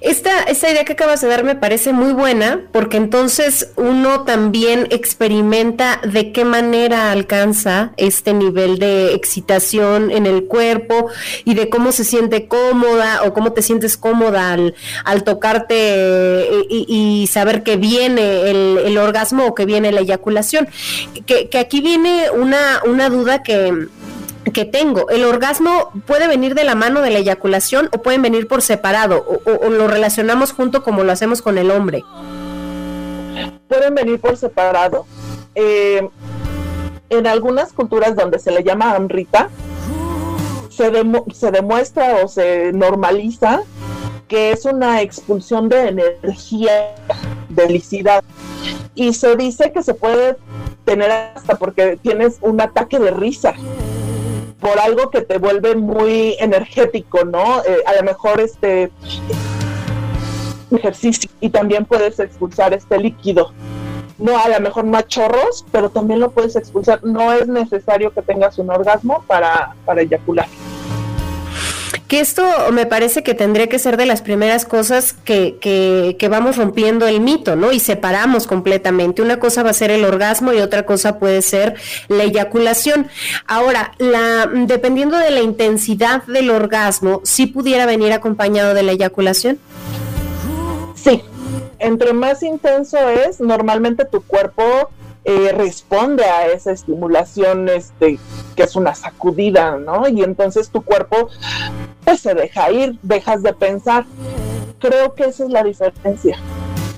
esta, 0.00 0.44
esta 0.44 0.70
idea 0.70 0.84
que 0.84 0.92
acabas 0.92 1.20
de 1.20 1.26
dar 1.26 1.42
me 1.42 1.56
parece 1.56 1.92
muy 1.92 2.12
buena 2.12 2.68
porque 2.70 2.98
entonces 2.98 3.72
uno 3.74 4.22
también 4.22 4.86
experimenta 4.90 6.00
de 6.04 6.30
qué 6.30 6.44
manera 6.44 7.10
alcanza 7.10 7.90
este 7.96 8.32
nivel 8.32 8.78
de 8.78 9.14
excitación 9.14 10.12
en 10.12 10.26
el 10.26 10.44
cuerpo 10.44 11.10
y 11.44 11.54
de 11.54 11.68
cómo 11.68 11.90
se 11.90 12.04
siente 12.04 12.46
cómoda 12.46 13.24
o 13.24 13.34
cómo 13.34 13.52
te 13.52 13.62
sientes 13.62 13.96
cómoda 13.96 14.52
al, 14.52 14.76
al 15.04 15.24
tocarte 15.24 15.74
eh, 15.74 16.66
y, 16.70 17.26
saber 17.28 17.64
que 17.64 17.76
viene 17.76 18.48
el, 18.48 18.78
el, 18.84 18.98
orgasmo 18.98 19.46
o 19.46 19.54
que 19.54 19.66
viene 19.66 19.90
la 19.90 20.00
eyaculación. 20.00 20.68
Que, 21.26 21.48
que 21.48 21.58
aquí 21.58 21.80
viene 21.80 22.30
una, 22.30 22.82
una 22.86 23.10
duda 23.10 23.42
que 23.42 23.88
que 24.52 24.64
tengo. 24.64 25.08
¿El 25.10 25.24
orgasmo 25.24 25.90
puede 26.06 26.28
venir 26.28 26.54
de 26.54 26.64
la 26.64 26.74
mano 26.74 27.00
de 27.00 27.10
la 27.10 27.18
eyaculación 27.18 27.88
o 27.92 28.02
pueden 28.02 28.22
venir 28.22 28.48
por 28.48 28.62
separado 28.62 29.24
o, 29.44 29.68
lo 29.68 29.88
relacionamos 29.88 30.52
junto 30.52 30.82
como 30.82 31.04
lo 31.04 31.12
hacemos 31.12 31.42
con 31.42 31.58
el 31.58 31.70
hombre? 31.70 32.04
Pueden 33.68 33.94
venir 33.94 34.20
por 34.20 34.36
separado. 34.36 35.06
Eh, 35.54 36.08
en 37.10 37.26
algunas 37.26 37.72
culturas 37.72 38.16
donde 38.16 38.38
se 38.38 38.50
le 38.50 38.62
llama 38.62 38.94
amrita, 38.94 39.48
se, 40.70 40.90
se 41.34 41.50
demuestra 41.50 42.16
o 42.22 42.28
se 42.28 42.72
normaliza 42.72 43.62
que 44.28 44.52
es 44.52 44.66
una 44.66 45.00
expulsión 45.00 45.68
de 45.70 45.88
energía, 45.88 46.94
felicidad. 47.54 48.22
Y 48.94 49.14
se 49.14 49.36
dice 49.36 49.72
que 49.72 49.82
se 49.82 49.94
puede 49.94 50.36
tener 50.84 51.10
hasta 51.10 51.56
porque 51.56 51.98
tienes 52.00 52.38
un 52.42 52.60
ataque 52.60 52.98
de 52.98 53.10
risa 53.10 53.54
por 54.60 54.78
algo 54.78 55.10
que 55.10 55.22
te 55.22 55.38
vuelve 55.38 55.76
muy 55.76 56.36
energético, 56.40 57.24
¿no? 57.24 57.62
Eh, 57.64 57.82
a 57.86 57.94
lo 57.94 58.02
mejor 58.02 58.40
este 58.40 58.90
ejercicio 60.70 61.30
y 61.40 61.50
también 61.50 61.84
puedes 61.84 62.18
expulsar 62.18 62.74
este 62.74 62.98
líquido. 62.98 63.52
No, 64.18 64.36
a 64.36 64.48
lo 64.48 64.58
mejor 64.60 64.84
no 64.84 64.98
a 64.98 65.06
chorros, 65.06 65.64
pero 65.70 65.90
también 65.90 66.18
lo 66.18 66.30
puedes 66.30 66.56
expulsar. 66.56 67.04
No 67.04 67.32
es 67.32 67.46
necesario 67.46 68.12
que 68.12 68.22
tengas 68.22 68.58
un 68.58 68.70
orgasmo 68.70 69.24
para, 69.28 69.76
para 69.84 70.02
eyacular 70.02 70.48
que 72.08 72.20
esto 72.20 72.42
me 72.72 72.86
parece 72.86 73.22
que 73.22 73.34
tendría 73.34 73.68
que 73.68 73.78
ser 73.78 73.96
de 73.96 74.06
las 74.06 74.22
primeras 74.22 74.64
cosas 74.64 75.14
que, 75.24 75.58
que, 75.60 76.28
vamos 76.28 76.56
rompiendo 76.56 77.06
el 77.06 77.20
mito, 77.20 77.56
¿no? 77.56 77.72
Y 77.72 77.80
separamos 77.80 78.46
completamente. 78.46 79.22
Una 79.22 79.38
cosa 79.38 79.62
va 79.62 79.70
a 79.70 79.74
ser 79.74 79.90
el 79.90 80.04
orgasmo 80.04 80.52
y 80.52 80.58
otra 80.58 80.84
cosa 80.84 81.18
puede 81.18 81.42
ser 81.42 81.74
la 82.08 82.24
eyaculación. 82.24 83.08
Ahora, 83.46 83.92
la, 83.98 84.46
dependiendo 84.46 85.18
de 85.18 85.30
la 85.30 85.40
intensidad 85.40 86.22
del 86.24 86.50
orgasmo, 86.50 87.20
¿sí 87.24 87.46
pudiera 87.46 87.86
venir 87.86 88.12
acompañado 88.12 88.74
de 88.74 88.82
la 88.82 88.92
eyaculación? 88.92 89.58
Sí. 90.94 91.22
Entre 91.78 92.12
más 92.12 92.42
intenso 92.42 92.98
es, 93.08 93.40
normalmente 93.40 94.04
tu 94.04 94.22
cuerpo 94.22 94.90
eh, 95.28 95.52
responde 95.52 96.24
a 96.24 96.46
esa 96.46 96.72
estimulación 96.72 97.68
este, 97.68 98.18
que 98.56 98.62
es 98.62 98.74
una 98.76 98.94
sacudida, 98.94 99.76
¿no? 99.76 100.08
Y 100.08 100.22
entonces 100.22 100.70
tu 100.70 100.80
cuerpo 100.80 101.28
pues 102.02 102.20
se 102.22 102.32
deja 102.32 102.70
ir, 102.70 102.98
dejas 103.02 103.42
de 103.42 103.52
pensar. 103.52 104.06
Creo 104.78 105.14
que 105.14 105.24
esa 105.24 105.44
es 105.44 105.50
la 105.50 105.62
diferencia. 105.62 106.38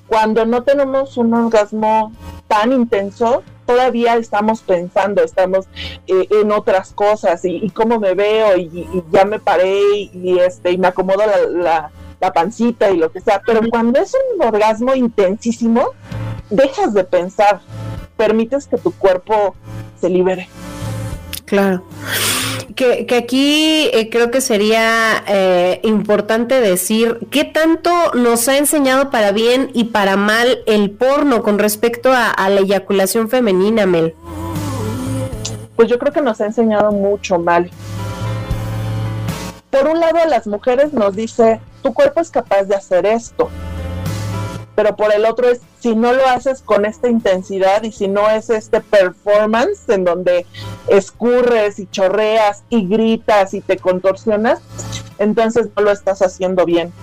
Cuando 0.07 0.47
no 0.47 0.62
tenemos 0.62 1.16
un 1.16 1.35
orgasmo 1.35 2.12
tan 2.47 2.70
intenso, 2.70 3.43
todavía 3.66 4.14
estamos 4.14 4.61
pensando, 4.61 5.24
estamos 5.24 5.66
eh, 6.07 6.28
en 6.31 6.53
otras 6.53 6.93
cosas 6.93 7.45
y, 7.45 7.68
cómo 7.70 7.99
me 7.99 8.14
veo 8.14 8.57
y, 8.57 9.03
ya 9.11 9.24
me 9.24 9.41
paré 9.41 9.81
y, 10.12 10.39
este 10.39 10.70
y 10.70 10.78
me 10.78 10.87
acomodo 10.87 11.24
la, 11.49 11.91
la, 12.20 12.33
pancita 12.33 12.93
y 12.93 12.97
lo 12.97 13.11
que 13.11 13.20
sea. 13.20 13.43
Pero 13.45 13.62
cuando 13.68 13.99
es 13.99 14.14
un 14.14 14.47
orgasmo 14.47 14.95
intensísimo, 14.95 15.89
dejas 16.49 16.95
de 16.95 17.03
pensar, 17.03 17.61
permites 18.21 18.66
que 18.66 18.77
tu 18.77 18.93
cuerpo 18.93 19.55
se 19.99 20.11
libere. 20.11 20.47
Claro. 21.47 21.85
Que, 22.75 23.07
aquí 23.16 23.89
eh, 23.95 24.11
creo 24.11 24.31
que 24.31 24.43
sería 24.43 25.25
eh, 25.27 25.81
importante 25.85 26.61
decir 26.61 27.18
qué 27.31 27.45
tanto 27.45 27.91
nos 28.12 28.47
ha 28.49 28.59
enseñado 28.59 29.09
para 29.11 29.33
bien 29.33 29.71
y 29.73 29.85
para 29.85 30.16
mal 30.16 30.59
el 30.66 30.91
porno 30.91 31.43
con 31.43 31.59
respecto 31.59 32.12
a, 32.12 32.29
a 32.31 32.51
la 32.51 32.61
eyaculación 32.61 33.31
femenina, 33.31 33.87
Mel. 33.87 34.14
Pues 35.75 35.89
yo 35.89 35.99
creo 35.99 36.12
que 36.12 36.21
nos 36.21 36.43
ha 36.43 36.45
enseñado 36.45 36.93
mucho 36.93 37.39
mal. 37.39 37.71
Por 39.71 39.89
un 39.89 39.99
lado, 39.99 40.18
a 40.18 40.27
las 40.27 40.47
mujeres 40.47 40.93
nos 40.93 41.16
dice, 41.16 41.59
tu 41.83 41.95
cuerpo 41.95 42.21
es 42.21 42.31
capaz 42.31 42.64
de 42.64 42.75
hacer 42.75 43.07
esto 43.07 43.49
pero 44.81 44.97
por 44.97 45.12
el 45.12 45.26
otro 45.26 45.47
es 45.47 45.61
si 45.78 45.95
no 45.95 46.14
lo 46.14 46.26
haces 46.26 46.62
con 46.62 46.87
esta 46.87 47.11
intensidad 47.11 47.83
y 47.83 47.93
si 47.93 48.09
no 48.09 48.31
es 48.31 48.49
este 48.49 48.81
performance 48.81 49.87
en 49.91 50.07
donde 50.07 50.47
escurres 50.89 51.78
y 51.78 51.87
chorreas 51.87 52.62
y 52.70 52.89
gritas 52.89 53.53
y 53.53 53.61
te 53.61 53.76
contorsionas, 53.76 54.62
entonces 55.18 55.68
no 55.76 55.83
lo 55.83 55.91
estás 55.91 56.22
haciendo 56.22 56.64
bien. 56.64 56.95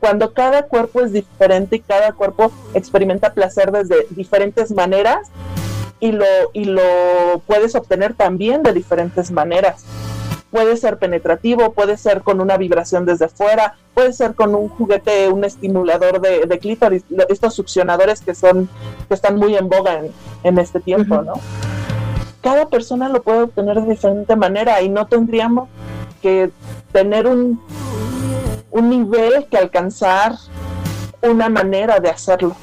Cuando 0.00 0.32
cada 0.32 0.62
cuerpo 0.62 1.02
es 1.02 1.12
diferente 1.12 1.76
y 1.76 1.80
cada 1.80 2.12
cuerpo 2.12 2.50
experimenta 2.72 3.34
placer 3.34 3.70
desde 3.70 4.06
diferentes 4.08 4.70
maneras 4.70 5.28
y 6.00 6.12
lo, 6.12 6.24
y 6.54 6.64
lo 6.64 7.42
puedes 7.46 7.74
obtener 7.74 8.14
también 8.14 8.62
de 8.62 8.72
diferentes 8.72 9.30
maneras 9.30 9.84
puede 10.50 10.76
ser 10.76 10.98
penetrativo, 10.98 11.72
puede 11.72 11.96
ser 11.96 12.22
con 12.22 12.40
una 12.40 12.56
vibración 12.56 13.04
desde 13.04 13.28
fuera, 13.28 13.74
puede 13.94 14.12
ser 14.12 14.34
con 14.34 14.54
un 14.54 14.68
juguete, 14.68 15.28
un 15.28 15.44
estimulador 15.44 16.20
de, 16.20 16.46
de 16.46 16.58
clítoris, 16.58 17.04
estos 17.28 17.54
succionadores 17.54 18.20
que 18.20 18.34
son, 18.34 18.68
que 19.08 19.14
están 19.14 19.36
muy 19.36 19.56
en 19.56 19.68
boga 19.68 20.02
en, 20.42 20.58
este 20.58 20.80
tiempo, 20.80 21.22
¿no? 21.22 21.34
cada 22.42 22.68
persona 22.68 23.08
lo 23.08 23.22
puede 23.22 23.42
obtener 23.42 23.80
de 23.82 23.90
diferente 23.90 24.36
manera 24.36 24.80
y 24.80 24.88
no 24.88 25.06
tendríamos 25.06 25.68
que 26.22 26.50
tener 26.92 27.26
un, 27.26 27.60
un 28.70 28.88
nivel 28.88 29.46
que 29.50 29.56
alcanzar 29.56 30.34
una 31.22 31.48
manera 31.48 31.98
de 31.98 32.08
hacerlo. 32.08 32.54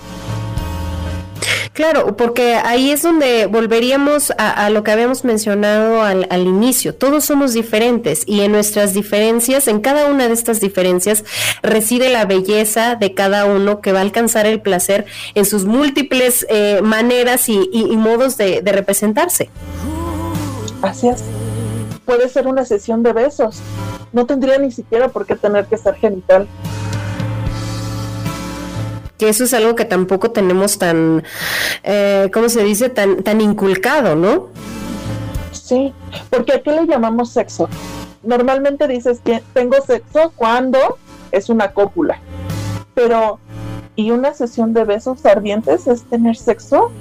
Claro, 1.73 2.15
porque 2.15 2.53
ahí 2.53 2.91
es 2.91 3.01
donde 3.01 3.47
volveríamos 3.47 4.31
a, 4.37 4.69
lo 4.69 4.83
que 4.83 4.91
habíamos 4.91 5.23
mencionado 5.25 6.03
al, 6.03 6.27
al, 6.29 6.45
inicio. 6.45 6.93
Todos 6.93 7.25
somos 7.25 7.53
diferentes 7.53 8.23
y 8.27 8.41
en 8.41 8.51
nuestras 8.51 8.93
diferencias, 8.93 9.67
en 9.67 9.81
cada 9.81 10.05
una 10.05 10.27
de 10.27 10.35
estas 10.35 10.59
diferencias, 10.59 11.25
reside 11.63 12.09
la 12.09 12.25
belleza 12.25 12.95
de 12.95 13.15
cada 13.15 13.45
uno 13.45 13.81
que 13.81 13.91
va 13.91 13.99
a 13.99 14.01
alcanzar 14.03 14.45
el 14.45 14.61
placer 14.61 15.05
en 15.33 15.45
sus 15.45 15.65
múltiples 15.65 16.45
eh, 16.47 16.81
maneras 16.83 17.49
y, 17.49 17.57
modos 17.97 18.37
de, 18.37 18.61
de 18.61 18.71
representarse. 18.71 19.49
Así 20.83 21.07
es. 21.07 21.23
Puede 22.05 22.29
ser 22.29 22.45
una 22.45 22.65
sesión 22.65 23.01
de 23.01 23.13
besos. 23.13 23.61
No 24.11 24.27
tendría 24.27 24.59
ni 24.59 24.69
siquiera 24.69 25.07
por 25.07 25.25
qué 25.25 25.35
tener 25.35 25.65
que 25.65 25.77
ser 25.77 25.95
genital 25.95 26.47
que 29.23 29.29
eso 29.29 29.45
es 29.45 29.53
algo 29.53 29.73
que 29.73 29.85
tampoco 29.85 30.31
tenemos 30.31 30.77
tan, 30.77 31.23
eh, 31.83 32.29
¿cómo 32.33 32.49
se 32.49 32.61
dice?, 32.61 32.89
tan, 32.89 33.23
tan 33.23 33.39
inculcado, 33.39 34.17
¿no? 34.17 34.49
Sí, 35.53 35.93
porque 36.29 36.51
¿a 36.51 36.61
qué 36.61 36.73
le 36.73 36.85
llamamos 36.85 37.31
sexo? 37.31 37.69
Normalmente 38.21 38.85
dices 38.85 39.21
que 39.23 39.41
tengo 39.53 39.77
sexo 39.81 40.33
cuando 40.35 40.77
es 41.31 41.47
una 41.47 41.71
cópula, 41.71 42.19
pero 42.95 43.39
¿y 43.95 44.11
una 44.11 44.33
sesión 44.33 44.73
de 44.73 44.83
besos 44.83 45.25
ardientes 45.25 45.87
es 45.87 46.03
tener 46.03 46.35
sexo? 46.35 46.91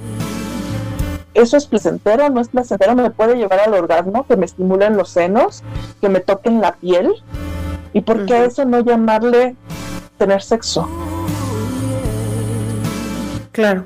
¿Eso 1.33 1.57
es 1.57 1.65
placentero? 1.65 2.29
¿No 2.29 2.39
es 2.39 2.47
placentero? 2.47 2.95
¿Me 2.95 3.11
puede 3.11 3.35
llevar 3.35 3.59
al 3.59 3.73
orgasmo? 3.73 4.25
¿Que 4.27 4.37
me 4.37 4.45
estimulen 4.45 4.95
los 4.95 5.09
senos? 5.09 5.61
¿Que 5.99 6.07
me 6.07 6.21
toquen 6.21 6.61
la 6.61 6.73
piel? 6.75 7.11
¿Y 7.91 7.99
por 7.99 8.25
qué 8.25 8.45
eso 8.45 8.63
no 8.63 8.79
llamarle 8.79 9.57
tener 10.17 10.41
sexo? 10.41 10.87
Claro. 13.53 13.85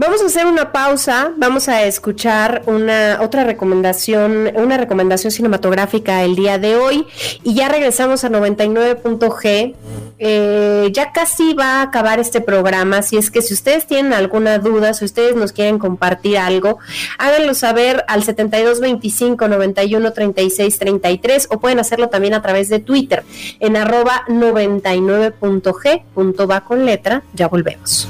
Vamos 0.00 0.22
a 0.22 0.26
hacer 0.26 0.46
una 0.46 0.70
pausa, 0.70 1.32
vamos 1.38 1.68
a 1.68 1.82
escuchar 1.82 2.62
una 2.66 3.18
otra 3.20 3.42
recomendación, 3.42 4.52
una 4.54 4.76
recomendación 4.76 5.32
cinematográfica 5.32 6.22
el 6.22 6.36
día 6.36 6.56
de 6.56 6.76
hoy 6.76 7.04
y 7.42 7.54
ya 7.54 7.68
regresamos 7.68 8.22
a 8.22 8.30
99.g. 8.30 9.74
Eh, 10.20 10.90
ya 10.92 11.10
casi 11.10 11.52
va 11.54 11.80
a 11.80 11.82
acabar 11.82 12.20
este 12.20 12.40
programa, 12.40 12.98
así 12.98 13.16
es 13.16 13.32
que 13.32 13.42
si 13.42 13.54
ustedes 13.54 13.88
tienen 13.88 14.12
alguna 14.12 14.60
duda, 14.60 14.94
si 14.94 15.04
ustedes 15.04 15.34
nos 15.34 15.50
quieren 15.50 15.80
compartir 15.80 16.38
algo, 16.38 16.78
háganlo 17.18 17.54
saber 17.54 18.04
al 18.06 18.22
7225 18.22 19.48
91 19.48 20.12
36 20.12 20.78
33 20.78 21.48
o 21.50 21.58
pueden 21.58 21.80
hacerlo 21.80 22.08
también 22.08 22.34
a 22.34 22.42
través 22.42 22.68
de 22.68 22.78
Twitter 22.78 23.24
en 23.58 23.76
arroba 23.76 24.22
99.g. 24.28 26.48
va 26.48 26.60
con 26.60 26.86
letra, 26.86 27.24
ya 27.34 27.48
volvemos. 27.48 28.08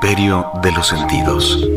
Imperio 0.00 0.46
de 0.62 0.70
los 0.70 0.86
Sentidos. 0.86 1.68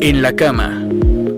En 0.00 0.22
la 0.22 0.32
cama. 0.34 0.82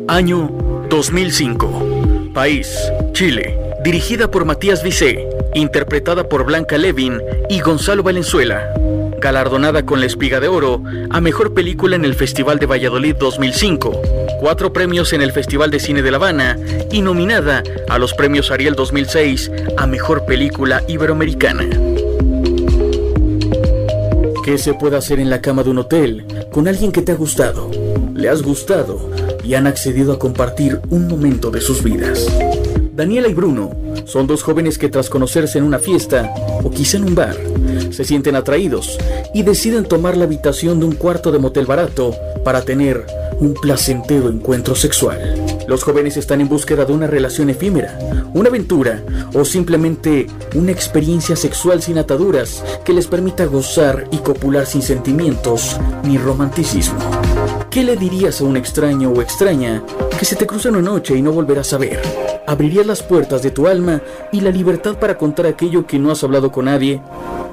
Año 0.07 0.49
2005. 0.91 2.31
País, 2.33 2.73
Chile. 3.15 3.59
Dirigida 3.83 4.31
por 4.31 4.45
Matías 4.45 4.85
Vicé. 4.85 5.29
Interpretada 5.55 6.29
por 6.29 6.45
Blanca 6.45 6.79
Levin 6.79 7.21
y 7.49 7.59
Gonzalo 7.59 8.05
Valenzuela 8.05 8.73
galardonada 9.21 9.85
con 9.85 10.01
la 10.01 10.07
Espiga 10.07 10.41
de 10.41 10.49
Oro 10.49 10.83
a 11.11 11.21
Mejor 11.21 11.53
Película 11.53 11.97
en 11.97 12.05
el 12.05 12.15
Festival 12.15 12.59
de 12.59 12.67
Valladolid 12.67 13.17
2005, 13.17 14.01
cuatro 14.41 14.73
premios 14.73 15.13
en 15.13 15.23
el 15.23 15.33
Festival 15.33 15.71
de 15.71 15.81
Cine 15.81 16.03
de 16.03 16.11
La 16.11 16.19
Habana 16.19 16.57
y 16.93 17.03
nominada 17.03 17.63
a 17.89 17.99
los 17.99 18.15
premios 18.15 18.51
Ariel 18.51 18.75
2006 18.75 19.51
a 19.77 19.87
Mejor 19.87 20.25
Película 20.25 20.83
Iberoamericana. 20.87 21.88
¿Qué 24.49 24.57
se 24.57 24.73
puede 24.73 24.97
hacer 24.97 25.21
en 25.21 25.29
la 25.29 25.43
cama 25.43 25.63
de 25.63 25.69
un 25.69 25.77
hotel 25.77 26.25
con 26.51 26.69
alguien 26.69 26.91
que 26.91 27.03
te 27.03 27.13
ha 27.13 27.17
gustado, 27.17 27.71
le 28.15 28.31
has 28.31 28.41
gustado 28.41 29.11
y 29.45 29.53
han 29.53 29.67
accedido 29.67 30.11
a 30.15 30.19
compartir 30.19 30.81
un 30.89 31.07
momento 31.07 31.51
de 31.51 31.61
sus 31.61 31.83
vidas? 31.85 32.27
Daniela 32.95 33.29
y 33.29 33.35
Bruno 33.35 33.73
son 34.07 34.27
dos 34.27 34.43
jóvenes 34.43 34.79
que 34.79 34.89
tras 34.89 35.11
conocerse 35.11 35.59
en 35.59 35.65
una 35.65 35.79
fiesta 35.79 36.33
o 36.65 36.71
quizá 36.71 36.97
en 36.97 37.05
un 37.05 37.15
bar, 37.15 37.37
se 37.91 38.05
sienten 38.05 38.37
atraídos 38.37 38.97
y 39.35 39.43
deciden 39.43 39.85
tomar 39.85 40.17
la 40.17 40.25
habitación 40.25 40.81
de 40.81 40.87
un 40.87 40.95
cuarto 40.95 41.31
de 41.31 41.41
motel 41.41 41.67
barato 41.67 42.17
para 42.43 42.63
tener 42.63 43.05
un 43.41 43.53
placentero 43.53 44.31
encuentro 44.31 44.75
sexual. 44.75 45.48
Los 45.69 45.85
jóvenes 45.85 46.17
están 46.17 46.41
en 46.41 46.49
búsqueda 46.49 46.87
de 46.87 46.95
una 46.95 47.07
relación 47.07 47.51
efímera, 47.51 47.99
una 48.33 48.49
aventura 48.49 49.03
o 49.35 49.45
simplemente 49.45 50.27
una 50.55 50.73
experiencia 50.73 51.37
sexual 51.37 51.83
sin 51.83 51.99
ataduras 51.99 52.65
que 52.87 52.95
les 52.95 53.07
permita 53.07 53.45
gozar 53.45 54.09
y 54.11 54.17
copular 54.17 54.65
sin 54.65 54.81
sentimientos 54.81 55.79
ni 56.05 56.17
romanticismo. 56.17 56.99
¿Qué 57.71 57.85
le 57.85 57.97
dirías 57.97 58.41
a 58.41 58.45
un 58.45 58.57
extraño 58.57 59.11
o 59.11 59.21
extraña 59.21 59.83
que 60.19 60.25
se 60.25 60.37
te 60.37 60.47
cruza 60.47 60.71
una 60.71 60.81
noche 60.81 61.15
y 61.15 61.21
no 61.21 61.33
volverás 61.33 61.75
a 61.75 61.77
ver? 61.77 62.01
¿Abrirías 62.47 62.87
las 62.87 63.03
puertas 63.03 63.43
de 63.43 63.51
tu 63.51 63.67
alma 63.67 64.01
y 64.33 64.41
la 64.41 64.51
libertad 64.51 64.99
para 64.99 65.19
contar 65.19 65.45
aquello 65.45 65.87
que 65.87 65.99
no 65.99 66.11
has 66.11 66.25
hablado 66.25 66.51
con 66.51 66.65
nadie? 66.65 67.03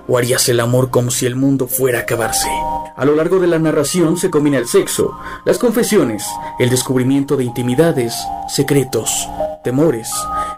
¿O 0.08 0.18
harías 0.18 0.48
el 0.50 0.60
amor 0.60 0.92
como 0.92 1.10
si 1.10 1.26
el 1.26 1.36
mundo 1.36 1.68
fuera 1.68 2.00
a 2.00 2.02
acabarse? 2.04 2.48
A 2.96 3.06
lo 3.06 3.16
largo 3.16 3.40
de 3.40 3.48
la 3.48 3.58
narración 3.58 4.18
se 4.18 4.30
combina 4.30 4.60
el 4.60 4.68
sexo, 4.68 5.18
las 5.46 5.58
confesiones, 5.58 6.24
el 6.60 6.70
descubrimiento 6.70 7.36
de 7.38 7.44
intimidades, 7.44 8.14
secretos, 8.48 9.28
temores, 9.64 10.10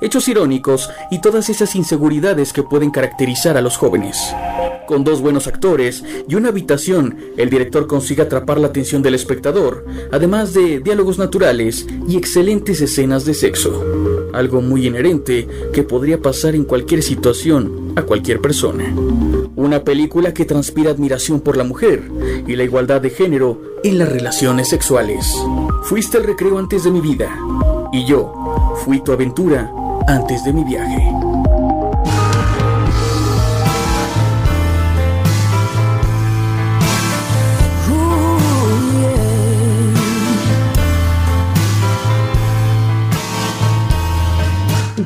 hechos 0.01 0.27
irónicos 0.27 0.89
y 1.09 1.21
todas 1.21 1.49
esas 1.49 1.75
inseguridades 1.75 2.51
que 2.51 2.63
pueden 2.63 2.91
caracterizar 2.91 3.55
a 3.55 3.61
los 3.61 3.77
jóvenes. 3.77 4.17
Con 4.85 5.03
dos 5.03 5.21
buenos 5.21 5.47
actores 5.47 6.03
y 6.27 6.35
una 6.35 6.49
habitación, 6.49 7.17
el 7.37 7.49
director 7.49 7.87
consigue 7.87 8.21
atrapar 8.21 8.59
la 8.59 8.67
atención 8.67 9.01
del 9.01 9.15
espectador, 9.15 9.85
además 10.11 10.53
de 10.53 10.79
diálogos 10.79 11.17
naturales 11.17 11.87
y 12.07 12.17
excelentes 12.17 12.81
escenas 12.81 13.25
de 13.25 13.33
sexo. 13.33 13.83
Algo 14.33 14.61
muy 14.61 14.87
inherente 14.87 15.47
que 15.73 15.83
podría 15.83 16.21
pasar 16.21 16.55
en 16.55 16.65
cualquier 16.65 17.01
situación 17.01 17.93
a 17.95 18.03
cualquier 18.03 18.39
persona. 18.39 18.93
Una 19.55 19.83
película 19.83 20.33
que 20.33 20.45
transpira 20.45 20.91
admiración 20.91 21.39
por 21.41 21.57
la 21.57 21.63
mujer 21.63 22.09
y 22.45 22.55
la 22.55 22.63
igualdad 22.63 23.01
de 23.01 23.09
género 23.09 23.61
en 23.83 23.97
las 23.99 24.09
relaciones 24.09 24.69
sexuales. 24.69 25.35
Fuiste 25.83 26.17
el 26.17 26.23
recreo 26.23 26.57
antes 26.57 26.83
de 26.83 26.91
mi 26.91 27.01
vida 27.01 27.35
y 27.91 28.05
yo 28.05 28.75
fui 28.83 29.01
tu 29.01 29.11
aventura 29.11 29.71
antes 30.07 30.43
de 30.43 30.53
mi 30.53 30.63
viaje. 30.63 31.16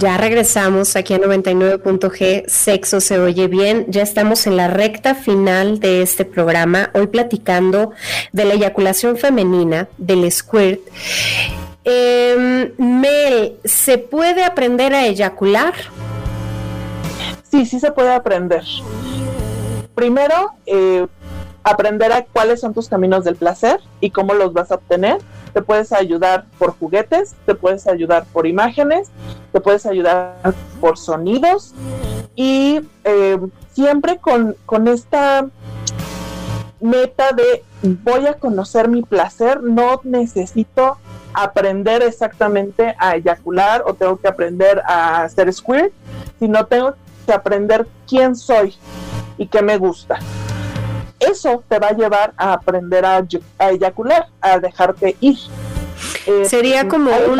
Ya 0.01 0.17
regresamos 0.17 0.95
aquí 0.95 1.13
a 1.13 1.19
99.g, 1.19 2.45
Sexo 2.47 2.99
se 2.99 3.19
oye 3.19 3.47
bien. 3.47 3.85
Ya 3.87 4.01
estamos 4.01 4.47
en 4.47 4.57
la 4.57 4.67
recta 4.67 5.13
final 5.13 5.79
de 5.79 6.01
este 6.01 6.25
programa, 6.25 6.89
hoy 6.95 7.05
platicando 7.05 7.91
de 8.31 8.45
la 8.45 8.55
eyaculación 8.55 9.15
femenina, 9.15 9.89
del 9.99 10.31
squirt. 10.31 10.79
Eh, 11.83 12.73
Mel, 12.79 13.57
¿se 13.63 13.99
puede 13.99 14.43
aprender 14.43 14.95
a 14.95 15.05
eyacular? 15.05 15.75
Sí, 17.51 17.67
sí 17.67 17.79
se 17.79 17.91
puede 17.91 18.11
aprender. 18.11 18.63
Primero, 19.93 20.49
eh, 20.65 21.05
aprender 21.63 22.11
a 22.11 22.25
cuáles 22.25 22.61
son 22.61 22.73
tus 22.73 22.89
caminos 22.89 23.23
del 23.23 23.35
placer 23.35 23.79
y 23.99 24.09
cómo 24.09 24.33
los 24.33 24.53
vas 24.53 24.71
a 24.71 24.75
obtener. 24.75 25.19
Te 25.53 25.61
puedes 25.61 25.91
ayudar 25.91 26.45
por 26.57 26.77
juguetes, 26.77 27.35
te 27.45 27.55
puedes 27.55 27.87
ayudar 27.87 28.25
por 28.31 28.47
imágenes, 28.47 29.09
te 29.51 29.59
puedes 29.59 29.85
ayudar 29.85 30.35
por 30.79 30.97
sonidos. 30.97 31.73
Y 32.35 32.81
eh, 33.03 33.37
siempre 33.73 34.17
con, 34.17 34.55
con 34.65 34.87
esta 34.87 35.47
meta 36.79 37.31
de 37.33 37.63
voy 37.83 38.27
a 38.27 38.35
conocer 38.35 38.87
mi 38.87 39.01
placer, 39.01 39.61
no 39.61 40.01
necesito 40.03 40.97
aprender 41.33 42.01
exactamente 42.01 42.95
a 42.97 43.15
eyacular 43.15 43.83
o 43.85 43.93
tengo 43.93 44.17
que 44.17 44.27
aprender 44.27 44.81
a 44.85 45.23
hacer 45.23 45.51
squirt, 45.53 45.93
sino 46.39 46.65
tengo 46.65 46.93
que 47.25 47.33
aprender 47.33 47.87
quién 48.07 48.35
soy 48.35 48.75
y 49.37 49.47
qué 49.47 49.61
me 49.61 49.77
gusta 49.77 50.19
eso 51.21 51.63
te 51.67 51.79
va 51.79 51.87
a 51.87 51.93
llevar 51.93 52.33
a 52.37 52.53
aprender 52.53 53.05
a, 53.05 53.25
eyacular, 53.69 54.27
a 54.41 54.59
dejarte 54.59 55.15
ir. 55.19 55.37
Eh, 56.25 56.45
Sería 56.45 56.87
como 56.87 57.11
un, 57.11 57.39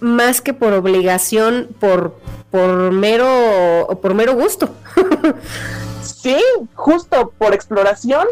más 0.00 0.40
que 0.40 0.52
por 0.52 0.72
obligación, 0.72 1.68
por, 1.80 2.16
por 2.50 2.92
mero, 2.92 3.88
por 4.00 4.14
mero 4.14 4.34
gusto. 4.34 4.68
sí, 6.02 6.36
justo 6.74 7.32
por 7.38 7.54
exploración. 7.54 8.26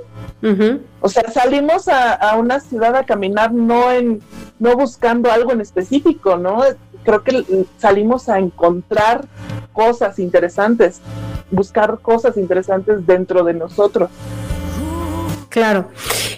O 1.00 1.08
sea, 1.08 1.28
salimos 1.32 1.88
a, 1.88 2.12
a, 2.12 2.36
una 2.36 2.60
ciudad 2.60 2.94
a 2.94 3.04
caminar 3.04 3.52
no 3.52 3.90
en, 3.90 4.22
no 4.60 4.76
buscando 4.76 5.30
algo 5.32 5.50
en 5.50 5.60
específico, 5.60 6.36
¿no? 6.36 6.62
Creo 7.04 7.24
que 7.24 7.66
salimos 7.78 8.28
a 8.28 8.38
encontrar 8.38 9.24
cosas 9.72 10.20
interesantes, 10.20 11.00
buscar 11.50 11.98
cosas 12.00 12.36
interesantes 12.36 13.04
dentro 13.06 13.42
de 13.42 13.54
nosotros. 13.54 14.10
Claro. 15.56 15.88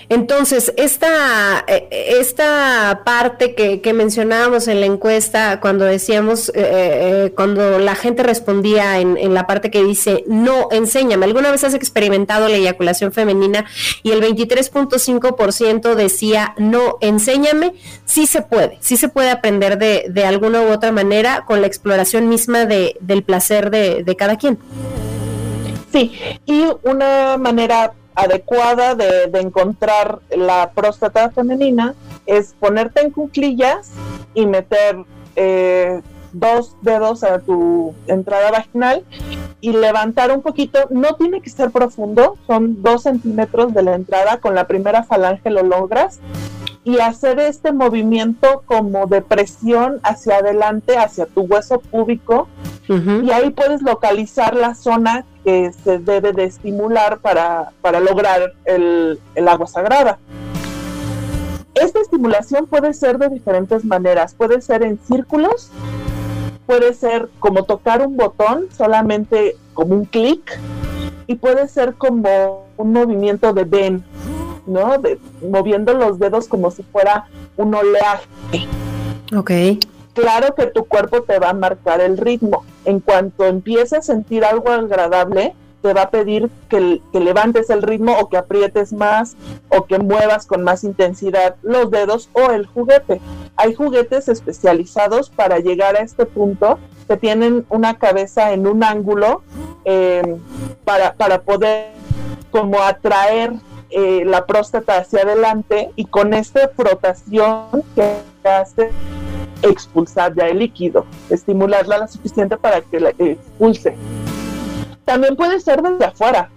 Entonces, 0.08 0.72
esta, 0.76 1.64
eh, 1.66 1.88
esta 2.20 3.02
parte 3.04 3.56
que, 3.56 3.80
que, 3.80 3.92
mencionábamos 3.92 4.68
en 4.68 4.78
la 4.78 4.86
encuesta, 4.86 5.58
cuando 5.58 5.86
decíamos, 5.86 6.50
eh, 6.50 6.52
eh, 6.54 7.32
cuando 7.34 7.80
la 7.80 7.96
gente 7.96 8.22
respondía 8.22 9.00
en, 9.00 9.16
en, 9.16 9.34
la 9.34 9.48
parte 9.48 9.72
que 9.72 9.82
dice, 9.82 10.22
no, 10.28 10.68
enséñame, 10.70 11.24
¿alguna 11.26 11.50
vez 11.50 11.64
has 11.64 11.74
experimentado 11.74 12.46
la 12.46 12.54
eyaculación 12.54 13.10
femenina? 13.10 13.64
Y 14.04 14.12
el 14.12 14.22
23.5% 14.22 15.96
decía, 15.96 16.54
no, 16.56 16.98
enséñame, 17.00 17.74
sí 18.04 18.28
se 18.28 18.42
puede, 18.42 18.78
sí 18.80 18.96
se 18.96 19.08
puede 19.08 19.30
aprender 19.30 19.78
de, 19.78 20.04
de 20.08 20.26
alguna 20.26 20.60
u 20.62 20.70
otra 20.70 20.92
manera 20.92 21.44
con 21.44 21.60
la 21.60 21.66
exploración 21.66 22.28
misma 22.28 22.66
de, 22.66 22.96
del 23.00 23.24
placer 23.24 23.72
de, 23.72 24.04
de 24.04 24.14
cada 24.14 24.36
quien. 24.36 24.60
Sí, 25.90 26.12
y 26.46 26.66
una 26.84 27.36
manera 27.36 27.94
adecuada 28.18 28.96
de, 28.96 29.30
encontrar 29.34 30.18
la 30.36 30.72
próstata 30.74 31.30
femenina 31.30 31.94
es 32.26 32.54
ponerte 32.58 33.00
en 33.00 33.10
cuclillas 33.10 33.92
y 34.34 34.46
meter 34.46 35.04
eh, 35.36 36.02
dos 36.32 36.76
dedos 36.82 37.22
a 37.22 37.38
tu 37.38 37.94
entrada 38.08 38.50
vaginal 38.50 39.04
y 39.60 39.72
levantar 39.72 40.32
un 40.32 40.42
poquito. 40.42 40.80
No 40.90 41.14
tiene 41.14 41.40
que 41.40 41.50
ser 41.50 41.70
profundo, 41.70 42.36
son 42.46 42.82
dos 42.82 43.04
centímetros 43.04 43.72
de 43.72 43.82
la 43.82 43.94
entrada. 43.94 44.38
Con 44.38 44.54
la 44.54 44.66
primera 44.66 45.04
falange 45.04 45.50
lo 45.50 45.62
logras 45.62 46.18
y 46.84 46.98
hacer 46.98 47.38
este 47.38 47.72
movimiento 47.72 48.62
como 48.66 49.06
de 49.06 49.20
presión 49.20 50.00
hacia 50.02 50.36
adelante, 50.36 50.96
hacia 50.96 51.26
tu 51.26 51.42
hueso 51.42 51.80
púbico, 51.80 52.48
y 52.88 53.30
ahí 53.30 53.50
puedes 53.50 53.82
localizar 53.82 54.56
la 54.56 54.74
zona 54.74 55.26
que 55.44 55.72
se 55.84 55.98
debe 55.98 56.32
de 56.32 56.44
estimular 56.44 57.18
para, 57.18 57.72
lograr 58.00 58.54
el, 58.64 59.20
el 59.34 59.48
agua 59.48 59.66
sagrada. 59.66 60.18
Esta 61.74 62.00
estimulación 62.00 62.66
puede 62.66 62.94
ser 62.94 63.18
de 63.18 63.28
diferentes 63.28 63.84
maneras, 63.84 64.34
puede 64.34 64.62
ser 64.62 64.82
en 64.82 64.98
círculos, 64.98 65.70
puede 66.66 66.94
ser 66.94 67.28
como 67.38 67.64
tocar 67.64 68.06
un 68.06 68.16
botón, 68.16 68.68
solamente 68.74 69.56
como 69.74 69.94
un 69.94 70.06
clic, 70.06 70.58
y 71.26 71.34
puede 71.34 71.68
ser 71.68 71.94
como 71.94 72.64
un 72.78 72.92
movimiento 72.92 73.52
de 73.52 73.64
ven, 73.64 74.04
¿no? 74.68 74.98
De, 74.98 75.18
moviendo 75.42 75.94
los 75.94 76.18
dedos 76.18 76.48
como 76.48 76.70
si 76.70 76.82
fuera 76.82 77.26
un 77.56 77.74
oleaje. 77.74 78.28
Ok. 79.36 79.50
Claro 80.14 80.54
que 80.54 80.66
tu 80.66 80.84
cuerpo 80.84 81.22
te 81.22 81.38
va 81.38 81.50
a 81.50 81.54
marcar 81.54 82.00
el 82.00 82.18
ritmo. 82.18 82.64
En 82.84 83.00
cuanto 83.00 83.44
empieces 83.44 83.92
a 83.92 84.02
sentir 84.02 84.44
algo 84.44 84.70
agradable, 84.70 85.54
te 85.82 85.92
va 85.92 86.02
a 86.02 86.10
pedir 86.10 86.50
que, 86.68 87.00
que, 87.12 87.20
levantes 87.20 87.70
el 87.70 87.82
ritmo 87.82 88.16
o 88.18 88.28
que 88.28 88.36
aprietes 88.36 88.92
más 88.92 89.36
o 89.68 89.84
que 89.84 89.98
muevas 89.98 90.46
con 90.46 90.64
más 90.64 90.82
intensidad 90.82 91.54
los 91.62 91.90
dedos 91.90 92.30
o 92.32 92.50
el 92.50 92.66
juguete. 92.66 93.20
Hay 93.56 93.74
juguetes 93.74 94.28
especializados 94.28 95.30
para 95.30 95.60
llegar 95.60 95.96
a 95.96 96.00
este 96.00 96.26
punto 96.26 96.78
que 97.06 97.16
tienen 97.16 97.64
una 97.68 97.96
cabeza 97.98 98.52
en 98.52 98.66
un 98.66 98.82
ángulo 98.82 99.42
eh, 99.84 100.36
para, 100.84 101.14
para 101.14 101.42
poder 101.42 101.92
como 102.50 102.80
atraer 102.80 103.52
eh, 103.90 104.24
la 104.24 104.46
próstata 104.46 104.98
hacia 104.98 105.22
adelante 105.22 105.90
y 105.96 106.04
con 106.04 106.34
esta 106.34 106.68
frotación 106.68 107.82
que 107.94 108.18
hace 108.44 108.90
expulsar 109.62 110.34
ya 110.34 110.48
el 110.48 110.58
líquido, 110.58 111.06
estimularla 111.30 111.98
lo 111.98 112.08
suficiente 112.08 112.56
para 112.56 112.80
que 112.80 113.00
la 113.00 113.10
expulse. 113.10 113.96
También 115.04 115.36
puede 115.36 115.60
ser 115.60 115.82
desde 115.82 116.04
afuera. 116.04 116.50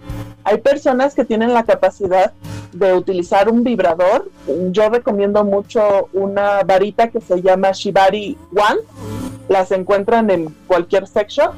Hay 0.44 0.58
personas 0.58 1.14
que 1.14 1.24
tienen 1.24 1.54
la 1.54 1.64
capacidad 1.64 2.32
de 2.72 2.94
utilizar 2.94 3.48
un 3.48 3.64
vibrador. 3.64 4.30
Yo 4.70 4.88
recomiendo 4.88 5.44
mucho 5.44 6.08
una 6.12 6.62
varita 6.62 7.08
que 7.08 7.20
se 7.20 7.40
llama 7.40 7.72
Shibari 7.72 8.36
One. 8.50 8.80
Las 9.48 9.70
encuentran 9.72 10.30
en 10.30 10.54
cualquier 10.66 11.04
shop. 11.04 11.52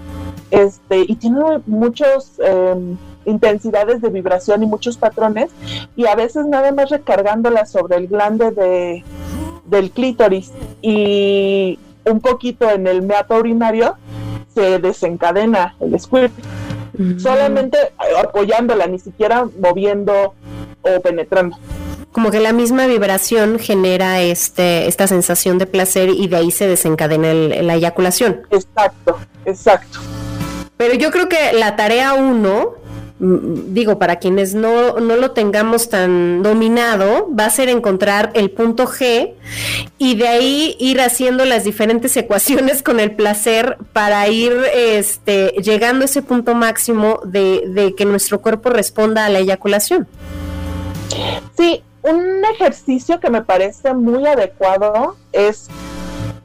Este, 0.51 1.05
y 1.09 1.17
tiene 1.17 1.63
muchos 1.67 2.39
em, 2.39 2.97
intensidades 3.27 4.01
de 4.01 4.11
vibración 4.11 4.63
y 4.63 4.67
muchos 4.67 4.97
patrones 4.97 5.51
y 5.97 6.07
a 6.07 6.15
veces 6.15 6.47
nada 6.47 6.73
más 6.73 6.91
recargándola 6.91 7.67
sobre 7.67 7.97
el 7.97 8.09
glande 8.09 8.51
de, 8.51 9.05
del 9.65 9.91
clítoris 9.91 10.53
y 10.83 11.79
un 12.05 12.21
poquito 12.21 12.71
en 12.71 12.87
el 12.87 13.03
meato 13.03 13.37
urinario 13.37 13.97
se 14.55 14.79
desencadena 14.79 15.75
el 15.81 15.99
squirt. 15.99 16.33
Solamente 17.19 17.77
apoyándola, 18.23 18.87
ni 18.87 19.01
siquiera 19.01 19.49
moviendo 19.59 20.35
o 20.83 21.01
penetrando. 21.01 21.57
Como 22.13 22.31
que 22.31 22.39
la 22.39 22.53
misma 22.53 22.87
vibración 22.87 23.59
genera 23.59 24.21
este, 24.21 24.87
esta 24.87 25.09
sensación 25.09 25.59
de 25.59 25.67
placer 25.67 26.11
y 26.11 26.29
de 26.29 26.37
ahí 26.37 26.53
se 26.53 26.69
desencadena 26.69 27.35
la 27.35 27.75
eyaculación. 27.75 28.43
Exacto, 28.51 29.19
exacto. 29.45 29.99
Pero 30.77 30.95
yo 30.95 31.11
creo 31.11 31.29
que 31.29 31.53
la 31.53 31.75
tarea 31.75 32.15
uno 32.15 32.84
Mm, 32.84 32.84
digo, 33.19 33.99
para 33.99 34.17
quienes 34.17 34.55
no, 34.55 34.99
no, 34.99 35.17
lo 35.17 35.31
tengamos 35.31 35.89
tan 35.89 36.43
dominado, 36.43 37.29
va 37.33 37.47
a 37.47 37.51
ser 37.51 37.69
encontrar 37.69 38.33
el 38.35 38.51
punto 38.51 38.87
G 38.87 39.35
y 39.99 40.17
de 40.17 40.29
ahí 40.29 40.77
ir 40.81 41.01
haciendo 41.01 41.45
las 41.45 41.65
diferentes 41.65 42.17
ecuaciones 42.17 42.83
con 42.83 42.99
el 42.99 43.13
placer 43.13 43.79
para 43.93 44.27
ir 44.29 44.53
este, 44.75 45.55
llegando 45.63 46.03
a 46.03 46.07
ese 46.07 46.23
punto 46.23 46.55
máximo 46.55 47.21
de, 47.25 47.65
de 47.69 47.95
que 47.95 48.05
nuestro 48.05 48.41
cuerpo 48.41 48.71
responda 48.71 49.27
a 49.27 49.29
la 49.29 49.39
eyaculación. 49.39 50.09
Sí, 51.57 51.83
un 52.03 52.45
ejercicio 52.53 53.21
que 53.21 53.31
me 53.31 53.43
parece 53.43 53.95
muy 53.95 54.27
adecuado 54.27 55.17
es 55.33 55.69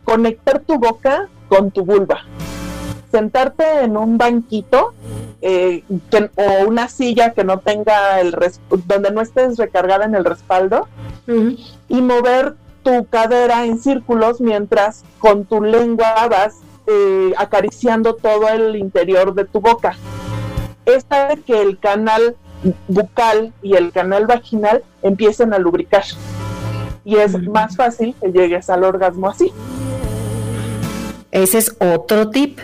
conectar 0.03 0.59
tu 0.59 0.77
boca 0.77 1.29
con 1.47 1.71
tu 1.71 1.83
vulva. 1.83 2.25
Sentarte 3.11 3.81
en 3.81 3.97
un 3.97 4.17
banquito 4.17 4.93
eh, 5.41 5.83
o 6.35 6.67
una 6.67 6.87
silla 6.89 7.33
que 7.33 7.43
no 7.43 7.59
tenga 7.59 8.19
el 8.19 8.35
donde 8.85 9.11
no 9.11 9.21
estés 9.21 9.57
recargada 9.57 10.05
en 10.05 10.15
el 10.15 10.25
respaldo 10.25 10.87
y 11.87 12.01
mover 12.01 12.55
tu 12.83 13.05
cadera 13.05 13.65
en 13.65 13.79
círculos 13.79 14.41
mientras 14.41 15.03
con 15.19 15.45
tu 15.45 15.61
lengua 15.61 16.27
vas 16.27 16.57
eh, 16.87 17.33
acariciando 17.37 18.15
todo 18.15 18.47
el 18.49 18.75
interior 18.75 19.33
de 19.33 19.45
tu 19.45 19.61
boca. 19.61 19.95
Esta 20.85 21.29
es 21.29 21.41
que 21.41 21.61
el 21.61 21.77
canal 21.77 22.35
bucal 22.87 23.53
y 23.61 23.75
el 23.75 23.91
canal 23.91 24.25
vaginal 24.25 24.83
empiecen 25.01 25.53
a 25.53 25.59
lubricar 25.59 26.03
y 27.05 27.15
es 27.15 27.41
más 27.47 27.75
fácil 27.75 28.15
que 28.21 28.31
llegues 28.31 28.69
al 28.69 28.83
orgasmo 28.83 29.29
así. 29.29 29.51
Ese 31.31 31.59
es 31.59 31.75
otro 31.79 32.29
tip. 32.29 32.59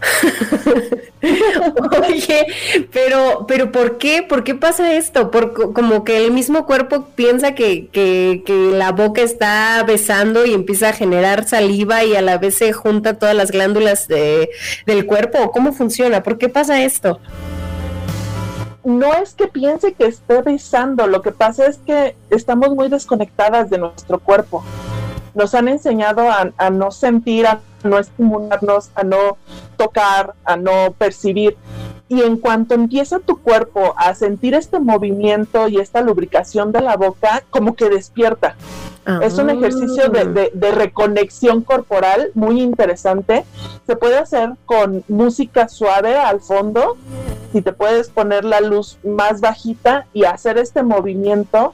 Oye, 2.08 2.46
pero, 2.92 3.46
pero 3.48 3.72
¿por 3.72 3.98
qué? 3.98 4.22
¿Por 4.22 4.44
qué 4.44 4.54
pasa 4.54 4.94
esto? 4.94 5.30
Por, 5.30 5.72
como 5.72 6.04
que 6.04 6.24
el 6.24 6.32
mismo 6.32 6.66
cuerpo 6.66 7.06
piensa 7.14 7.54
que, 7.54 7.88
que, 7.88 8.42
la 8.72 8.92
boca 8.92 9.22
está 9.22 9.82
besando 9.84 10.44
y 10.44 10.54
empieza 10.54 10.90
a 10.90 10.92
generar 10.92 11.48
saliva 11.48 12.04
y 12.04 12.14
a 12.14 12.22
la 12.22 12.38
vez 12.38 12.56
se 12.56 12.72
junta 12.72 13.18
todas 13.18 13.34
las 13.34 13.50
glándulas 13.50 14.08
del 14.08 15.06
cuerpo. 15.06 15.50
¿Cómo 15.50 15.72
funciona? 15.72 16.22
¿Por 16.22 16.38
qué 16.38 16.48
pasa 16.48 16.82
esto? 16.82 17.20
No 18.84 19.14
es 19.14 19.34
que 19.34 19.48
piense 19.48 19.94
que 19.94 20.06
esté 20.06 20.42
besando, 20.42 21.08
lo 21.08 21.20
que 21.20 21.32
pasa 21.32 21.66
es 21.66 21.78
que 21.78 22.14
estamos 22.30 22.70
muy 22.70 22.88
desconectadas 22.88 23.68
de 23.68 23.78
nuestro 23.78 24.20
cuerpo. 24.20 24.62
Nos 25.34 25.54
han 25.54 25.68
enseñado 25.68 26.30
a, 26.30 26.52
a 26.56 26.70
no 26.70 26.92
sentir, 26.92 27.48
a 27.48 27.60
no 27.86 27.98
estimularnos, 27.98 28.90
a 28.94 29.04
no 29.04 29.38
tocar, 29.76 30.34
a 30.44 30.56
no 30.56 30.92
percibir. 30.98 31.56
Y 32.08 32.22
en 32.22 32.36
cuanto 32.36 32.74
empieza 32.74 33.18
tu 33.18 33.42
cuerpo 33.42 33.94
a 33.96 34.14
sentir 34.14 34.54
este 34.54 34.78
movimiento 34.78 35.66
y 35.68 35.78
esta 35.78 36.02
lubricación 36.02 36.70
de 36.70 36.80
la 36.80 36.96
boca, 36.96 37.42
como 37.50 37.74
que 37.74 37.88
despierta. 37.88 38.56
Es 39.22 39.38
un 39.38 39.50
ejercicio 39.50 40.08
de, 40.08 40.50
de, 40.52 40.72
reconexión 40.72 41.62
corporal 41.62 42.32
muy 42.34 42.60
interesante. 42.60 43.44
Se 43.86 43.94
puede 43.94 44.18
hacer 44.18 44.54
con 44.66 45.04
música 45.06 45.68
suave 45.68 46.16
al 46.16 46.40
fondo, 46.40 46.96
si 47.52 47.62
te 47.62 47.72
puedes 47.72 48.10
poner 48.10 48.44
la 48.44 48.60
luz 48.60 48.98
más 49.04 49.40
bajita 49.40 50.06
y 50.12 50.24
hacer 50.24 50.58
este 50.58 50.82
movimiento 50.82 51.72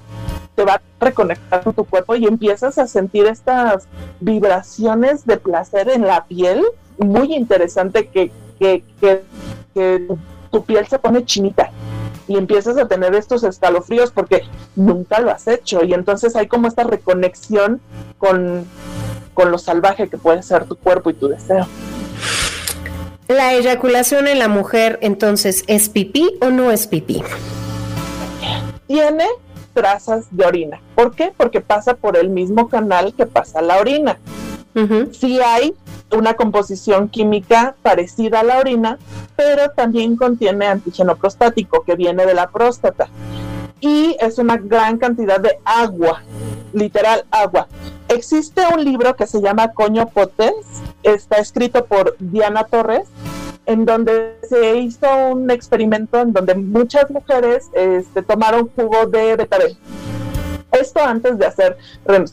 te 0.55 0.65
va 0.65 0.75
a 0.75 0.83
reconectar 1.01 1.63
con 1.63 1.73
tu 1.73 1.85
cuerpo 1.85 2.15
y 2.15 2.27
empiezas 2.27 2.79
a 2.79 2.87
sentir 2.87 3.27
estas 3.27 3.89
vibraciones 4.21 5.27
de 5.27 5.37
placer 5.37 5.89
en 5.89 6.07
la 6.07 6.25
piel, 6.25 6.63
muy 6.99 7.35
interesante 7.35 8.09
que, 8.09 8.31
que, 8.59 8.85
que, 9.01 9.23
que 9.75 10.09
tu 10.51 10.65
piel 10.65 10.87
se 10.87 10.99
pone 10.99 11.25
chinita 11.25 11.71
y 12.29 12.37
empiezas 12.37 12.77
a 12.79 12.87
tener 12.87 13.15
estos 13.15 13.45
escalofríos 13.45 14.11
porque 14.11 14.43
nunca 14.77 15.21
lo 15.21 15.31
has 15.31 15.47
hecho 15.49 15.85
y 15.85 15.93
entonces 15.95 16.37
hay 16.37 16.47
como 16.47 16.69
esta 16.69 16.85
reconexión 16.85 17.81
con, 18.19 18.67
con 19.35 19.51
lo 19.51 19.59
salvaje 19.59 20.09
que 20.09 20.19
puede 20.19 20.43
ser 20.43 20.67
tu 20.67 20.77
cuerpo 20.77 21.11
y 21.11 21.15
tu 21.15 21.29
deseo. 21.29 21.67
La 23.29 23.55
eyaculación 23.55 24.29
en 24.29 24.39
la 24.39 24.49
mujer 24.49 24.99
entonces 25.01 25.65
es 25.67 25.89
pipí 25.89 26.39
o 26.41 26.51
no 26.51 26.71
es 26.71 26.87
pipí? 26.87 27.23
Tiene 28.87 29.27
trazas 29.73 30.27
de 30.31 30.45
orina. 30.45 30.81
¿Por 30.95 31.15
qué? 31.15 31.33
Porque 31.37 31.61
pasa 31.61 31.95
por 31.95 32.17
el 32.17 32.29
mismo 32.29 32.69
canal 32.69 33.15
que 33.15 33.27
pasa 33.27 33.63
la 33.63 33.79
orina. 33.79 34.19
Sí 35.13 35.39
hay 35.41 35.75
una 36.11 36.35
composición 36.35 37.09
química 37.09 37.75
parecida 37.83 38.41
a 38.41 38.43
la 38.43 38.59
orina, 38.59 38.99
pero 39.37 39.71
también 39.71 40.17
contiene 40.17 40.67
antígeno 40.67 41.17
prostático 41.17 41.83
que 41.85 41.95
viene 41.95 42.25
de 42.25 42.35
la 42.35 42.49
próstata. 42.51 43.09
Y 43.81 44.17
es 44.21 44.39
una 44.39 44.57
gran 44.57 44.99
cantidad 44.99 45.41
de 45.41 45.59
agua, 45.65 46.23
literal 46.73 47.25
agua. 47.31 47.67
Existe 48.09 48.63
un 48.73 48.85
libro 48.85 49.17
que 49.17 49.27
se 49.27 49.41
llama 49.41 49.73
Coño 49.73 50.07
Potes, 50.09 50.55
está 51.03 51.37
escrito 51.37 51.85
por 51.85 52.17
Diana 52.19 52.65
Torres, 52.65 53.09
en 53.67 53.85
donde 53.85 54.39
se 54.49 54.77
hizo 54.77 55.07
un 55.29 55.51
experimento 55.51 56.21
en 56.21 56.33
donde 56.33 56.55
muchas 56.55 57.11
mujeres 57.11 57.69
este, 57.75 58.23
tomaron 58.23 58.71
jugo 58.75 59.07
de 59.07 59.37
betabel. 59.37 59.77
Esto 60.73 61.01
antes 61.01 61.39
de 61.39 61.47
hacer 61.47 61.77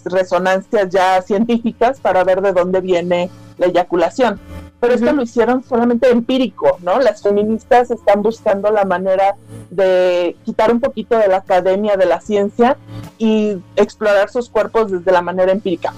resonancias 0.05 0.89
ya 0.89 1.21
científicas 1.21 1.99
para 1.99 2.23
ver 2.23 2.41
de 2.41 2.53
dónde 2.53 2.79
viene 2.79 3.29
la 3.57 3.67
eyaculación. 3.67 4.39
Pero 4.79 4.93
esto 4.93 5.11
lo 5.11 5.21
hicieron 5.21 5.61
solamente 5.61 6.09
empírico, 6.09 6.77
¿no? 6.81 6.99
Las 6.99 7.21
feministas 7.21 7.91
están 7.91 8.21
buscando 8.21 8.71
la 8.71 8.85
manera 8.85 9.35
de 9.69 10.37
quitar 10.45 10.71
un 10.71 10.79
poquito 10.79 11.17
de 11.17 11.27
la 11.27 11.37
academia, 11.37 11.97
de 11.97 12.05
la 12.05 12.21
ciencia 12.21 12.77
y 13.17 13.57
explorar 13.75 14.29
sus 14.29 14.49
cuerpos 14.49 14.89
desde 14.89 15.11
la 15.11 15.21
manera 15.21 15.51
empírica. 15.51 15.93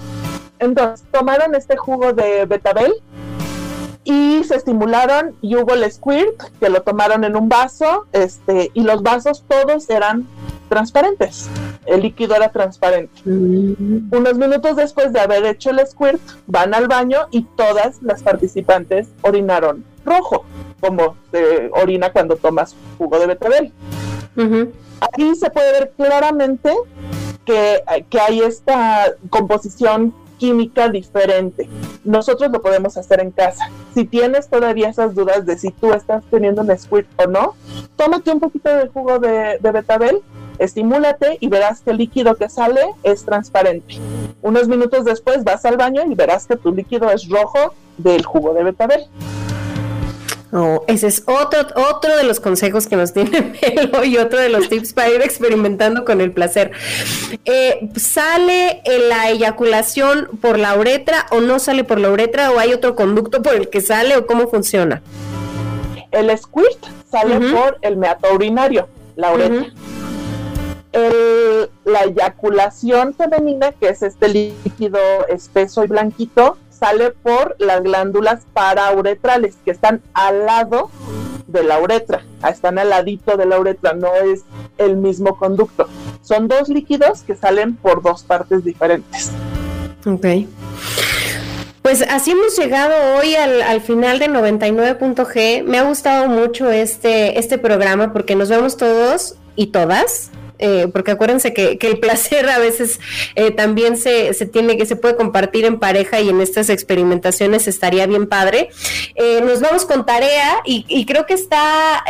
Entonces, 0.58 1.06
tomaron 1.12 1.54
este 1.54 1.76
jugo 1.76 2.12
de 2.12 2.44
betabel 2.46 2.92
y 4.04 4.42
se 4.44 4.56
estimularon 4.56 5.36
y 5.40 5.56
hubo 5.56 5.74
el 5.74 5.90
squirt 5.90 6.40
que 6.58 6.68
lo 6.68 6.82
tomaron 6.82 7.24
en 7.24 7.36
un 7.36 7.48
vaso 7.48 8.06
este 8.12 8.70
y 8.74 8.82
los 8.82 9.02
vasos 9.02 9.44
todos 9.46 9.88
eran 9.90 10.26
transparentes. 10.68 11.48
El 11.84 12.02
líquido 12.02 12.34
era 12.34 12.50
transparente. 12.50 13.20
Mm. 13.24 14.08
unos 14.12 14.38
minutos 14.38 14.76
después 14.76 15.12
de 15.12 15.20
haber 15.20 15.44
hecho 15.44 15.70
el 15.70 15.86
squirt 15.86 16.20
van 16.46 16.74
al 16.74 16.88
baño 16.88 17.18
y 17.30 17.42
todas 17.56 18.02
las 18.02 18.22
participantes 18.22 19.08
orinaron 19.22 19.84
rojo 20.04 20.44
como 20.80 21.16
se 21.30 21.70
orina 21.74 22.10
cuando 22.10 22.36
tomas 22.36 22.74
jugo 22.98 23.18
de 23.18 23.26
betabel. 23.26 23.72
Aquí 25.00 25.34
se 25.36 25.50
puede 25.50 25.72
ver 25.72 25.92
claramente 25.96 26.74
que, 27.44 27.82
que 28.08 28.20
hay 28.20 28.40
esta 28.40 29.14
composición 29.30 30.14
química 30.42 30.88
diferente. 30.88 31.68
Nosotros 32.02 32.50
lo 32.50 32.60
podemos 32.60 32.96
hacer 32.96 33.20
en 33.20 33.30
casa. 33.30 33.70
Si 33.94 34.04
tienes 34.04 34.48
todavía 34.48 34.88
esas 34.88 35.14
dudas 35.14 35.46
de 35.46 35.56
si 35.56 35.70
tú 35.70 35.92
estás 35.92 36.24
teniendo 36.32 36.62
un 36.62 36.76
squirt 36.76 37.06
o 37.16 37.28
no, 37.28 37.54
tómate 37.94 38.32
un 38.32 38.40
poquito 38.40 38.68
de 38.76 38.88
jugo 38.88 39.20
de, 39.20 39.58
de 39.60 39.70
betabel, 39.70 40.20
estimúlate 40.58 41.36
y 41.38 41.46
verás 41.46 41.82
que 41.82 41.92
el 41.92 41.98
líquido 41.98 42.34
que 42.34 42.48
sale 42.48 42.80
es 43.04 43.24
transparente. 43.24 43.94
Unos 44.42 44.66
minutos 44.66 45.04
después 45.04 45.44
vas 45.44 45.64
al 45.64 45.76
baño 45.76 46.02
y 46.10 46.14
verás 46.16 46.48
que 46.48 46.56
tu 46.56 46.74
líquido 46.74 47.08
es 47.12 47.28
rojo 47.28 47.74
del 47.96 48.24
jugo 48.24 48.52
de 48.52 48.64
betabel. 48.64 49.02
Oh, 50.54 50.84
ese 50.86 51.06
es 51.06 51.22
otro, 51.26 51.60
otro 51.90 52.14
de 52.14 52.24
los 52.24 52.38
consejos 52.38 52.86
que 52.86 52.96
nos 52.96 53.14
tiene 53.14 53.54
Melo 53.62 54.04
y 54.04 54.18
otro 54.18 54.38
de 54.38 54.50
los 54.50 54.68
tips 54.68 54.92
para 54.92 55.08
ir 55.08 55.22
experimentando 55.22 56.04
con 56.04 56.20
el 56.20 56.30
placer. 56.30 56.72
Eh, 57.46 57.88
¿Sale 57.96 58.82
la 59.08 59.30
eyaculación 59.30 60.28
por 60.42 60.58
la 60.58 60.76
uretra 60.76 61.26
o 61.30 61.40
no 61.40 61.58
sale 61.58 61.84
por 61.84 61.98
la 61.98 62.10
uretra 62.10 62.50
o 62.50 62.58
hay 62.58 62.74
otro 62.74 62.94
conducto 62.94 63.40
por 63.42 63.54
el 63.54 63.70
que 63.70 63.80
sale 63.80 64.14
o 64.16 64.26
cómo 64.26 64.46
funciona? 64.48 65.02
El 66.10 66.36
squirt 66.36 66.84
sale 67.10 67.40
por 67.50 67.78
el 67.80 67.96
meato 67.96 68.28
urinario, 68.34 68.88
la 69.16 69.32
uretra. 69.32 69.72
la 71.86 72.04
eyaculación 72.04 73.14
femenina, 73.14 73.72
que 73.72 73.88
es 73.88 74.02
este 74.02 74.28
líquido 74.28 74.98
espeso 75.28 75.82
y 75.82 75.86
blanquito, 75.86 76.58
sale 76.82 77.12
por 77.12 77.54
las 77.60 77.80
glándulas 77.80 78.40
parauretrales 78.52 79.54
que 79.64 79.70
están 79.70 80.02
al 80.14 80.46
lado 80.46 80.90
de 81.46 81.62
la 81.62 81.78
uretra, 81.78 82.24
están 82.50 82.76
al 82.76 82.90
ladito 82.90 83.36
de 83.36 83.46
la 83.46 83.60
uretra, 83.60 83.92
no 83.92 84.12
es 84.16 84.42
el 84.78 84.96
mismo 84.96 85.38
conducto. 85.38 85.86
Son 86.22 86.48
dos 86.48 86.68
líquidos 86.68 87.22
que 87.22 87.36
salen 87.36 87.76
por 87.76 88.02
dos 88.02 88.24
partes 88.24 88.64
diferentes. 88.64 89.30
Ok. 90.04 90.26
Pues 91.82 92.02
así 92.02 92.32
hemos 92.32 92.58
llegado 92.58 93.16
hoy 93.16 93.36
al, 93.36 93.62
al 93.62 93.80
final 93.80 94.18
de 94.18 94.28
99.g. 94.28 95.62
Me 95.62 95.78
ha 95.78 95.84
gustado 95.84 96.26
mucho 96.26 96.68
este, 96.68 97.38
este 97.38 97.58
programa 97.58 98.12
porque 98.12 98.34
nos 98.34 98.48
vemos 98.48 98.76
todos 98.76 99.36
y 99.54 99.68
todas 99.68 100.32
eh, 100.64 100.86
porque 100.92 101.10
acuérdense 101.10 101.52
que, 101.52 101.76
el 101.80 101.98
placer 101.98 102.48
a 102.48 102.58
veces 102.58 103.00
eh, 103.34 103.50
también 103.50 103.96
se, 103.96 104.32
tiene 104.52 104.76
que 104.76 104.86
se 104.86 104.94
puede 104.94 105.16
compartir 105.16 105.64
en 105.64 105.80
pareja 105.80 106.20
y 106.20 106.28
en 106.28 106.40
estas 106.40 106.70
experimentaciones 106.70 107.66
estaría 107.66 108.06
bien 108.06 108.28
padre. 108.28 108.70
Eh, 109.16 109.40
nos 109.44 109.60
vamos 109.60 109.84
con 109.84 110.06
tarea 110.06 110.58
y, 110.64 111.04
creo 111.04 111.26
que 111.26 111.34
está, 111.34 112.04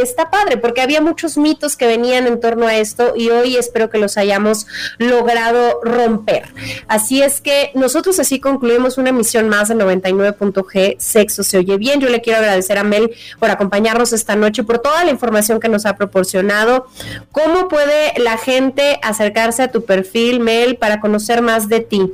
está 0.00 0.30
padre 0.30 0.56
porque 0.56 0.80
había 0.80 1.00
muchos 1.00 1.36
mitos 1.36 1.76
que 1.76 1.88
venían 1.88 2.28
en 2.28 2.38
torno 2.38 2.68
a 2.68 2.76
esto 2.76 3.14
y 3.16 3.28
hoy 3.30 3.56
espero 3.56 3.90
que 3.90 3.98
los 3.98 4.16
hayamos 4.16 4.68
logrado 4.98 5.80
romper. 5.82 6.44
Así 6.86 7.22
es 7.22 7.40
que 7.40 7.72
nosotros 7.74 8.20
así 8.20 8.38
concluimos 8.38 8.98
una 8.98 9.10
emisión 9.10 9.48
más 9.48 9.66
de 9.68 9.74
99.g, 9.74 10.96
Sexo 10.98 11.42
se 11.42 11.58
oye 11.58 11.76
bien. 11.76 12.00
Yo 12.00 12.08
le 12.08 12.20
quiero 12.20 12.38
agradecer 12.38 12.78
a 12.78 12.84
Mel 12.84 13.10
por 13.40 13.50
acompañarnos 13.50 14.12
esta 14.12 14.36
noche, 14.36 14.62
por 14.62 14.78
toda 14.78 15.04
la 15.04 15.10
información 15.10 15.58
que 15.58 15.68
nos 15.68 15.86
ha 15.86 15.96
proporcionado. 15.96 16.86
¿Cómo 17.32 17.66
puede 17.66 17.79
la 18.16 18.36
gente 18.36 18.98
acercarse 19.02 19.62
a 19.62 19.70
tu 19.70 19.84
perfil, 19.84 20.40
Mel, 20.40 20.76
para 20.76 21.00
conocer 21.00 21.42
más 21.42 21.68
de 21.68 21.80
ti? 21.80 22.12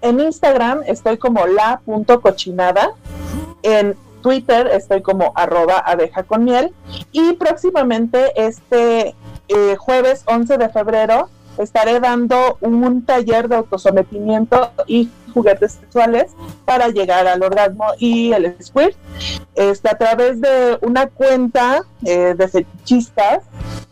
En 0.00 0.20
Instagram 0.20 0.80
estoy 0.86 1.16
como 1.16 1.46
la.cochinada. 1.46 2.92
En 3.62 3.96
Twitter 4.22 4.68
estoy 4.68 5.02
como 5.02 5.32
arroba 5.34 5.78
abeja 5.78 6.22
con 6.22 6.44
miel. 6.44 6.72
Y 7.12 7.34
próximamente 7.34 8.32
este 8.36 9.14
eh, 9.48 9.76
jueves 9.76 10.24
11 10.26 10.58
de 10.58 10.68
febrero 10.68 11.28
estaré 11.58 12.00
dando 12.00 12.58
un 12.60 13.04
taller 13.04 13.48
de 13.48 13.56
autosometimiento 13.56 14.72
y 14.86 15.08
juguetes 15.32 15.72
sexuales 15.72 16.32
para 16.64 16.88
llegar 16.88 17.26
al 17.26 17.42
orgasmo 17.42 17.86
y 17.98 18.32
el 18.32 18.56
squirt. 18.62 18.96
Este, 19.54 19.88
a 19.88 19.98
través 19.98 20.40
de 20.40 20.78
una 20.82 21.06
cuenta 21.06 21.82
eh, 22.04 22.34
de 22.36 22.48
fetichistas 22.48 23.44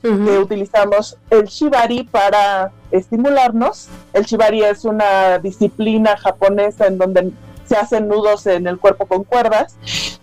que 0.03 0.38
utilizamos 0.38 1.16
el 1.30 1.44
shibari 1.44 2.05
para 2.05 2.72
estimularnos. 2.90 3.88
El 4.12 4.24
shibari 4.24 4.62
es 4.62 4.84
una 4.84 5.38
disciplina 5.38 6.16
japonesa 6.16 6.86
en 6.86 6.98
donde 6.98 7.30
se 7.64 7.76
hacen 7.76 8.09
nudos 8.09 8.46
en 8.46 8.66
el 8.66 8.78
cuerpo 8.78 9.07
con 9.07 9.24
cuerdas. 9.24 9.76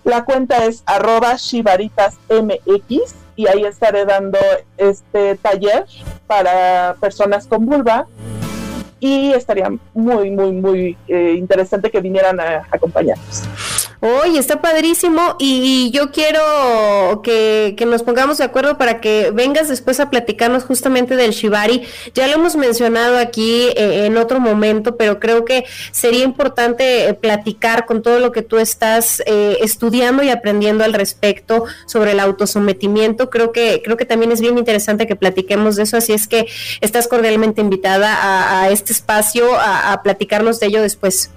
La 0.04 0.26
cuenta 0.26 0.66
es 0.66 0.84
arroba 0.86 1.36
shibaritasmx 1.36 3.16
y 3.36 3.48
ahí 3.48 3.64
estaré 3.64 4.06
dando 4.06 4.38
este 4.78 5.36
taller 5.38 5.86
para 6.28 6.96
personas 7.00 7.48
con 7.48 7.66
vulva 7.66 8.06
y 9.00 9.32
estaría 9.32 9.70
muy, 9.94 10.30
muy, 10.32 10.52
muy 10.52 10.98
eh, 11.08 11.36
interesante 11.38 11.90
que 11.90 12.02
vinieran 12.02 12.40
a 12.40 12.68
acompañarnos. 12.72 13.44
Oye, 14.02 14.40
está 14.40 14.62
padrísimo 14.62 15.36
y 15.40 15.92
yo 15.92 16.12
quiero 16.12 17.22
que, 17.22 17.76
nos 17.86 18.04
pongamos 18.04 18.38
de 18.38 18.46
acuerdo 18.46 18.78
para 18.78 19.02
que 19.02 19.32
vengas 19.32 19.68
después 19.68 20.00
a 20.00 20.10
platicarnos 20.10 20.64
justamente 20.64 21.18
del 21.18 21.32
Shibari. 21.32 21.84
Ya 22.14 22.28
lo 22.28 22.36
hemos 22.36 22.56
mencionado 22.56 23.18
aquí 23.18 23.68
eh, 23.76 24.06
en 24.06 24.16
otro 24.16 24.40
momento, 24.40 24.96
pero 24.96 25.20
creo 25.20 25.44
que 25.44 25.66
sería 25.92 26.24
importante 26.24 27.10
eh, 27.10 27.14
platicar 27.14 27.86
con 27.86 28.02
todo 28.02 28.20
lo 28.20 28.32
que 28.32 28.42
tú 28.42 28.58
estás 28.58 29.22
estudiando 29.26 30.24
y 30.24 30.30
aprendiendo 30.30 30.84
al 30.84 30.94
respecto 30.94 31.66
sobre 31.86 32.12
el 32.12 32.20
autosometimiento. 32.20 33.30
Creo 33.30 33.52
que, 33.52 33.82
creo 33.84 33.98
que 33.98 34.06
también 34.06 34.32
es 34.32 34.40
bien 34.40 34.58
interesante 34.58 35.08
que 35.08 35.16
platiquemos 35.16 35.76
de 35.76 35.84
eso, 35.84 35.98
así 35.98 36.14
es 36.14 36.28
que 36.28 36.48
estás 36.82 37.08
cordialmente 37.08 37.62
invitada 37.62 38.62
a, 38.62 38.70
este 38.70 38.89
espacio 38.90 39.48
a 39.60 40.02
platicarnos 40.04 40.60
de 40.60 40.68
ello 40.68 40.82
después. 40.82 41.32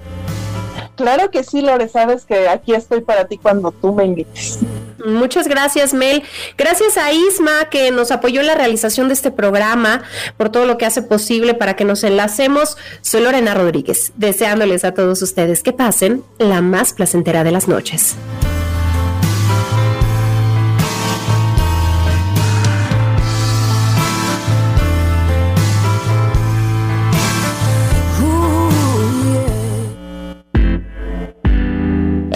Claro 0.96 1.30
que 1.30 1.42
sí, 1.42 1.62
Lore, 1.62 1.88
sabes 1.88 2.24
que 2.24 2.48
aquí 2.48 2.74
estoy 2.74 3.00
para 3.00 3.26
ti 3.26 3.38
cuando 3.38 3.72
tú 3.72 3.94
me 3.94 4.04
invites. 4.04 4.58
Muchas 5.04 5.48
gracias, 5.48 5.94
Mel. 5.94 6.22
Gracias 6.56 6.96
a 6.96 7.12
Isma 7.12 7.68
que 7.70 7.90
nos 7.90 8.10
apoyó 8.10 8.40
en 8.40 8.46
la 8.46 8.54
realización 8.54 9.08
de 9.08 9.14
este 9.14 9.30
programa, 9.30 10.02
por 10.36 10.50
todo 10.50 10.66
lo 10.66 10.78
que 10.78 10.86
hace 10.86 11.02
posible 11.02 11.54
para 11.54 11.74
que 11.74 11.84
nos 11.84 12.04
enlacemos. 12.04 12.76
Soy 13.00 13.22
Lorena 13.22 13.54
Rodríguez, 13.54 14.12
deseándoles 14.16 14.84
a 14.84 14.92
todos 14.92 15.20
ustedes 15.22 15.62
que 15.62 15.72
pasen 15.72 16.22
la 16.38 16.60
más 16.60 16.92
placentera 16.92 17.42
de 17.42 17.52
las 17.52 17.66
noches. 17.68 18.14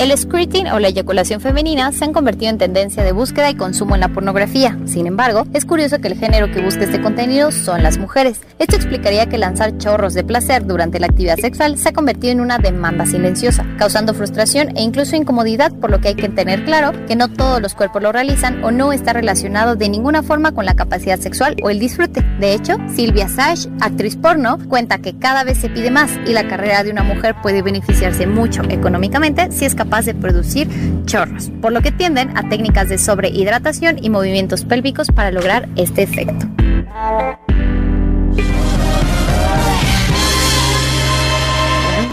El 0.07 0.17
squirting 0.17 0.69
o 0.69 0.79
la 0.79 0.87
eyaculación 0.87 1.41
femenina 1.41 1.91
se 1.91 2.05
han 2.05 2.13
convertido 2.13 2.51
en 2.51 2.59
tendencia 2.59 3.03
de 3.03 3.11
búsqueda 3.11 3.51
y 3.51 3.57
consumo 3.57 3.97
en 3.97 4.03
la 4.03 4.09
pornografía. 4.09 4.79
Sin 4.85 5.09
embargo, 5.09 5.49
es 5.53 5.65
curioso 5.65 5.99
que 5.99 6.07
el 6.07 6.17
género 6.17 6.49
que 6.53 6.61
busca 6.61 6.85
este 6.85 7.03
contenido 7.03 7.51
son 7.51 7.83
las 7.83 7.99
mujeres. 7.99 8.41
Esto 8.61 8.77
explicaría 8.77 9.27
que 9.27 9.37
lanzar 9.37 9.79
chorros 9.79 10.15
de 10.15 10.23
placer 10.23 10.65
durante 10.65 11.01
la 11.01 11.09
actividad 11.09 11.39
sexual 11.39 11.77
se 11.77 11.89
ha 11.89 11.93
convertido 11.93 12.33
en 12.35 12.41
una 12.41 12.59
demanda 12.59 13.05
silenciosa, 13.05 13.67
causando 13.79 14.15
frustración 14.15 14.77
e 14.77 14.83
incluso 14.83 15.17
incomodidad, 15.17 15.73
por 15.73 15.91
lo 15.91 16.01
que 16.01 16.07
hay 16.07 16.15
que 16.15 16.29
tener 16.29 16.65
claro 16.65 16.93
que 17.09 17.17
no 17.17 17.27
todos 17.27 17.61
los 17.61 17.75
cuerpos 17.75 18.01
lo 18.01 18.13
realizan 18.13 18.63
o 18.63 18.71
no 18.71 18.93
está 18.93 19.13
relacionado 19.13 19.75
de 19.75 19.89
ninguna 19.89 20.23
forma 20.23 20.53
con 20.53 20.67
la 20.67 20.77
capacidad 20.77 21.19
sexual 21.19 21.57
o 21.65 21.69
el 21.69 21.81
disfrute. 21.81 22.25
De 22.39 22.55
hecho, 22.55 22.77
Silvia 22.95 23.29
Sash, 23.29 23.67
actriz 23.81 24.15
porno, 24.15 24.59
cuenta 24.69 24.99
que 24.99 25.19
cada 25.19 25.43
vez 25.43 25.59
se 25.59 25.69
pide 25.69 25.91
más 25.91 26.13
y 26.29 26.33
la 26.33 26.47
carrera 26.47 26.85
de 26.85 26.93
una 26.93 27.03
mujer 27.03 27.35
puede 27.43 27.61
beneficiarse 27.61 28.29
mucho 28.29 28.63
económicamente 28.69 29.51
si 29.51 29.65
es 29.65 29.75
de 30.05 30.15
producir 30.15 30.69
chorros, 31.07 31.51
por 31.63 31.73
lo 31.73 31.81
que 31.81 31.93
tienden 31.93 32.37
a 32.37 32.49
técnicas 32.49 32.89
de 32.89 32.99
sobrehidratación 32.99 33.97
y 34.03 34.11
movimientos 34.11 34.65
pélvicos 34.65 35.09
para 35.09 35.31
lograr 35.31 35.69
este 35.77 36.03
efecto. 36.03 36.47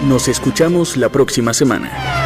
Nos 0.07 0.27
escuchamos 0.27 0.97
la 0.97 1.09
próxima 1.09 1.53
semana. 1.53 2.22